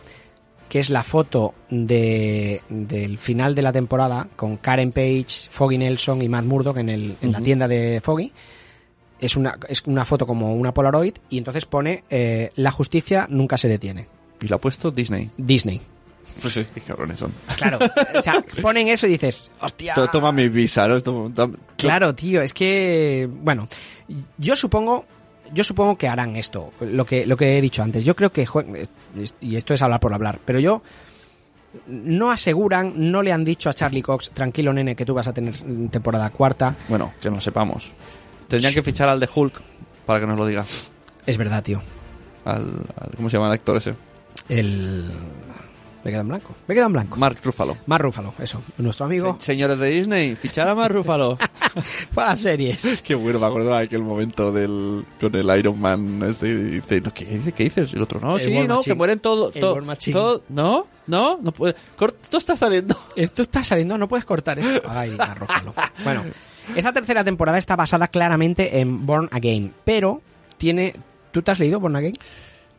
[0.69, 6.21] que es la foto de, del final de la temporada con Karen Page, Foggy Nelson
[6.21, 8.31] y Matt Murdock en, el, en la tienda de Foggy.
[9.19, 13.57] Es una, es una foto como una Polaroid y entonces pone eh, La justicia nunca
[13.57, 14.07] se detiene.
[14.43, 15.31] Y lo ha puesto Disney.
[15.37, 15.81] Disney.
[16.41, 17.31] Pues sí, qué cabrones son.
[17.57, 17.79] Claro,
[18.15, 19.93] o sea, ponen eso y dices, hostia.
[19.95, 20.99] To- Toma mi visa, ¿no?
[21.01, 23.67] Toma- toma- Claro, tío, es que bueno,
[24.37, 25.05] yo supongo
[25.53, 28.03] yo supongo que harán esto, lo que lo que he dicho antes.
[28.05, 28.47] Yo creo que
[29.41, 30.81] y esto es hablar por hablar, pero yo
[31.87, 35.33] no aseguran, no le han dicho a Charlie Cox, tranquilo nene, que tú vas a
[35.33, 35.55] tener
[35.89, 36.75] temporada cuarta.
[36.87, 37.89] Bueno, que no sepamos.
[38.47, 39.61] Tendrían que fichar al de Hulk
[40.05, 40.65] para que nos lo diga.
[41.25, 41.81] Es verdad, tío.
[42.45, 43.93] Al, al- ¿Cómo se llama el actor ese?
[44.49, 45.11] El
[46.03, 46.53] me quedo en blanco.
[46.67, 47.15] Me quedo en blanco.
[47.17, 47.77] Mark Ruffalo.
[47.85, 51.37] Más Rúfalo, eso, nuestro amigo Se- señores de Disney, fichar a Mark Ruffalo.
[52.13, 53.01] para las series.
[53.05, 56.21] Qué bueno, me acuerdo de aquel momento del con el Iron Man.
[56.29, 57.51] Este, y dice, no, ¿qué, dice?
[57.53, 57.93] ¿Qué dices?
[57.93, 58.83] Y el otro, no, El sí, no, Machine.
[58.83, 59.53] que mueren todos.
[59.53, 61.75] Todo, todo- no, no, no puede.
[62.21, 62.97] Esto está saliendo.
[63.15, 64.81] Esto está saliendo, no puedes cortar esto.
[64.89, 65.73] Ay, arrójalo.
[66.03, 66.23] Bueno,
[66.75, 70.21] esta tercera temporada está basada claramente en Born Again, pero
[70.57, 70.93] tiene...
[71.31, 72.13] ¿Tú te has leído Born Again?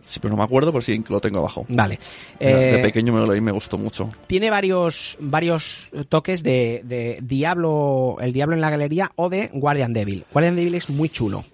[0.05, 1.65] Sí, pero no me acuerdo por si lo tengo abajo.
[1.69, 1.99] Vale.
[2.39, 4.11] de Eh, pequeño me lo leí y me gustó mucho.
[4.27, 9.95] tiene varios varios toques de, de Diablo, el Diablo en la galería o de Guardian
[9.95, 10.27] Devil.
[10.31, 11.45] Guardian Devil es muy chulo.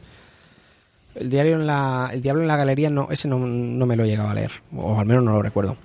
[1.14, 4.04] El diario en la, el Diablo en la galería no, ese no, no me lo
[4.04, 5.76] he llegado a leer, o al menos no lo recuerdo.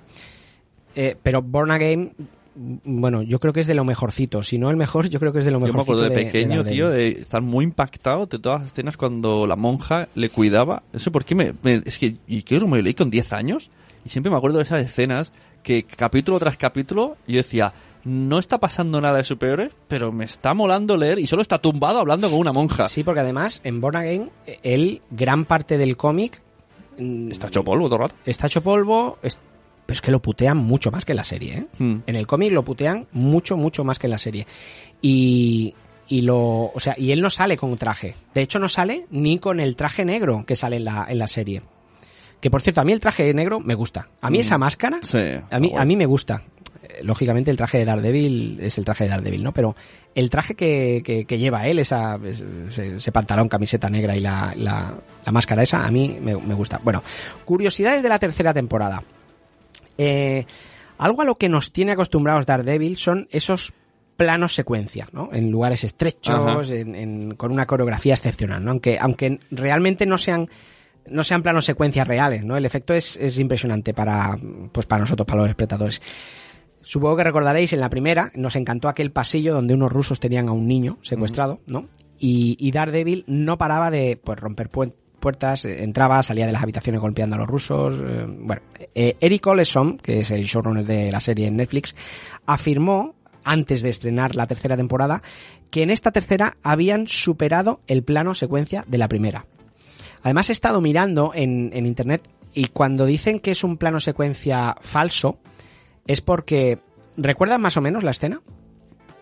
[0.94, 2.12] Eh, pero Born Again
[2.56, 4.42] bueno, yo creo que es de lo mejorcito.
[4.42, 5.92] Si no el mejor, yo creo que es de lo Yo me mejorcito.
[5.92, 6.72] acuerdo de, pequeño, Daredevil.
[6.72, 10.82] tío, de estar muy impactado de todas las escenas cuando la monja le cuidaba.
[10.92, 11.54] No sé por qué me...
[11.62, 13.70] me- es que y creo que me lo leí con 10 años
[14.04, 15.32] y siempre me acuerdo de esas escenas
[15.62, 17.72] que capítulo tras capítulo yo decía,
[18.04, 21.98] no está pasando nada de superiores, pero me está molando leer y solo está tumbado
[21.98, 22.86] hablando con una monja.
[22.86, 24.30] Sí, porque además en Born Again,
[24.62, 26.40] él, gran parte del cómic.
[26.98, 28.14] mm, Está hecho polvo todo el rato.
[28.24, 29.40] Está hecho polvo, es-
[29.86, 31.66] pero es que lo putean mucho más que en la serie, ¿eh?
[31.78, 31.98] Hmm.
[32.06, 34.46] En el cómic lo putean mucho, mucho más que en la serie.
[35.00, 35.74] Y,
[36.08, 38.16] y lo, o sea, y él no sale con traje.
[38.34, 41.26] De hecho, no sale ni con el traje negro que sale en la, en la
[41.28, 41.62] serie.
[42.40, 44.08] Que por cierto, a mí el traje negro me gusta.
[44.20, 45.18] A mí esa máscara, Sí,
[45.50, 46.42] a mí, a mí me gusta.
[46.82, 49.52] Eh, Lógicamente el traje de Daredevil es el traje de Daredevil, ¿no?
[49.52, 49.74] Pero
[50.14, 54.52] el traje que, que, que lleva él, esa, ese, ese pantalón, camiseta negra y la,
[54.56, 56.78] la, la máscara esa, a mí me, me gusta.
[56.84, 57.02] Bueno,
[57.44, 59.02] curiosidades de la tercera temporada.
[59.98, 60.44] Eh,
[60.98, 63.72] algo a lo que nos tiene acostumbrados Daredevil son esos
[64.16, 65.28] planos secuencia, ¿no?
[65.32, 68.70] En lugares estrechos, en- en- con una coreografía excepcional, ¿no?
[68.70, 70.48] Aunque, aunque realmente no sean
[71.08, 72.56] no sean planos secuencias reales, ¿no?
[72.56, 74.36] El efecto es, es impresionante para,
[74.72, 76.02] pues para nosotros, para los espectadores.
[76.80, 80.52] Supongo que recordaréis en la primera, nos encantó aquel pasillo donde unos rusos tenían a
[80.52, 81.86] un niño secuestrado, ¿no?
[82.18, 84.68] Y, y Daredevil no paraba de pues, romper
[85.26, 88.00] puertas, eh, entraba, salía de las habitaciones golpeando a los rusos.
[88.00, 88.62] eh, bueno,
[88.94, 91.96] eh, Eric Oleson, que es el showrunner de la serie en Netflix,
[92.46, 95.24] afirmó antes de estrenar la tercera temporada
[95.72, 99.46] que en esta tercera habían superado el plano secuencia de la primera.
[100.22, 102.22] Además he estado mirando en, en internet
[102.54, 105.40] y cuando dicen que es un plano secuencia falso
[106.06, 106.78] es porque
[107.16, 108.42] ¿recuerdan más o menos la escena?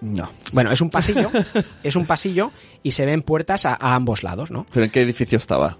[0.02, 0.28] No.
[0.52, 1.30] Bueno, es un pasillo,
[1.82, 2.52] es un pasillo
[2.82, 4.66] y se ven puertas a, a ambos lados, ¿no?
[4.70, 5.78] ¿Pero en qué edificio estaba?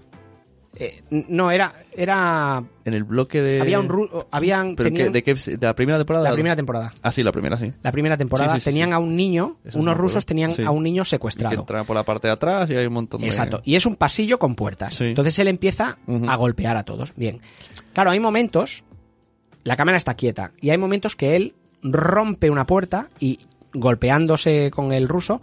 [0.76, 3.60] Eh, no, era, era, En el bloque de...
[3.60, 6.28] había un, ru- habían, ¿Pero en qué- tenían- de, qué, ¿De la primera temporada?
[6.28, 6.92] la primera temporada.
[7.02, 7.70] Ah, sí, la primera, sí.
[7.82, 8.92] La primera temporada Sí, sí, sí, tenían sí.
[8.94, 11.54] a un niño, Eso unos rusos tenían a un niño Y que secuestrado.
[11.60, 13.26] entra por la parte de atrás y hay un montón de...
[13.28, 13.60] Exacto.
[13.64, 15.00] Y es un pasillo con puertas.
[15.00, 15.96] Entonces él empieza
[16.28, 17.14] a golpear a todos.
[17.14, 17.40] Bien.
[17.92, 18.82] Claro, hay momentos,
[19.62, 23.38] la cámara está quieta, y hay momentos que él rompe una puerta y
[23.72, 25.40] golpeándose con el ruso,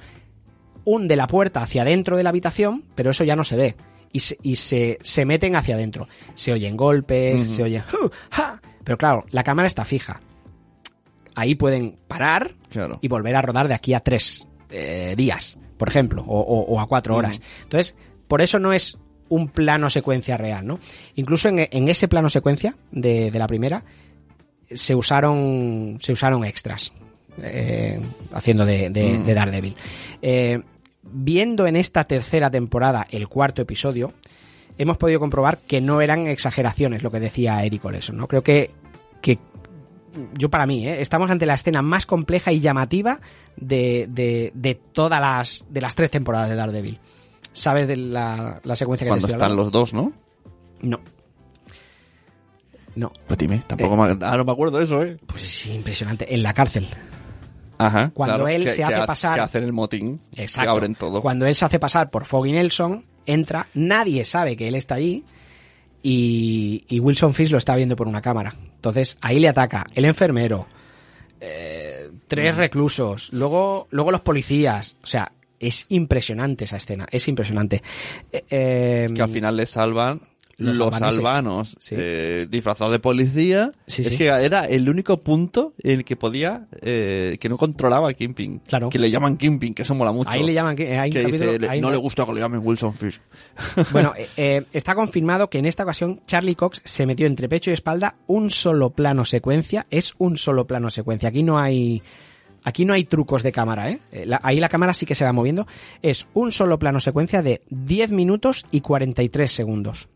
[0.83, 3.75] hunde la puerta hacia adentro de la habitación, pero eso ya no se ve.
[4.13, 6.07] Y se, y se, se meten hacia adentro.
[6.35, 7.83] Se oyen golpes, se oye...
[7.93, 8.61] "Uh, ja".
[8.83, 10.19] Pero claro, la cámara está fija.
[11.35, 12.99] Ahí pueden parar Claro.
[13.01, 16.79] y volver a rodar de aquí a tres eh, días, por ejemplo, o, o- o
[16.79, 17.41] a cuatro horas.
[17.63, 17.95] Entonces,
[18.27, 18.97] por eso no es
[19.29, 20.79] un plano secuencia real, ¿no?
[21.15, 23.83] Incluso en, en ese plano secuencia de, de la primera
[24.69, 26.91] se usaron se usaron extras
[27.41, 27.99] eh,
[28.33, 29.75] haciendo de, de- de Daredevil.
[30.21, 30.61] Eh,
[31.03, 34.13] viendo en esta tercera temporada el cuarto episodio,
[34.77, 38.27] hemos podido comprobar que no eran exageraciones lo que decía Eric Oleson, ¿no?
[38.27, 38.71] Creo que,
[39.21, 39.39] que
[40.33, 41.01] yo para mí, ¿eh?
[41.01, 43.19] estamos ante la escena más compleja y llamativa
[43.55, 46.99] de, de, de todas las, de las tres temporadas de Daredevil.
[47.53, 50.13] ¿Sabes de la, la secuencia que Cuando te estoy están los dos, ¿no?
[50.81, 50.99] No.
[52.95, 53.11] No.
[53.27, 54.17] Pues dime, tampoco me...
[54.25, 55.17] Ah, no me acuerdo de eso, ¿eh?
[55.25, 56.33] Pues es impresionante.
[56.33, 56.87] En la cárcel.
[57.85, 58.11] Ajá.
[58.13, 60.19] Cuando claro, él que- se hace ha- pasar- Que hacen el motín.
[60.35, 60.71] Exacto.
[60.71, 61.21] Abren todo.
[61.21, 65.23] Cuando él se hace pasar por Foggy Nelson, entra, nadie sabe que él está allí
[66.03, 68.55] y, y Wilson Fisk lo está viendo por una cámara.
[68.75, 70.67] Entonces ahí le ataca el enfermero,
[71.39, 72.15] eh, Mm.
[72.27, 74.97] tres reclusos, luego, luego los policías.
[75.03, 77.83] O sea, es impresionante esa escena, es impresionante.
[78.31, 80.21] Eh, eh, que al final le salvan
[80.61, 81.95] Los los, albanos Sí.
[81.97, 83.69] eh, disfrazados de policía.
[83.87, 84.17] Sí, es sí.
[84.17, 88.59] que era el único punto en el que podía, eh, que no controlaba a Kingpin.
[88.59, 88.89] Claro.
[88.89, 90.29] Que le llaman Kingpin, que eso mola mucho.
[90.29, 93.19] Ahí le llaman, un que capítulo- dice, no le gusta que le llamen Wilson Fish.
[93.91, 97.69] Bueno, eh, eh, está confirmado que en esta ocasión Charlie Cox se metió entre pecho
[97.71, 99.87] y espalda un solo plano secuencia.
[99.89, 101.29] Es un solo plano secuencia.
[101.29, 102.01] Aquí no hay.
[102.63, 103.99] Aquí no hay trucos de cámara, ¿eh?
[104.11, 105.65] Eh, la- ahí la cámara sí que se va moviendo.
[106.03, 110.09] Es un solo plano secuencia de 10 minutos y 43 segundos.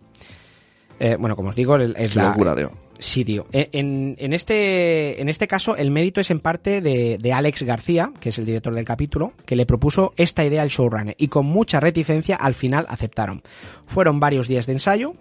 [1.00, 2.72] Eh, bueno, como os digo, es la, locura, tío.
[2.98, 3.46] Sí, tío.
[3.52, 7.64] Eh, En, en este, en este caso, el mérito es en parte de, de Alex
[7.64, 11.28] García, que es el director del capítulo, que le propuso esta idea al showrunner y
[11.28, 13.42] con mucha reticencia al final aceptaron.
[13.86, 15.16] Fueron varios días de ensayo,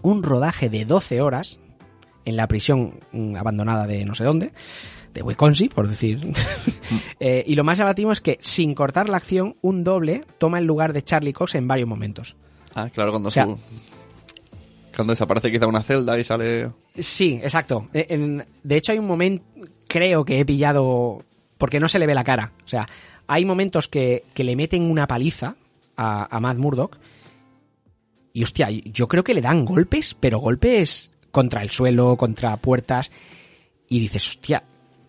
[0.00, 1.58] un rodaje de 12 horas
[2.24, 4.52] en la prisión mm, abandonada de no sé dónde,
[5.12, 6.20] de Wisconsin, por decir.
[7.20, 10.64] Eh, y lo más llamativo es que, sin cortar la acción, un doble toma el
[10.64, 12.36] lugar de Charlie Cox en varios momentos.
[12.74, 13.58] Ah, claro, cuando O sea- su-
[14.94, 16.70] Cuando desaparece quizá una celda y sale...
[16.96, 17.88] Sí, exacto.
[17.92, 19.44] En- de hecho, hay un momento,
[19.86, 21.24] creo que he pillado,
[21.56, 22.52] porque no se le ve la cara.
[22.64, 22.88] O sea,
[23.26, 25.56] hay momentos que, que le meten una paliza
[25.96, 26.98] a, a Matt Murdock.
[28.32, 33.10] Y hostia, yo creo que le dan golpes, pero golpes contra el suelo, contra puertas.
[33.88, 34.62] Y dices, hostia,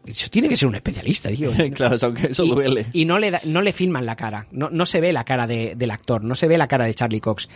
[0.06, 1.52] Eso tiene que ser un especialista, tío.
[1.76, 2.86] claro, aunque eso y, duele.
[2.94, 4.48] Y no le, da- no le filman la cara.
[4.52, 6.24] No, no se ve la cara de- del actor.
[6.24, 7.50] No se ve la cara de Charlie Cox.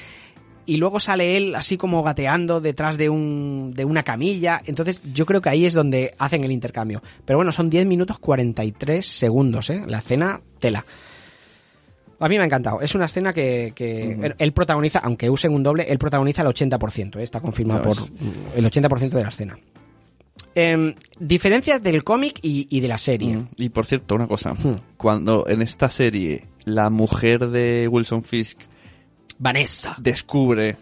[0.66, 4.62] Y luego sale él así como gateando detrás de, un, de una camilla.
[4.66, 7.02] Entonces yo creo que ahí es donde hacen el intercambio.
[7.26, 9.84] Pero bueno, son 10 minutos 43 segundos, ¿eh?
[9.88, 10.86] La escena tela.
[12.20, 12.80] A mí me ha encantado.
[12.80, 16.48] Es una escena que, que él- él protagoniza, aunque usen un doble, él protagoniza el
[16.48, 17.18] 80%.
[17.20, 17.24] ¿eh?
[17.24, 17.98] Está confirmado por
[18.56, 19.58] el 80% de la escena.
[20.56, 23.36] Em, diferencias del cómic y, y de la serie.
[23.38, 24.54] Mm, Y por cierto, una cosa.
[24.54, 24.76] Hmm.
[24.98, 28.60] Cuando en esta serie la mujer de Wilson Fisk
[29.44, 29.96] Vanessa.
[30.00, 30.78] descubre,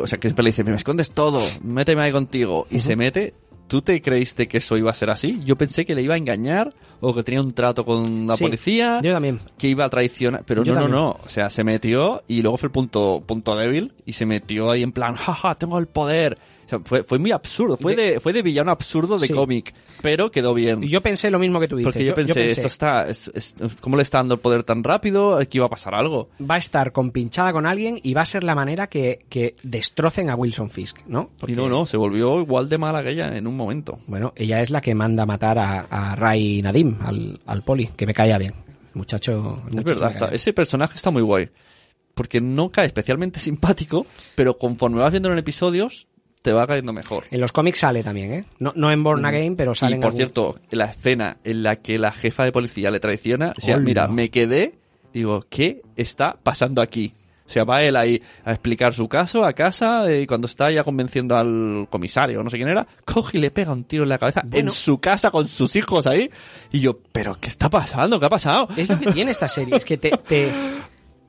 [0.00, 3.34] o sea, que siempre le dice, me escondes todo, méteme ahí contigo, y se mete,
[3.66, 5.40] ¿tú te creíste que eso iba a ser así?
[5.44, 8.44] Yo pensé que le iba a engañar, o que tenía un trato con la Sí,
[8.44, 9.40] policía, Yo también.
[9.58, 11.00] que iba a traicionar, pero Yo no, también.
[11.00, 14.26] no, no, o sea, se metió y luego fue el punto, punto débil, y se
[14.26, 16.38] metió ahí en plan, jaja, tengo el poder.
[16.64, 19.32] O sea, fue, fue muy absurdo, fue de, fue de villano absurdo de Sí.
[19.34, 20.82] cómic, pero quedó bien.
[20.82, 21.92] Yo pensé lo mismo que tú dices.
[21.92, 25.36] Porque yo, pensé, esto está, es- es- ¿cómo le está dando el poder tan rápido?
[25.36, 26.28] Aquí iba a pasar algo.
[26.40, 30.30] va a estar compinchada con alguien y va a ser la manera que, que destrocen
[30.30, 31.30] a Wilson Fisk, ¿no?
[31.38, 33.98] Porque, Y no, no, se volvió igual de mala que ella en un momento.
[34.06, 38.06] Bueno, ella es la que manda matar a, a Ray Nadim, al, al poli, que
[38.06, 38.54] me caía bien.
[38.94, 39.60] El muchacho.
[39.64, 41.48] el Es muchacho verdad, está- ese personaje está muy guay.
[42.14, 44.06] Porque no cae especialmente simpático,
[44.36, 46.06] pero conforme vas viendo en episodios,
[46.44, 47.24] te va cayendo mejor.
[47.30, 48.44] En los cómics sale también, ¿eh?
[48.58, 51.62] No, no en Born Again, pero sale y en por algún- cierto, la escena en
[51.62, 54.74] la que la jefa de policía le traiciona, o sea, mira, me quedé,
[55.14, 57.14] digo, ¿qué está pasando aquí?
[57.46, 60.70] O sea, va él ahí a explicar su caso a casa eh, y cuando está
[60.70, 64.10] ya convenciendo al comisario, no sé quién era, coge y le pega un tiro en
[64.10, 64.68] la cabeza Bueno.
[64.68, 66.30] en su casa con sus hijos ahí.
[66.72, 68.20] Y yo, ¿pero qué está pasando?
[68.20, 68.68] ¿Qué ha pasado?
[68.76, 70.50] Es lo que tiene esta serie, es que te, te,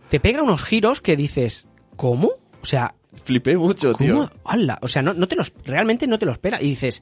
[0.09, 2.31] te pega unos giros que dices, ¿cómo?
[2.61, 4.13] O sea, Flipé mucho, tío.
[4.13, 4.31] ¿cómo?
[4.45, 4.77] ¡Hala!
[4.81, 6.61] O sea, no, no te los, realmente no te lo espera.
[6.61, 7.01] Y dices,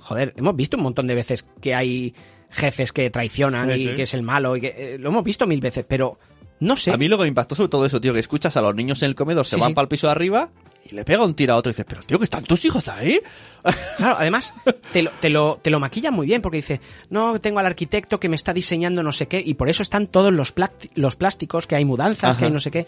[0.00, 2.14] joder, hemos visto un montón de veces que hay
[2.50, 3.94] jefes que traicionan Sí, y sí.
[3.94, 6.18] que es el malo, y que, eh, lo hemos visto mil veces, pero
[6.60, 6.92] no sé.
[6.92, 9.02] A mí lo que me impactó sobre todo eso, tío, que escuchas a los niños
[9.02, 9.74] en el comedor, se Sí, van sí.
[9.74, 10.50] para el piso de arriba
[10.84, 12.88] y le pega un tiro a otro y dices, pero tío, que están tus hijos
[12.88, 13.20] ahí.
[13.96, 14.52] Claro, además
[14.92, 18.18] te lo, te lo, te lo maquillan muy bien porque dice, no, tengo al arquitecto
[18.18, 21.76] que me está diseñando no sé qué y por eso están todos los, plásticos, que
[21.76, 22.38] hay mudanzas, Ajá.
[22.38, 22.86] que hay no sé qué.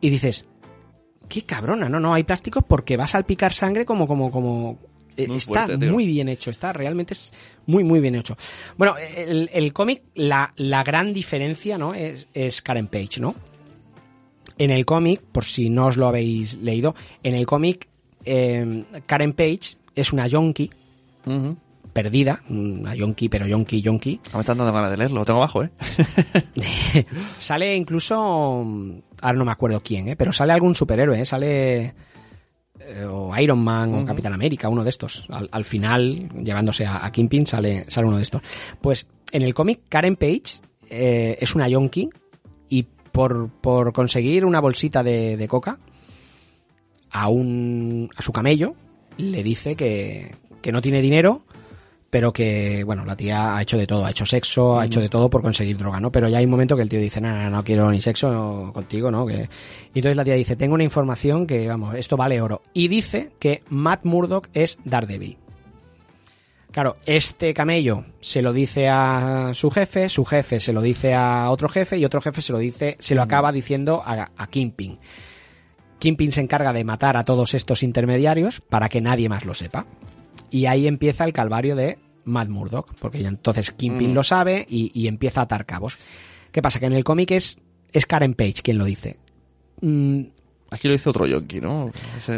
[0.00, 0.46] Y dices,
[1.28, 4.78] qué cabrona, no, no, hay plásticos porque vas a salpicar sangre como, como, como...
[5.16, 7.32] eh, Muy está fuerte, muy bien hecho, está realmente es
[7.66, 8.36] muy, muy bien hecho.
[8.76, 11.94] Bueno, el, el cómic, la, la gran diferencia, ¿no?
[11.94, 13.34] Es, es Karen Page, ¿no?
[14.58, 17.88] En el cómic, por si no os lo habéis leído, en el cómic,
[18.24, 20.70] eh, Karen Page es una yonki
[21.26, 21.56] Ujú.
[21.96, 24.20] Perdida, una yonki, pero yonki, yonki.
[24.30, 25.70] Ah, Me están dando ganas de leerlo, lo tengo abajo, ¿eh?
[27.38, 28.14] Sale incluso,
[29.22, 30.14] ahora no me acuerdo quién, ¿eh?
[30.14, 31.24] pero sale algún superhéroe, ¿eh?
[31.24, 31.94] sale
[32.80, 34.04] eh, o Iron Man o.
[34.04, 35.26] Capitán América, uno de estos.
[35.30, 38.42] Al, al final, llevándose a, a Kingpin, sale, sale uno de estos.
[38.82, 42.10] Pues en el cómic, Karen Page eh, es una yonki
[42.68, 45.78] y por, por conseguir una bolsita de, de coca
[47.10, 48.74] a, un, a su camello
[49.16, 51.46] le dice que, que no tiene dinero
[52.10, 55.08] pero que, bueno, la tía ha hecho de todo, ha hecho sexo, ha hecho de
[55.08, 56.12] todo por conseguir droga, ¿no?
[56.12, 58.70] Pero ya hay un momento que el tío dice, no, no, no quiero ni sexo
[58.72, 59.26] contigo, ¿no?
[59.26, 59.48] Que...
[59.92, 62.62] Y entonces la tía dice, tengo una información que, vamos, esto vale oro.
[62.72, 65.36] Y dice que Matt Murdock es Daredevil.
[66.70, 71.50] Claro, este camello se lo dice a su jefe, su jefe se lo dice a
[71.50, 74.98] otro jefe y otro jefe se lo dice, se lo acaba diciendo a, a Kingpin.
[75.98, 79.86] Kingpin se encarga de matar a todos estos intermediarios para que nadie más lo sepa.
[80.50, 84.14] Y ahí empieza el calvario de Matt Murdock, porque ya entonces Kingpin Mm.
[84.14, 85.98] lo sabe y, y empieza a atar cabos.
[86.52, 86.80] ¿Qué pasa?
[86.80, 87.58] Que en el cómic es,
[87.92, 89.16] es Karen Page quien lo dice.
[89.80, 90.22] Mm,
[90.70, 91.92] Aquí lo hizo otro yonki, ¿no?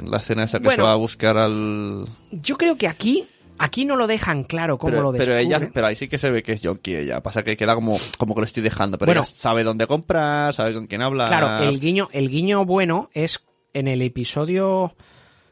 [0.04, 0.82] La escena esa que Bueno.
[0.82, 2.04] se va a buscar al...
[2.30, 3.24] yo creo que aquí,
[3.58, 5.40] aquí no lo dejan claro cómo pero, lo pero descubre.
[5.60, 7.22] ella, pero ahí sí que se ve que es yonki ella.
[7.22, 8.98] Pasa que queda como, como que lo estoy dejando.
[8.98, 9.22] Pero Bueno.
[9.22, 11.28] ella sabe dónde comprar, sabe con quién hablar.
[11.28, 13.40] Claro, el guiño, el guiño bueno es
[13.72, 14.94] en el episodio,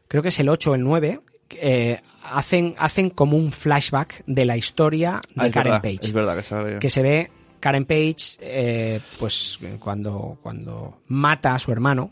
[0.08, 1.20] creo que es el 8 o el 9,
[1.52, 2.00] eh,
[2.30, 5.98] hacen, hacen como un flashback de la historia de Ah, Karen verdad, Page.
[6.02, 6.36] Es verdad
[6.72, 12.10] que que se ve Karen Page eh, pues cuando cuando mata a su hermano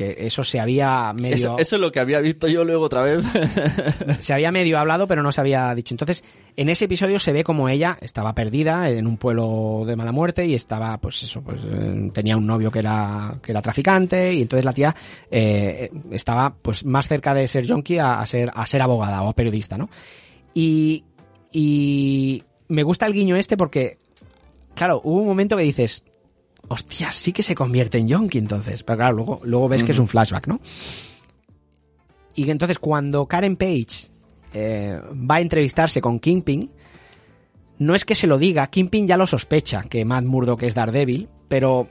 [0.00, 3.02] que eso se había medio Eso, eso es lo que había visto yo luego otra
[3.02, 3.22] vez.
[4.20, 6.24] se había medio hablado pero no se había dicho entonces
[6.56, 10.46] en ese episodio se ve como ella estaba perdida en un pueblo de mala muerte
[10.46, 14.40] y estaba pues eso pues eh, tenía un novio que era que era traficante y
[14.40, 14.96] entonces la tía
[15.30, 19.34] eh, estaba pues más cerca de ser junkie a, a ser a ser abogada o
[19.34, 19.90] periodista no
[20.54, 21.04] y
[21.52, 23.98] y me gusta el guiño este porque
[24.74, 26.04] claro hubo un momento que dices
[26.70, 28.82] hostia sí que se convierte en junkie entonces.
[28.82, 30.60] Pero claro luego luego ves que es un flashback no
[32.34, 34.08] y que entonces cuando Karen Page
[34.52, 36.70] eh, va a entrevistarse con Kingpin,
[37.78, 41.28] no es que se lo diga, Kingpin ya lo sospecha, que Matt Murdock es Daredevil,
[41.48, 41.88] pero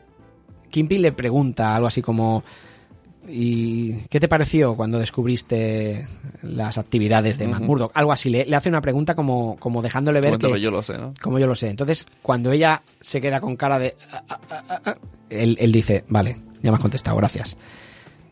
[0.69, 2.43] Kingpin le pregunta algo así como...
[3.31, 6.07] ¿Y qué te pareció cuando descubriste
[6.41, 7.91] las actividades de Matt Murdock?
[7.93, 11.13] Algo así, le, hace una pregunta como, como dejándole ver que, yo lo sé, ¿no?
[11.21, 11.69] Como yo lo sé.
[11.69, 13.95] Entonces, cuando ella se queda con cara de...
[14.11, 14.97] Ah, ah, ah,
[15.29, 17.55] él, dice, vale, ya me has contestado, gracias.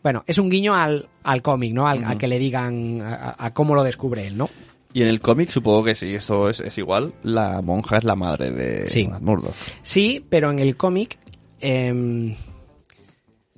[0.02, 1.86] Bueno, es un guiño al, al cómic, ¿no?
[1.86, 4.50] Al, que le digan a, cómo lo descubre él, ¿no?
[4.92, 7.12] Y en el cómic supongo que sí, esto es, es, igual.
[7.22, 9.54] La monja es la madre de Matt Murdock.
[9.82, 11.18] Sí, pero en el cómic...
[11.60, 12.34] Eh,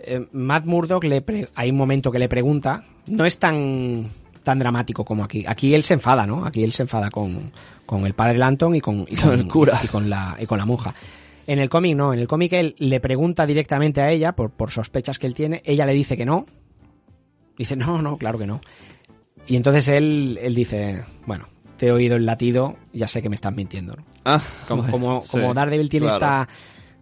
[0.02, 1.24] eh, Matt Murdock le
[1.54, 4.10] hay un momento que le pregunta, no es tan
[4.42, 5.44] tan dramático como aquí.
[5.46, 6.44] Aquí él se enfada, ¿no?
[6.44, 7.52] Aquí él se enfada con,
[7.86, 10.94] con el padre Lanton y con, el cura y, con la y con la monja.
[11.46, 14.70] En el cómic no, en el cómic él le pregunta directamente a ella por, por
[14.70, 16.46] sospechas que él tiene, ella le dice que no.
[17.58, 18.60] Dice, "No, no, claro que no."
[19.46, 21.46] Y entonces él él dice, "Bueno,
[21.76, 25.52] te he oído el latido, ya sé que me estás mintiendo." Ah, como como, como
[25.52, 26.48] Daredevil tiene esta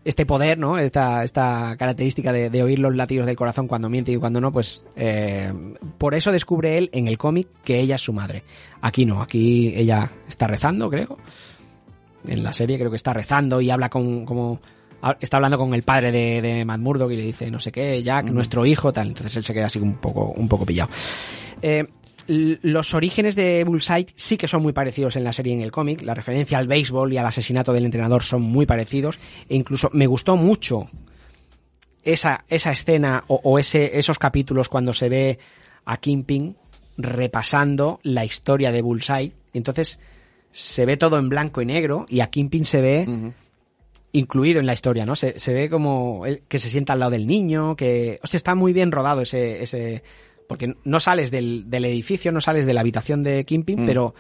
[0.05, 0.79] este poder, ¿no?
[0.79, 4.85] Esta, esta característica de, oír los latidos del corazón cuando miente y cuando no, pues
[4.97, 5.53] eh,
[5.99, 8.45] por eso descubre él en el cómic que ella es su madre.
[8.81, 11.19] Aquí no, aquí ella está rezando, creo.
[12.27, 14.61] En la serie creo que está rezando y habla con como
[15.21, 18.03] está hablando con el padre de, de Matt Murdock y le dice no sé qué,
[18.03, 19.09] Jack, nuestro hijo, tal.
[19.09, 20.91] Entonces él se queda así un poco, un poco pillado.
[21.63, 21.87] Eh,
[22.29, 25.72] los orígenes de Bullseye sí que son muy parecidos en la serie y en el
[25.72, 26.03] cómic.
[26.03, 29.18] La referencia al béisbol y al asesinato del entrenador son muy parecidos.
[29.49, 30.91] E incluso me gustó mucho
[32.05, 35.39] esa, esa escena o, ese, esos capítulos cuando se ve
[35.87, 36.57] a Kingpin
[36.99, 39.33] repasando la historia de Bullseye.
[39.55, 39.99] Entonces
[40.53, 43.33] se ve todo en blanco y negro y a Kingpin se ve
[44.12, 45.16] incluido en la historia, ¿no?
[45.16, 48.20] Se, se ve como que se sienta al lado del niño, que...
[48.22, 50.03] Hostia, está muy bien rodado ese, ese,
[50.49, 53.87] porque no sales del, del edificio, no sales de la habitación de Kingpin, mm.
[53.87, 54.15] pero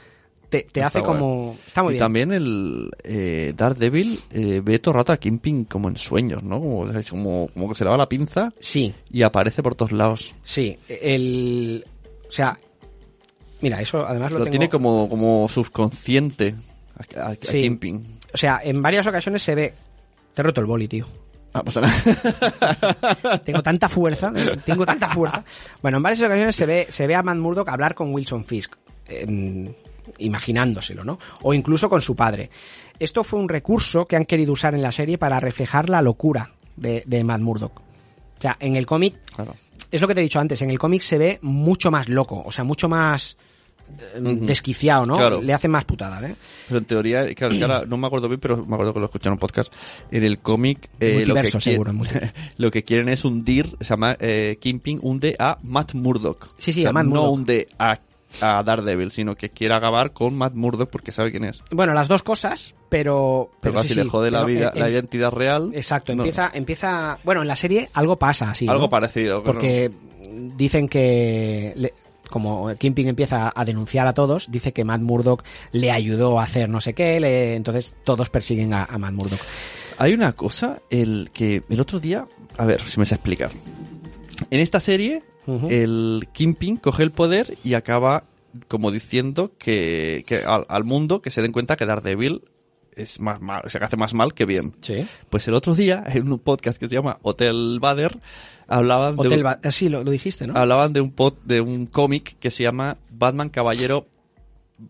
[0.48, 1.56] te, hace como...
[1.66, 5.88] Está muy y también el eh, Daredevil eh, ve todo el rato a Kingpin como
[5.88, 6.60] en sueños, ¿no?
[6.60, 8.94] Como, como, que se lava la pinza sí.
[9.10, 10.34] y aparece por todos lados.
[10.42, 11.84] Sí, el...
[12.28, 12.56] O sea,
[13.62, 16.54] mira, eso además lo, lo tiene como, como subconsciente
[17.16, 19.74] a, a, O sea, en varias ocasiones se ve...
[20.34, 21.06] Te he roto el boli, tío.
[21.58, 23.38] Ah, pasa nada.
[23.44, 24.32] tengo tanta fuerza,
[24.64, 25.44] tengo tanta fuerza.
[25.82, 28.76] Bueno, en varias ocasiones se ve, se ve a Matt Murdock hablar con Wilson Fisk,
[30.18, 31.18] imaginándoselo, ¿no?
[31.42, 32.50] O incluso con su padre.
[32.98, 36.52] Esto fue un recurso que han querido usar en la serie para reflejar la locura
[36.76, 37.80] de, de Matt Murdock.
[37.80, 39.16] O sea, en el cómic,
[39.90, 42.40] es lo que te he dicho antes, en el cómic se ve mucho más loco,
[42.44, 43.36] o sea, mucho más
[44.20, 45.40] desquiciado, ¿no?
[45.40, 46.34] Le hace más putada, ¿eh?
[46.66, 49.32] Pero en teoría, claro, no me acuerdo bien, pero me acuerdo que lo escuché en
[49.32, 49.72] un podcast.
[50.10, 51.92] En el cómic, eh, lo, que seguro,
[52.56, 56.48] lo que quieren es hundir, se llama eh, Kingpin, hunde a Matt Murdock.
[56.58, 57.98] Sí, sí, a Matt No hunde a
[58.40, 61.62] a Daredevil, sino que quiere acabar con Matt Murdock porque sabe quién es.
[61.70, 63.50] Bueno, las dos cosas, pero...
[63.60, 65.70] Pero, si le jode la, vida, la identidad real...
[65.72, 67.18] Exacto, empieza, empieza...
[67.24, 69.42] Bueno, en la serie algo pasa así, Algo parecido.
[69.42, 69.90] Porque
[70.56, 71.92] dicen que
[72.28, 76.68] como Kingpin empieza a denunciar a todos, dice que Matt Murdock le ayudó a hacer
[76.68, 79.40] no sé qué, entonces todos persiguen a, Matt Murdock.
[79.98, 82.26] Hay una cosa, el que el otro día,
[82.56, 83.50] a ver si me sé explicar.
[84.50, 85.22] En esta serie,
[85.68, 88.24] el Kingpin coge el poder y acaba
[88.68, 92.42] como diciendo que, al, mundo que se den cuenta que Daredevil
[92.96, 94.74] es más mal, o sea, que hace más mal que bien.
[94.80, 95.06] Sí.
[95.30, 98.18] Pues el otro día, en un podcast que se llama Hotel Bader,
[98.68, 100.56] hablaban de un, ah, sí, lo, dijiste, ¿no?
[100.56, 104.06] Hablaban de un pod, de un cómic que se llama Batman Caballero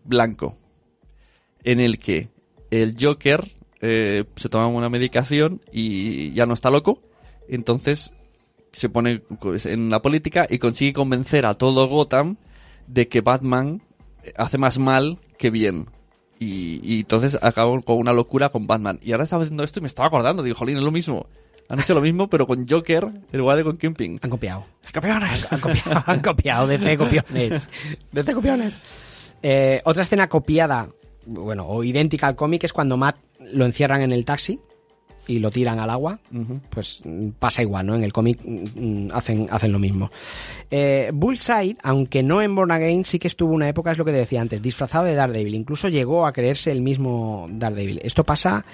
[0.03, 0.57] Blanco,
[1.63, 2.29] en el que
[2.69, 3.49] el Joker
[3.81, 7.01] eh, se toma una medicación y ya no está loco,
[7.47, 8.13] entonces
[8.71, 12.37] se pone pues, en la política y consigue convencer a todo Gotham
[12.87, 13.81] de que Batman
[14.37, 15.87] hace más mal que bien.
[16.37, 18.99] Y, y entonces acabo con una locura con Batman.
[19.01, 21.27] Y ahora estaba haciendo esto y me estaba acordando, digo, jolín, es lo mismo.
[21.69, 24.19] Han hecho lo mismo, pero con Joker en lugar de con Kingpin.
[24.21, 24.65] Han copiado.
[24.91, 25.47] ¡Campeones!
[25.51, 27.69] Han, copiado, han copiado, DC copiones.
[28.11, 28.73] DC copiones.
[29.43, 30.89] Eh, otra escena copiada,
[31.25, 34.59] bueno, o idéntica al cómic es cuando Matt lo encierran en el taxi
[35.27, 36.19] y lo tiran al agua,
[36.71, 37.03] pues
[37.37, 37.95] pasa igual, ¿no?
[37.95, 40.09] En el cómic mm, hacen, hacen lo mismo.
[40.71, 44.11] Eh, Bullseye, aunque no en Born Again, sí que estuvo una época, es lo que
[44.11, 45.53] decía antes, disfrazado de Daredevil.
[45.53, 48.01] Incluso llegó a creerse el mismo Daredevil.
[48.03, 48.65] Esto pasa,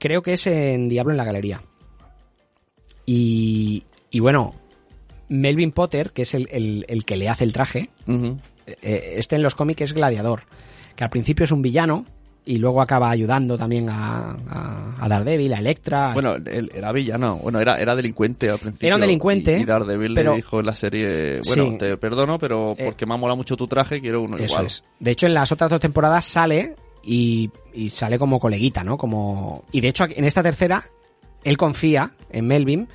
[0.00, 1.62] creo que es en Diablo en la Galería.
[3.06, 4.54] Y, y bueno,
[5.28, 7.90] Melvin Potter, que es el, el, que le hace el traje,
[8.66, 10.42] eh, este en los cómics es gladiador,
[10.96, 12.06] que al principio es un villano
[12.46, 14.36] y luego acaba ayudando también a,
[15.00, 16.12] a, Daredevil, a Electra.
[16.12, 18.86] Bueno, él era villano, bueno, era, era delincuente al principio.
[18.86, 19.58] Era un delincuente.
[19.58, 23.16] Y, Daredevil le dijo en la serie, bueno, te perdono, pero eh, porque me ha
[23.16, 24.66] molado mucho tu traje, quiero uno eso igual.
[24.66, 24.84] Es.
[25.00, 28.98] De hecho, en las otras dos temporadas sale y, y sale como coleguita, ¿no?
[28.98, 30.84] Como y de hecho en esta tercera
[31.44, 32.88] él confía en Melvin,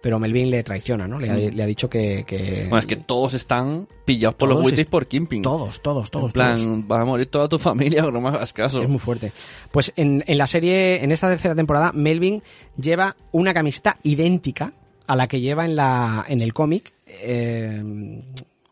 [0.00, 1.20] pero Melvin le traiciona, ¿no?
[1.20, 4.72] Le ha, le ha dicho que, que- Bueno, es que todos están pillados por los
[4.72, 5.42] est- por Kimping.
[5.42, 6.78] todos, todos, todos, En plan, todos.
[6.90, 8.82] va a morir toda tu familia, no me hagas caso.
[8.82, 9.30] Es muy fuerte.
[9.70, 12.42] Pues en, en la serie, en esta tercera temporada, Melvin
[12.76, 14.72] lleva una camiseta idéntica
[15.06, 17.80] a la que lleva en la en el cómic eh,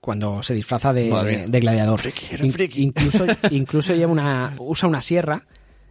[0.00, 1.08] cuando se disfraza de,
[1.60, 2.00] gladiador.
[2.30, 2.82] era In- friki.
[2.82, 5.46] incluso, incluso lleva una, usa una sierra.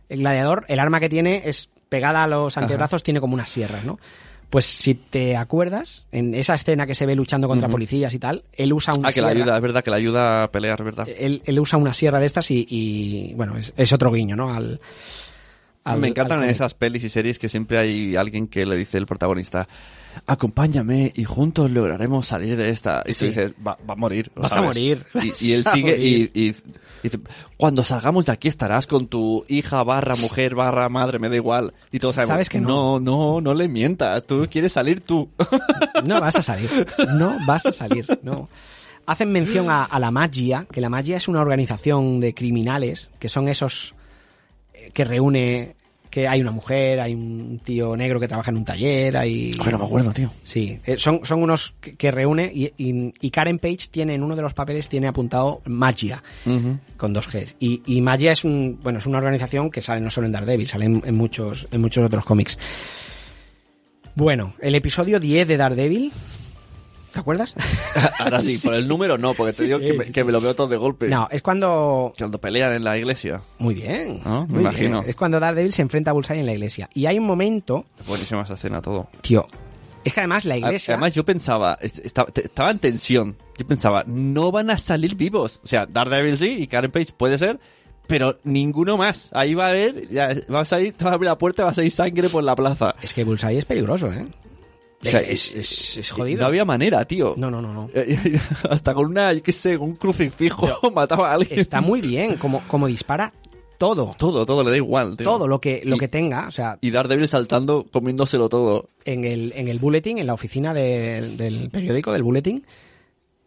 [0.10, 3.84] El gladiador, el arma que tiene es pegada a los antebrazos, tiene como unas sierras,
[3.84, 4.00] ¿no?
[4.50, 8.44] Pues si te acuerdas, en esa escena que se ve luchando contra policías y tal,
[8.54, 9.42] él usa una Ah, que la sierra.
[9.44, 11.08] ayuda, es verdad, que la ayuda a pelear, verdad.
[11.08, 14.52] Él, él usa una sierra de estas y, y, bueno, es, es otro guiño, ¿no?
[14.52, 14.80] Al,
[15.84, 18.98] al- Me encantan al esas pelis y series que siempre hay alguien que le dice
[18.98, 19.68] el protagonista,
[20.26, 23.04] acompáñame y juntos lograremos salir de esta.
[23.06, 23.20] Y Sí.
[23.20, 24.32] tú dices, va, va a morir.
[24.36, 25.98] Vas a morir, Y, y él sigue
[26.34, 26.56] y
[27.04, 27.20] dice,
[27.58, 31.74] cuando salgamos de aquí estarás con tu hija barra mujer barra madre, me da igual.
[31.92, 33.00] Y todos sabemos, Sabes que no.
[33.00, 35.30] no, no, no le mientas, tú quieres salir tú.
[36.06, 36.88] No vas a salir.
[37.16, 38.20] No vas a salir.
[38.24, 38.48] No.
[39.06, 43.28] Hacen mención a, a la magia, que la magia es una organización de criminales, que
[43.28, 43.96] son esos
[44.74, 45.76] eh, que reúne,
[46.10, 49.52] que hay una mujer, hay un tío negro que trabaja en un taller, hay...
[49.54, 50.32] Joder, no me acuerdo, tío.
[50.44, 54.24] Sí, eh, son, son unos que, que reúne y, y- y Karen Page tiene en
[54.24, 56.24] uno de los papeles tiene apuntado magia
[56.98, 57.56] con dos Gs.
[57.60, 60.68] Y, y Magia es un, bueno, es una organización que sale no solo en Daredevil,
[60.68, 62.58] sale en, en muchos, en muchos otros cómics.
[64.16, 66.12] Bueno, el episodio 10 de Daredevil,
[67.12, 67.56] ¿te acuerdas?
[68.20, 70.22] Ahora sí, por el número no, porque te Sí, digo sí, que, me, sí, que
[70.22, 70.26] sí.
[70.26, 71.08] me lo veo todo de golpe.
[71.08, 73.42] No, es cuando Cuando pelean en la iglesia.
[73.58, 75.00] muy bien, me muy imagino.
[75.02, 75.10] bien.
[75.10, 78.42] Es cuando Daredevil se enfrenta a Bullseye en la iglesia y hay un momento, Buenísima
[78.44, 79.10] esa escena, todo.
[79.22, 79.46] tío,
[80.04, 83.36] es que además la iglesia Además, yo pensaba, est- estaba, en tensión.
[83.58, 85.60] Yo pensaba, no van a salir vivos.
[85.64, 87.60] O sea, Daredevil sí y Karen Page puede ser,
[88.08, 89.28] pero ninguno más.
[89.34, 91.72] Ahí va a haber, ya, va a salir, te va a abrir la puerta, va
[91.72, 92.96] a salir sangre por la plaza.
[93.02, 94.24] es que Bullseye es peligroso, ¿eh?
[95.02, 96.42] O sea, es, es- es jodido.
[96.42, 97.34] No había manera, tío.
[97.38, 97.90] No, no, no, no.
[98.70, 101.60] Hasta con una, yo qué sé, un crucifijo mataba a alguien.
[101.60, 103.34] Está muy bien, como, como dispara
[103.78, 104.14] todo.
[104.18, 105.24] Todo, todo le da igual, tío.
[105.24, 108.90] Todo lo que, lo Y- que tenga, o sea, Y Daredevil saltando, comiéndoselo todo.
[109.06, 112.66] en el, en el bulletin, en la oficina de- del periódico, del bulletin,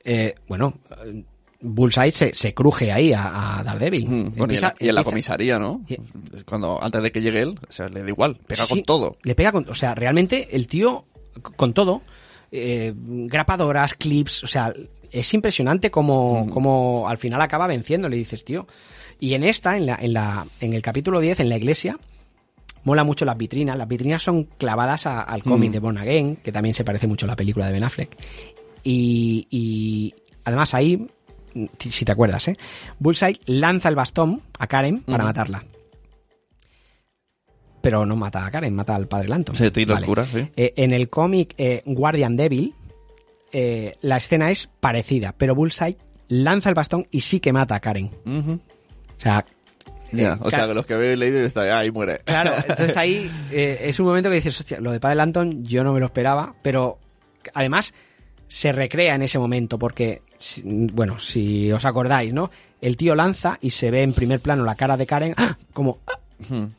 [0.05, 0.75] eh, bueno,
[1.05, 1.23] eh,
[1.61, 4.09] Bullseye se, se cruje ahí a, a Daredevil.
[4.09, 5.83] Mm, bueno, y, en la, Empieza- y en la empieza- comisaría, ¿no?
[5.87, 5.97] Y-
[6.45, 9.17] Cuando, antes de que llegue él, o sea, le da igual, pega Sí, con todo.
[9.23, 11.05] Le pega con, o sea, realmente el tío,
[11.57, 12.03] con todo,
[12.51, 14.73] eh, grapadoras, clips, o sea,
[15.11, 18.67] es impresionante como, como al final acaba venciendo, le dices, tío.
[19.21, 21.99] Y en esta, en la, en la, en el capítulo 10, en la iglesia,
[22.85, 23.79] mola mucho las vitrinas.
[23.79, 25.73] Las vitrinas son clavadas a- al cómic Mm.
[25.73, 28.17] de Born Again, que también se parece mucho a la película de Ben Affleck.
[28.83, 30.15] Y, y
[30.45, 31.07] además ahí,
[31.79, 32.57] si te acuerdas, ¿eh?
[32.99, 35.65] Bullseye lanza el bastón a Karen para matarla.
[37.83, 39.55] Pero no mata a Karen, mata al padre Lanton.
[39.55, 40.05] Se tira Vale.
[40.05, 40.49] el cura, sí.
[40.57, 42.75] Eh, en el cómic eh, Guardian Devil,
[43.53, 47.81] eh, la escena es parecida, pero Bullseye lanza el bastón y sí que mata a
[47.81, 48.11] Karen.
[48.25, 49.45] O sea,
[50.41, 52.21] o sea, que los que habéis leído está ahí muere.
[52.25, 55.85] Claro, entonces ahí eh, es un momento que dices, hostia, lo de Padre Lanton yo
[55.85, 56.99] no me lo esperaba, pero
[57.55, 57.95] además
[58.49, 60.23] se recrea en ese momento porque,
[60.65, 62.51] bueno, si os acordáis, ¿no?
[62.81, 65.57] El tío lanza y se ve en primer plano la cara de Karen ¡ah!
[65.73, 66.19] como, ¡ah!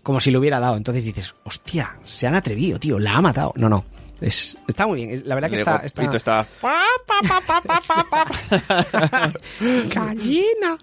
[0.01, 0.77] Como si le hubiera dado.
[0.77, 3.53] Entonces dices, hostia, se han atrevido, tío, la ha matado.
[3.55, 3.85] No, no.
[4.21, 5.77] Es, está muy bien, la verdad que está...
[5.77, 6.01] está...
[6.05, 6.47] Pito está...
[9.93, 10.77] ¡Gallina!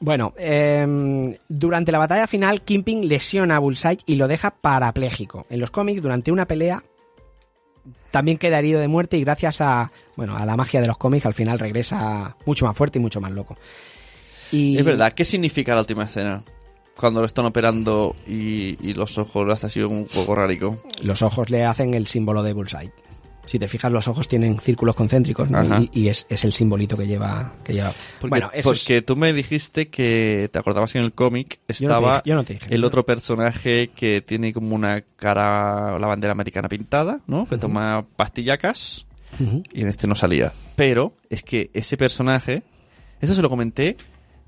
[0.00, 5.46] Bueno, em, durante la batalla final, Kimping lesiona a Bullseye y lo deja parapléjico.
[5.50, 6.82] En los cómics, durante una pelea,
[8.10, 11.26] también queda herido de muerte y gracias a, bueno, a la magia de los cómics,
[11.26, 13.56] al final regresa mucho más fuerte y mucho más loco.
[14.50, 16.42] Y Es verdad, ¿qué significa la última escena?
[16.96, 20.78] Cuando lo están operando y, y los ojos le hace así un poco rarico.
[21.02, 22.92] Los ojos le hacen el símbolo de Bullseye.
[23.44, 25.80] Si te fijas, los ojos tienen círculos concéntricos ¿no?
[25.80, 27.54] Y, y es, es el simbolito que lleva.
[27.64, 27.92] Que lleva.
[28.20, 31.54] Porque, bueno, eso es- porque tú me dijiste que te acordabas que en el cómic
[31.56, 34.76] Yo no te estaba dije- yo no te dije el otro personaje que tiene como
[34.76, 37.46] una cara, la bandera americana pintada, ¿no?
[37.48, 39.06] Que toma pastillacas
[39.40, 39.64] Ujú.
[39.72, 40.52] y en este no salía.
[40.76, 42.62] Pero es que ese personaje,
[43.20, 43.96] eso se lo comenté,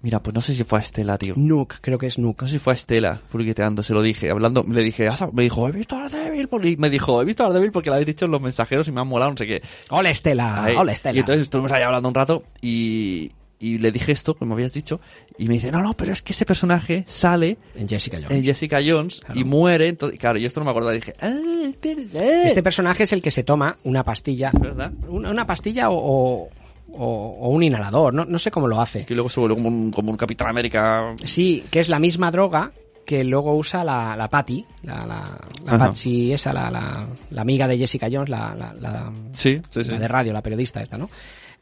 [0.04, 1.34] mira, pues no sé si fue a Estela, tío.
[1.36, 2.42] Nook, creo que es Nook.
[2.42, 5.42] No sé si fue a Estela, publiqueando, se lo dije, hablando, le dije, "Ah, me
[5.42, 6.08] dijo, he visto a
[6.48, 6.64] por-".
[6.66, 8.92] y me dijo, he visto a Daredevil porque lo habéis dicho en los mensajeros y
[8.92, 9.62] me han molado, no sé qué.
[9.90, 10.76] Hola Estela, Ahí.
[10.76, 11.16] hola Estela.
[11.16, 14.74] Y entonces estuvimos ahí hablando un rato y, y le dije esto, como me habías
[14.74, 15.00] dicho,
[15.38, 18.30] y me dice, no, no, pero es que ese personaje sale en Jessica Jones.
[18.30, 19.40] en Jessica Jones Claro.
[19.40, 21.32] y muere, entonces, claro, yo esto no me acordaba, dije, ah,
[21.62, 22.44] es verdad.
[22.46, 24.50] Este personaje es el que se toma una pastilla.
[24.52, 24.92] ¿Es verdad?
[25.08, 26.48] Una, una pastilla o, o-
[26.96, 29.04] o, un inhalador, no, no, sé cómo lo hace.
[29.04, 31.14] Que luego se vuelve como un, como un Capitán América.
[31.24, 32.72] Sí, que es la misma droga
[33.04, 37.68] que luego usa la, la Patty, la, la, la Patsy esa, la, la, la, amiga
[37.68, 39.92] de Jessica Jones, la, la, sí, sí, sí.
[39.92, 41.10] de radio, la periodista esta, ¿no?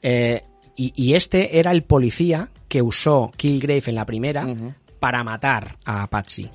[0.00, 0.42] Eh,
[0.76, 4.46] y, y, este era el policía que usó Killgrave en la primera
[4.98, 6.48] para matar a Patsy.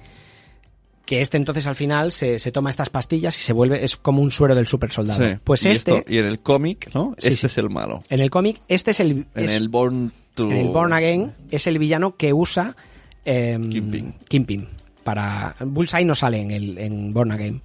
[1.08, 4.22] Que este entonces al final se, se, toma estas pastillas y se vuelve, es como
[4.22, 5.26] un suero del super soldado.
[5.26, 5.40] Sí.
[5.42, 6.00] Pues y este.
[6.00, 7.16] Esto, y en el cómic, ¿no?
[7.18, 8.04] Sí, este es el malo.
[8.10, 9.26] En el cómic, este es el.
[9.34, 10.52] En es, el Born to...
[10.52, 12.76] En el Born Again es el villano que usa.
[13.24, 14.16] Eh, Kingpin.
[14.28, 14.68] Kingpin
[15.08, 17.62] para Bullseye no sale en el en Born Again.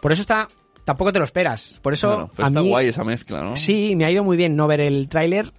[0.00, 0.48] Por eso está
[0.82, 1.78] tampoco te lo esperas.
[1.82, 3.54] Por eso pero está mí, guay esa mezcla, ¿no?
[3.54, 5.52] Sí, me ha ido muy bien no ver el tráiler.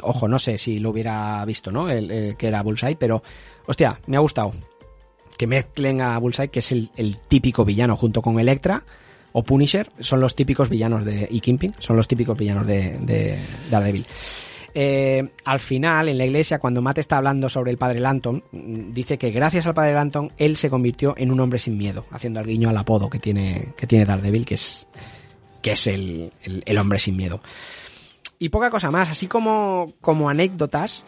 [0.00, 1.88] Ojo, no sé si lo hubiera visto, ¿no?
[1.88, 3.22] El, el, que era Bullseye, pero
[3.66, 4.52] hostia, me ha gustado
[5.38, 8.84] que mezclen a Bullseye, que es el, el típico villano junto con Electra
[9.32, 13.38] o Punisher, son los típicos villanos de y Kingpin, son los típicos villanos de, de
[13.70, 14.06] Daredevil.
[14.74, 19.16] Eh, al final, en la iglesia, cuando Matt está hablando sobre el padre Lanton, dice
[19.16, 22.46] que gracias al padre Lanton, él se convirtió en un hombre sin miedo, haciendo el
[22.46, 24.86] guiño al apodo que tiene, que tiene Daredevil, que es,
[25.62, 27.40] que es el, el, el hombre sin miedo.
[28.38, 31.04] Y poca cosa más, así como, como anécdotas,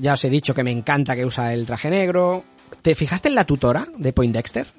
[0.00, 2.44] ya os he dicho que me encanta que usa el traje negro.
[2.82, 4.72] ¿Te fijaste en la tutora de Poindexter?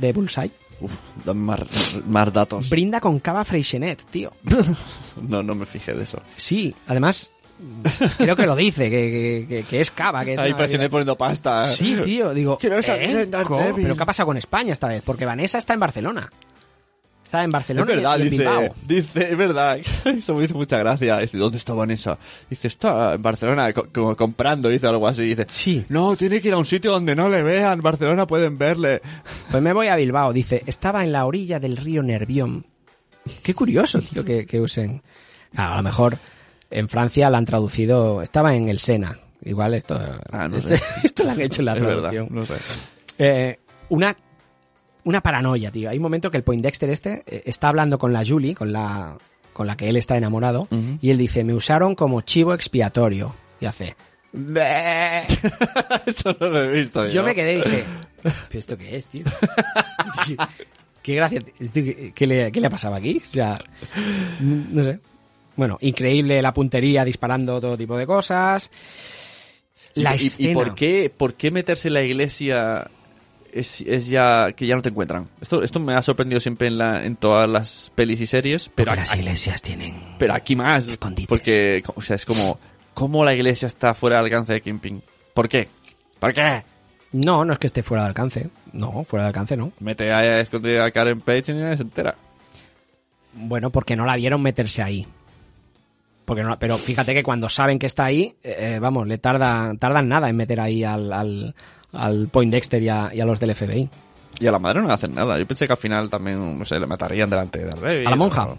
[0.00, 0.50] De Bullseye.
[0.80, 0.92] Uf,
[1.24, 1.60] dame más,
[2.06, 2.68] más datos.
[2.68, 4.32] Brinda con cava Freixenet, tío.
[5.28, 6.20] no, no me fijé de eso.
[6.36, 7.32] Sí, además
[8.18, 10.24] creo que lo dice, que, que, que es cava.
[10.24, 11.66] Que es Ahí Freixenet poniendo pasta.
[11.66, 13.28] Sí, tío, digo, ¿eh?
[13.30, 15.02] ¿Pero qué ha pasado con España esta vez?
[15.02, 16.30] Porque Vanessa está en Barcelona.
[17.26, 18.74] Está en Barcelona es verdad, y en dice, Bilbao.
[18.86, 21.18] dice, es verdad, eso me hizo mucha gracia.
[21.18, 22.16] Dice, ¿dónde está Vanessa?
[22.48, 25.22] Dice, está en Barcelona co como comprando, dice algo así.
[25.22, 25.84] Dice, Sí.
[25.88, 29.02] no, tiene que ir a un sitio donde no le vean, Barcelona pueden verle.
[29.50, 32.64] Pues me voy a Bilbao, dice, estaba en la orilla del río Nervión.
[33.42, 35.02] Qué curioso, tío, que, que usen.
[35.52, 36.18] Claro, a lo mejor
[36.70, 39.18] en Francia la han traducido, estaba en el Sena.
[39.44, 39.98] Igual esto,
[40.30, 40.82] Ah, no esto, sé.
[41.02, 42.28] esto lo han hecho en la es verdad, traducción.
[42.30, 42.54] no sé.
[43.18, 43.58] Eh,
[43.88, 44.14] una,
[45.06, 45.88] una paranoia, tío.
[45.88, 49.16] Hay un momento que el Poindexter este eh, está hablando con la Julie, con la,
[49.52, 50.66] con la que él está enamorado,
[51.00, 53.34] y él dice, me usaron como chivo expiatorio.
[53.60, 53.94] Y hace...
[56.06, 57.84] Eso no lo he visto Yo me quedé y dije,
[58.22, 59.24] ¿pero esto qué es, tío?
[61.02, 61.40] qué gracia.
[62.14, 63.16] ¿Qué, le, ¿Qué le pasaba aquí?
[63.16, 63.58] O sea,
[64.40, 64.98] no sé.
[65.54, 68.70] Bueno, increíble la puntería disparando todo tipo de cosas.
[69.94, 70.50] La ¿Y, y- escena.
[70.50, 72.90] ¿Y por qué, por qué meterse en la iglesia
[73.58, 75.28] es, es ya que ya no te encuentran?
[75.40, 78.90] Esto, esto me ha sorprendido siempre en, la, en todas las pelis y series, pero,
[78.90, 79.94] Porque las aquí, iglesias tienen...
[80.18, 80.86] pero aquí más.
[80.88, 81.28] Escondites.
[81.28, 82.58] Porque, o sea, es como,
[82.94, 85.02] ¿cómo la iglesia está fuera del alcance de Kingpin?
[85.34, 85.68] ¿Por qué?
[86.18, 86.64] ¿Por qué?
[87.12, 88.50] No, no es que esté fuera de alcance.
[88.72, 89.72] No, fuera de alcance no.
[89.80, 92.14] Mete a escondida a Karen Page y nadie se entera.
[93.32, 95.06] Bueno, porque no la vieron meterse ahí.
[96.24, 100.08] Porque no, pero fíjate que cuando saben que está ahí, eh, vamos, le tarda, tardan
[100.08, 101.54] nada en meter ahí al, al,
[101.96, 103.88] al Poindexter y a, y a los del FBI.
[104.38, 105.38] Y a la madre no le hacen nada.
[105.38, 108.06] Yo pensé que al final también, no sé, le matarían delante de Daredevil.
[108.06, 108.46] ¿A la monja?
[108.48, 108.58] o-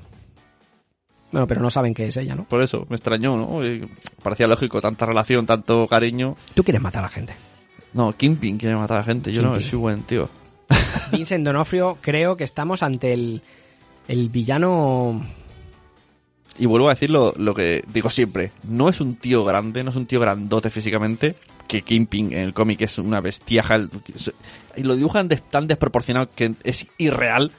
[1.32, 2.46] Bueno, pero no saben que es ella, ¿no?
[2.46, 3.66] Por eso, me extrañó, ¿no?
[3.66, 3.88] Y
[4.24, 6.36] parecía lógico, tanta relación, tanto cariño.
[6.56, 7.34] Tú quieres matar a la gente.
[7.94, 9.32] No, Kingpin quiere matar a la gente.
[9.32, 9.70] Yo no, Kingpin.
[9.70, 10.30] soy buen tío.
[11.12, 13.42] Vincent Donofrio, creo que estamos ante el,
[14.08, 15.22] el villano.
[16.60, 18.52] Y vuelvo a decir lo, lo que digo siempre.
[18.64, 21.36] No es un tío grande, no es un tío grandote físicamente,
[21.68, 23.78] que Kingpin en el cómic es una bestiaja.
[24.76, 27.52] Y lo dibujan de- tan desproporcionado que es irreal.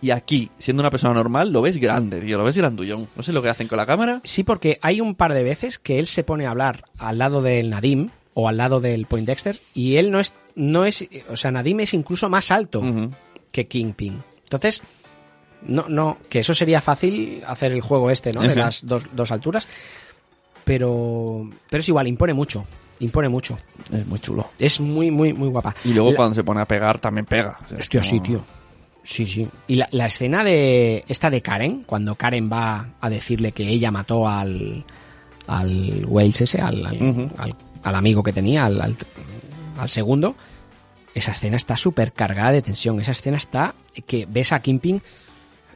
[0.00, 2.36] Y aquí, siendo una persona normal, lo ves grande, tío.
[2.36, 3.08] Lo ves grandullón.
[3.14, 4.20] No sé lo que hacen con la cámara.
[4.24, 7.40] Sí, porque hay un par de veces que él se pone a hablar al lado
[7.40, 11.52] del Nadim o al lado del Poindexter y él no es, no es, o sea,
[11.52, 12.82] Nadim es incluso más alto
[13.52, 14.22] que Kingpin.
[14.44, 14.82] Entonces,
[15.68, 18.40] no, no, que eso sería fácil hacer el juego este, ¿no?
[18.42, 19.68] De las dos, dos alturas.
[20.64, 22.64] Pero, pero es igual, impone mucho.
[23.02, 23.56] Impone mucho.
[23.92, 24.50] Es muy chulo.
[24.58, 25.74] Es muy, muy, muy guapa.
[25.84, 27.58] Y luego La- cuando se pone a pegar, también pega.
[27.64, 28.42] O sea, Hostia, sí, tío.
[29.04, 29.48] Sí, sí.
[29.66, 33.90] Y la, la escena de esta de Karen, cuando Karen va a decirle que ella
[33.90, 34.84] mató al
[35.48, 37.30] al Wales ese, al, al, Ujú.
[37.36, 38.96] al- al amigo que tenía, al,
[39.88, 40.36] segundo,
[41.14, 43.00] esa escena está súper cargada de tensión.
[43.00, 43.74] Esa escena está
[44.06, 45.02] que ves a Kingpin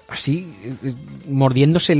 [0.08, 0.54] así
[0.84, 0.94] eh,
[1.28, 1.96] mordiéndose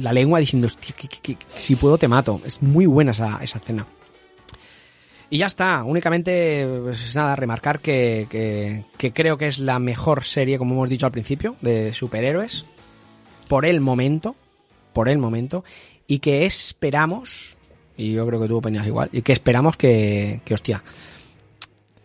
[0.00, 2.38] la lengua diciendo, "Hostia, que- que- que- si puedo te mato.
[2.44, 3.86] Es muy buena esa, esa escena.
[5.34, 8.28] Y ya está, únicamente, pues nada, remarcar que,
[8.96, 12.64] que, creo que es la mejor serie, como hemos dicho al principio, de superhéroes,
[13.48, 14.36] por el momento,
[14.92, 15.64] por el momento,
[16.06, 17.58] y que esperamos,
[17.96, 20.84] y yo creo que tú opinas igual, y que esperamos que, que hostia,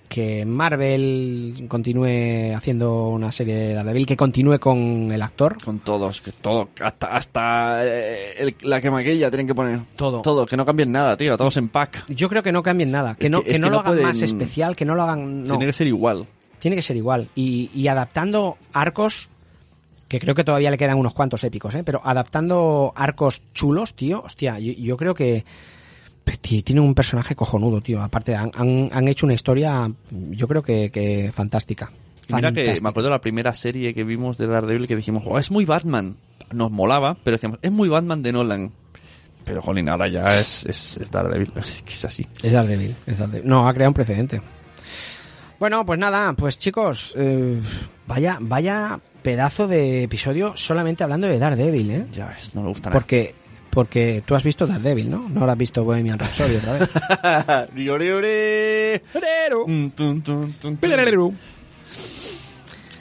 [0.10, 5.64] que Marvel continúe haciendo una serie de Daredevil, que continúe con el actor.
[5.64, 9.80] Con todos, que todo, hasta, hasta eh, el- la que maquilla tienen que poner.
[9.95, 10.22] Todo.
[10.24, 12.05] Todo, que no cambien nada, tío, todos en pack.
[12.10, 14.05] Yo creo que no cambien nada, que Es no, que- no que lo hagan pueden-
[14.07, 15.43] más especial, que no lo hagan...
[15.43, 16.26] No, Tiene que ser igual.
[16.57, 17.30] tiene que ser igual.
[17.36, 19.30] Y, y adaptando arcos,
[20.07, 21.84] que creo que todavía le quedan unos cuantos épicos, ¿eh?
[21.84, 25.45] pero adaptando arcos chulos, tío, hostia, yo, yo creo que
[26.24, 28.01] tiene un personaje cojonudo, tío.
[28.01, 31.91] Aparte, han, han, han hecho una historia, yo creo que, que fantástica.
[32.28, 35.24] Y mira que me acuerdo de la primera serie que vimos de Daredevil que dijimos,
[35.26, 36.15] "Oh, es muy Batman.
[36.51, 38.72] Nos molaba, pero decíamos, es muy Batman de Nolan.
[39.45, 41.51] Pero, jolín, ahora ya es, es, es Daredevil.
[41.88, 42.28] Es así.
[42.43, 43.49] Es Daredevil, es Daredevil.
[43.49, 44.41] No, ha creado un precedente.
[45.59, 47.59] Bueno, pues nada, pues chicos, eh,
[48.07, 52.05] vaya, vaya pedazo de episodio solamente hablando de Daredevil, ¿eh?
[52.13, 52.99] Ya ves, no me gusta nada.
[52.99, 53.36] Porque,
[53.70, 55.28] porque tú has visto Daredevil, ¿no?
[55.30, 56.89] No habrás visto Bohemian Rhapsody otra vez.
[59.67, 59.89] Mm.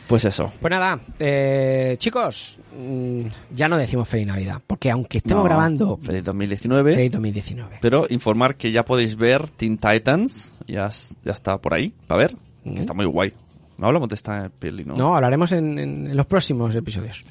[0.06, 0.50] Pues eso.
[0.60, 5.98] Pues nada, eh, chicos, mm, ya no decimos Feliz Navidad, porque aunque estemos No, grabando
[6.02, 6.94] Feliz 2019.
[6.94, 10.54] Feliz 2019, Pero informar que ya podéis ver Teen Titans.
[10.66, 11.92] Ya, es- ya está por ahí.
[12.08, 12.34] A ver.
[12.64, 13.32] Que está muy guay.
[13.76, 14.94] No hablamos de esta peli, ¿no?
[14.94, 17.24] no, hablaremos en, en los próximos episodios.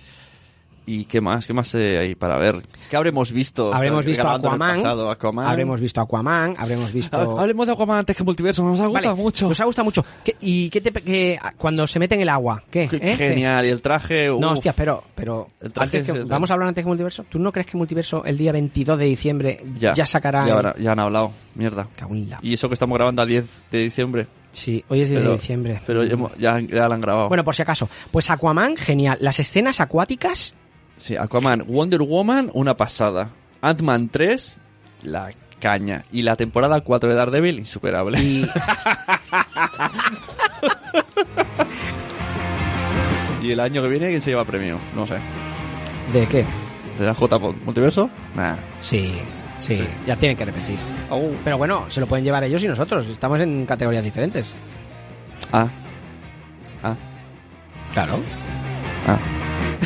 [0.89, 1.45] ¿Y qué más?
[1.45, 2.61] ¿Qué más hay ahí para ver?
[2.89, 3.73] ¿Qué habremos visto?
[3.73, 5.45] Habremos visto Aquaman, pasado, Aquaman.
[5.45, 7.17] habremos visto Aquaman, habremos visto...
[7.37, 8.63] Ha- Hablemos de Aquaman antes que Multiverso.
[8.63, 9.49] Nos ha gustado Vale, mucho.
[9.49, 10.05] Nos ha gustado mucho.
[10.23, 12.63] ¿Qué- ¿Y qué te, qué- cuando se mete en el agua?
[12.71, 12.87] ¿Qué?
[12.87, 12.99] Qué ¿Eh?
[13.01, 13.15] ¿Qué?
[13.17, 13.65] Genial.
[13.65, 14.29] Y el traje...
[14.29, 14.53] No, uf.
[14.53, 17.25] hostia, pero, pero El traje antes que- vamos a hablar antes que Multiverso.
[17.27, 20.39] ¿Tú no crees que Multiverso el día 22 de diciembre ya, sacará...
[20.45, 21.31] Ya, el- ahora- ya han hablado.
[21.55, 21.85] Mierda.
[22.29, 24.27] La- Y eso que estamos grabando a 10 de diciembre.
[24.51, 25.81] Sí, hoy es 10 de diciembre.
[25.85, 27.27] Pero ya, ya, ya lo han grabado.
[27.27, 27.89] Bueno, por si acaso.
[28.09, 29.17] Pues Aquaman, genial.
[29.19, 30.55] Las escenas acuáticas,
[30.97, 33.29] Sí, Aquaman, Wonder Woman, una pasada.
[33.61, 34.59] Ant-Man 3,
[35.03, 36.05] la caña.
[36.11, 38.21] Y la temporada 4 de Daredevil, insuperable.
[38.21, 38.47] y
[43.47, 44.77] Y el año que viene, ¿quién se lleva premio?
[44.95, 45.17] No sé.
[46.11, 46.45] ¿De qué?
[46.99, 48.09] ¿De la J Multiverso?
[48.35, 48.57] Nah.
[48.79, 49.13] Sí,
[49.59, 50.77] sí, ya tienen que repetir.
[51.43, 53.07] Pero bueno, se lo pueden llevar ellos y nosotros.
[53.07, 54.53] Estamos en categorías diferentes.
[55.53, 55.67] Ah.
[56.83, 56.95] Ah.
[57.93, 58.19] Claro.
[59.07, 59.17] Ah.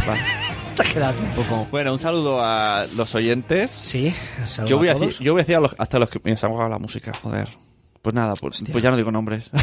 [0.10, 0.41] Va.
[0.82, 1.68] Te has quedado así un poco...
[1.70, 3.70] Bueno, un saludo a los oyentes.
[3.72, 4.14] Sí,
[4.66, 5.20] Yo voy a, a todos.
[5.20, 6.20] yo voy a decir a los- hasta los que...
[6.30, 7.50] Ha acabado la música, joder.
[8.02, 9.50] Pues nada, pues, pues ya no digo nombres.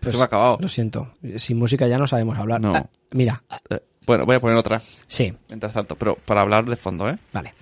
[0.00, 0.56] Pues, se me ha acabado.
[0.62, 1.12] Lo siento.
[1.36, 2.58] Sin música ya no sabemos hablar.
[2.58, 2.74] No.
[2.74, 6.76] Ah, mira, Eh, bueno, voy a poner otra, sí, mientras tanto, pero para hablar de
[6.76, 7.18] fondo, ¿eh?
[7.34, 7.52] vale.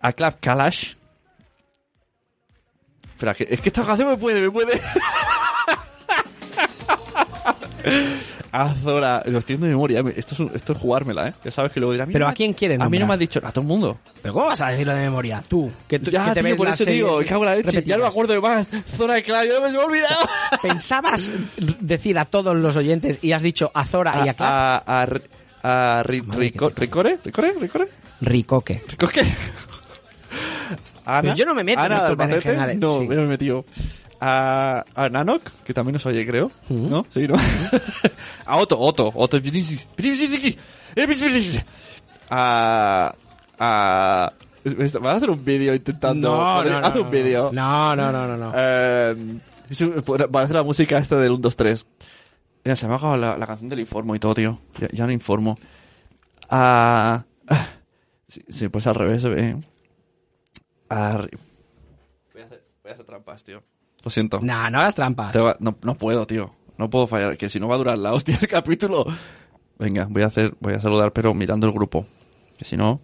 [0.00, 0.94] A Club Kalash.
[3.14, 4.80] Espera, que, es que esta canción me puede, me puede.
[8.52, 10.02] A Zora, lo estoy de memoria.
[10.02, 11.34] me- Esto es, un- esto es jugármela, ¿eh?
[11.44, 12.10] Ya sabes que luego dirán.
[12.12, 13.98] Pero ¿a quién quieres A mí no me has dicho, a todo el mundo.
[14.22, 15.42] ¿Pero cómo vas a decirlo de memoria?
[15.46, 17.82] Tú, que, tú- Ya, que te tío, ves por eso digo, cago en la leche.
[17.84, 18.68] Ya no me acuerdo de más.
[18.96, 20.28] Zora de ya me he olvidado.
[20.62, 21.30] ¿Pensabas
[21.80, 24.50] decir a todos los oyentes y has dicho a Zora y a Clap?
[24.50, 25.02] a, a,
[25.62, 27.88] a, a Ri- Rico- Ricore, Ricore, Ricore,
[28.20, 28.82] Ricoque.
[28.88, 29.26] Ricoque.
[31.04, 33.08] Ana, Pero yo no me meto en Ana estos Albacete, berenjenales, No, sí.
[33.08, 33.64] me he metido.
[34.20, 36.50] A, a Nanok, que también nos oye, creo.
[36.68, 36.88] Ujú.
[36.88, 37.06] ¿No?
[37.12, 37.36] Sí, ¿no?
[38.46, 39.38] a Otto, Otto, Otto.
[42.28, 43.14] A.
[43.58, 44.32] A.
[44.62, 46.36] ¿Vas a hacer un vídeo intentando?
[46.36, 47.50] Joder, Haz un vídeo.
[47.52, 48.36] No, no, no, no.
[48.36, 48.52] no.
[48.54, 49.16] Eh,
[50.40, 51.86] a hacer la música esta del 1, 2, 3.
[52.64, 54.58] Mira, se me ha acabado la, la canción del informo y todo, tío.
[54.78, 55.58] Ya, ya no informo.
[56.50, 57.66] Ah, ah,
[58.28, 59.24] sí, sí, pues al revés
[61.22, 61.32] ri-
[62.34, 63.62] voy, a hacer, voy a hacer trampas, tío.
[64.02, 64.38] Lo siento.
[64.42, 65.34] No, no hagas trampas.
[65.36, 66.50] Va- no, no puedo, tío.
[66.78, 69.04] No puedo fallar, que si no va a durar la hostia el capítulo.
[69.78, 72.06] Venga, voy a hacer, voy a saludar, pero mirando el grupo.
[72.56, 73.00] Que si no.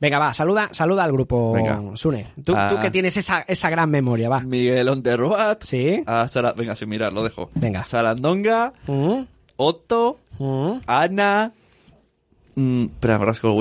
[0.00, 1.80] Venga, va, saluda, saluda al grupo Venga.
[1.94, 2.32] Sune.
[2.44, 2.68] Tú, Ah.
[2.68, 4.40] tú que tienes esa, esa gran memoria, va.
[4.40, 5.58] Miguel on the road.
[5.62, 6.02] ¿Sí?
[6.06, 7.50] A Sara- venga, sin mirar, lo dejo.
[7.54, 7.82] Venga.
[7.84, 9.22] Sarandonga, Mm,
[9.56, 10.80] Otto, mm.
[10.86, 11.52] Ana.
[12.56, 13.56] Mm, espera, me rasco.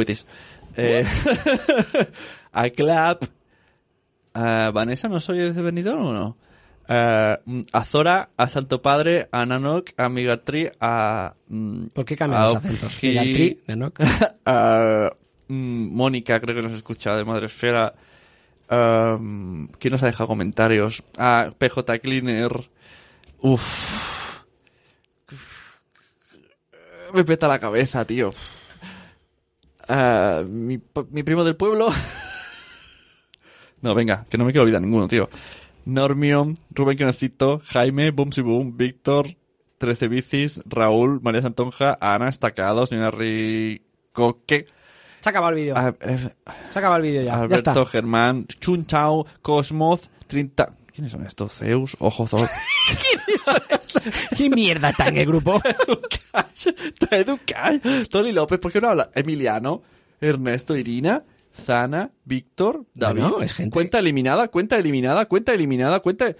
[0.77, 1.05] Eh,
[2.51, 3.23] a Clap.
[4.33, 6.37] A Vanessa, ¿no soy de Benidorm o no?
[6.91, 11.35] Eh, mm, a Zora, a Santo Padre, a Nanok, a Migatri, a.
[11.47, 12.95] mm, ¿Por qué cambian los acentos?
[12.95, 13.99] Oji, Mira, el tri, Nenok.
[14.45, 15.11] a
[15.47, 17.93] mm, Mónica, creo que nos escucha de Madresfera.
[18.71, 21.03] Um, ¿Quién nos ha dejado comentarios?
[21.17, 22.69] A PJ Cleaner.
[23.41, 24.41] Uf.
[27.13, 28.31] Me peta la cabeza, tío.
[29.87, 30.79] Ah, mi,
[31.11, 31.89] mi primo del pueblo.
[33.81, 35.29] no, venga, que no me quiero olvidar ninguno, tío.
[35.89, 39.35] Normion, Rubén Quinocito, Jaime, Bumsy Boom, Víctor,
[39.77, 44.65] Trece Bicis, Raúl, María Santonja, Ana Estacados, Nina Ricoque,
[45.21, 45.75] Se ha acabado el vídeo.
[45.77, 46.17] a- eh,
[46.71, 47.35] Se ha acabado el vídeo ya.
[47.35, 47.85] Alberto ya está.
[47.85, 50.75] Germán, Chun Chao, Cosmoz, 30...
[50.93, 51.53] ¿Quiénes son estos?
[51.53, 52.49] Zeus, Ojo, Thor.
[54.37, 55.61] ¿Qué mierda está en el grupo?
[57.11, 57.81] Educach.
[58.09, 59.09] Tony López, ¿por qué no habla?
[59.15, 59.81] Emiliano,
[60.19, 61.23] Ernesto, Irina,
[61.53, 63.21] Zana, Víctor, David.
[63.21, 66.33] Bueno, es gente- Cuenta eliminada, cuenta eliminada, cuenta eliminada, cuenta...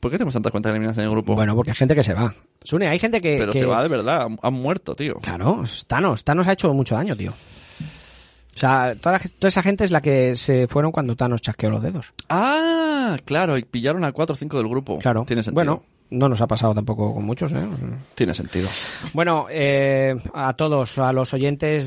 [0.00, 1.34] ¿Por qué tenemos tantas cuentas eliminadas en el grupo?
[1.34, 2.34] Bueno, porque hay gente que se va.
[2.62, 3.36] Sune, hay gente que...
[3.38, 5.14] Pero que- se va de verdad, han, han muerto, tío.
[5.16, 6.24] Claro, Thanos.
[6.24, 7.32] Thanos ha hecho mucho daño, tío.
[7.32, 11.70] O sea, toda, la- toda esa gente es la que se fueron cuando Thanos chasqueó
[11.70, 12.12] los dedos.
[12.28, 14.98] Ah, claro, y pillaron a 4 o 5 del grupo.
[14.98, 15.24] Claro.
[15.26, 15.54] Tiene sentido.
[15.54, 17.66] Bueno, no nos ha pasado tampoco con muchos, ¿eh?
[18.14, 18.68] Tiene sentido.
[19.12, 21.86] Bueno, eh, a todos, a los oyentes,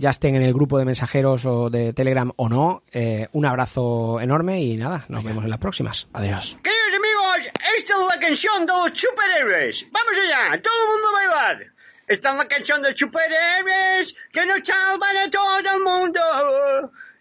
[0.00, 4.20] ya estén en el grupo de mensajeros o de Telegram o no, eh, un abrazo
[4.20, 6.08] enorme y nada, nos vemos en las próximas.
[6.12, 6.58] Adiós.
[6.62, 9.86] Queridos amigos, esta es la canción de los superhéroes.
[9.92, 11.66] Vamos allá, todo el mundo a bailar.
[12.08, 16.20] Esta es la canción de superhéroes que nos salvan a todo el mundo.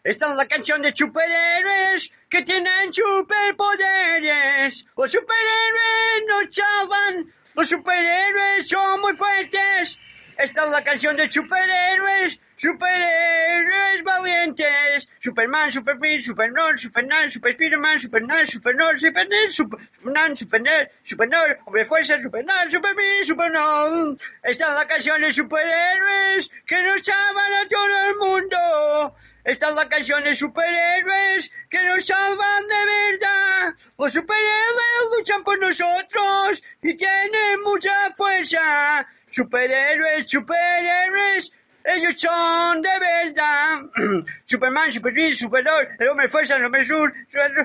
[0.05, 4.85] Esta es la canción de superhéroes que tienen superpoderes.
[4.95, 7.33] Los superhéroes nos salvan.
[7.55, 9.97] Los superhéroes son muy fuertes.
[10.37, 15.07] Esta es la canción de superhéroes, superhéroes valientes.
[15.19, 22.69] Superman, Superman, Supernor, Superman, Super Spiderman, Supernor, Supernor, Supernor, Superman, Supernor, Supernor, Hombre Fuerza, Superman,
[22.69, 24.17] Superman, Supernor.
[24.43, 29.15] Esta es la canción de superhéroes que nos salvan a todo el mundo.
[29.43, 33.75] Esta es la canción de superhéroes que nos salvan de verdad.
[33.97, 39.07] Los superhéroes luchan por nosotros y tienen mucha fuerza.
[39.27, 41.51] Superhéroes, superhéroes,
[41.85, 43.81] ellos son de verdad.
[44.45, 47.13] Superman, Superman, Superdor, el hombre fuerza, el hombre sur,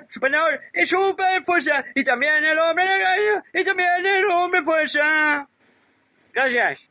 [0.09, 1.85] Superdor y super fuerza.
[1.95, 2.85] Y también el hombre
[3.55, 5.49] y también el hombre fuerza.
[6.33, 6.90] Gracias.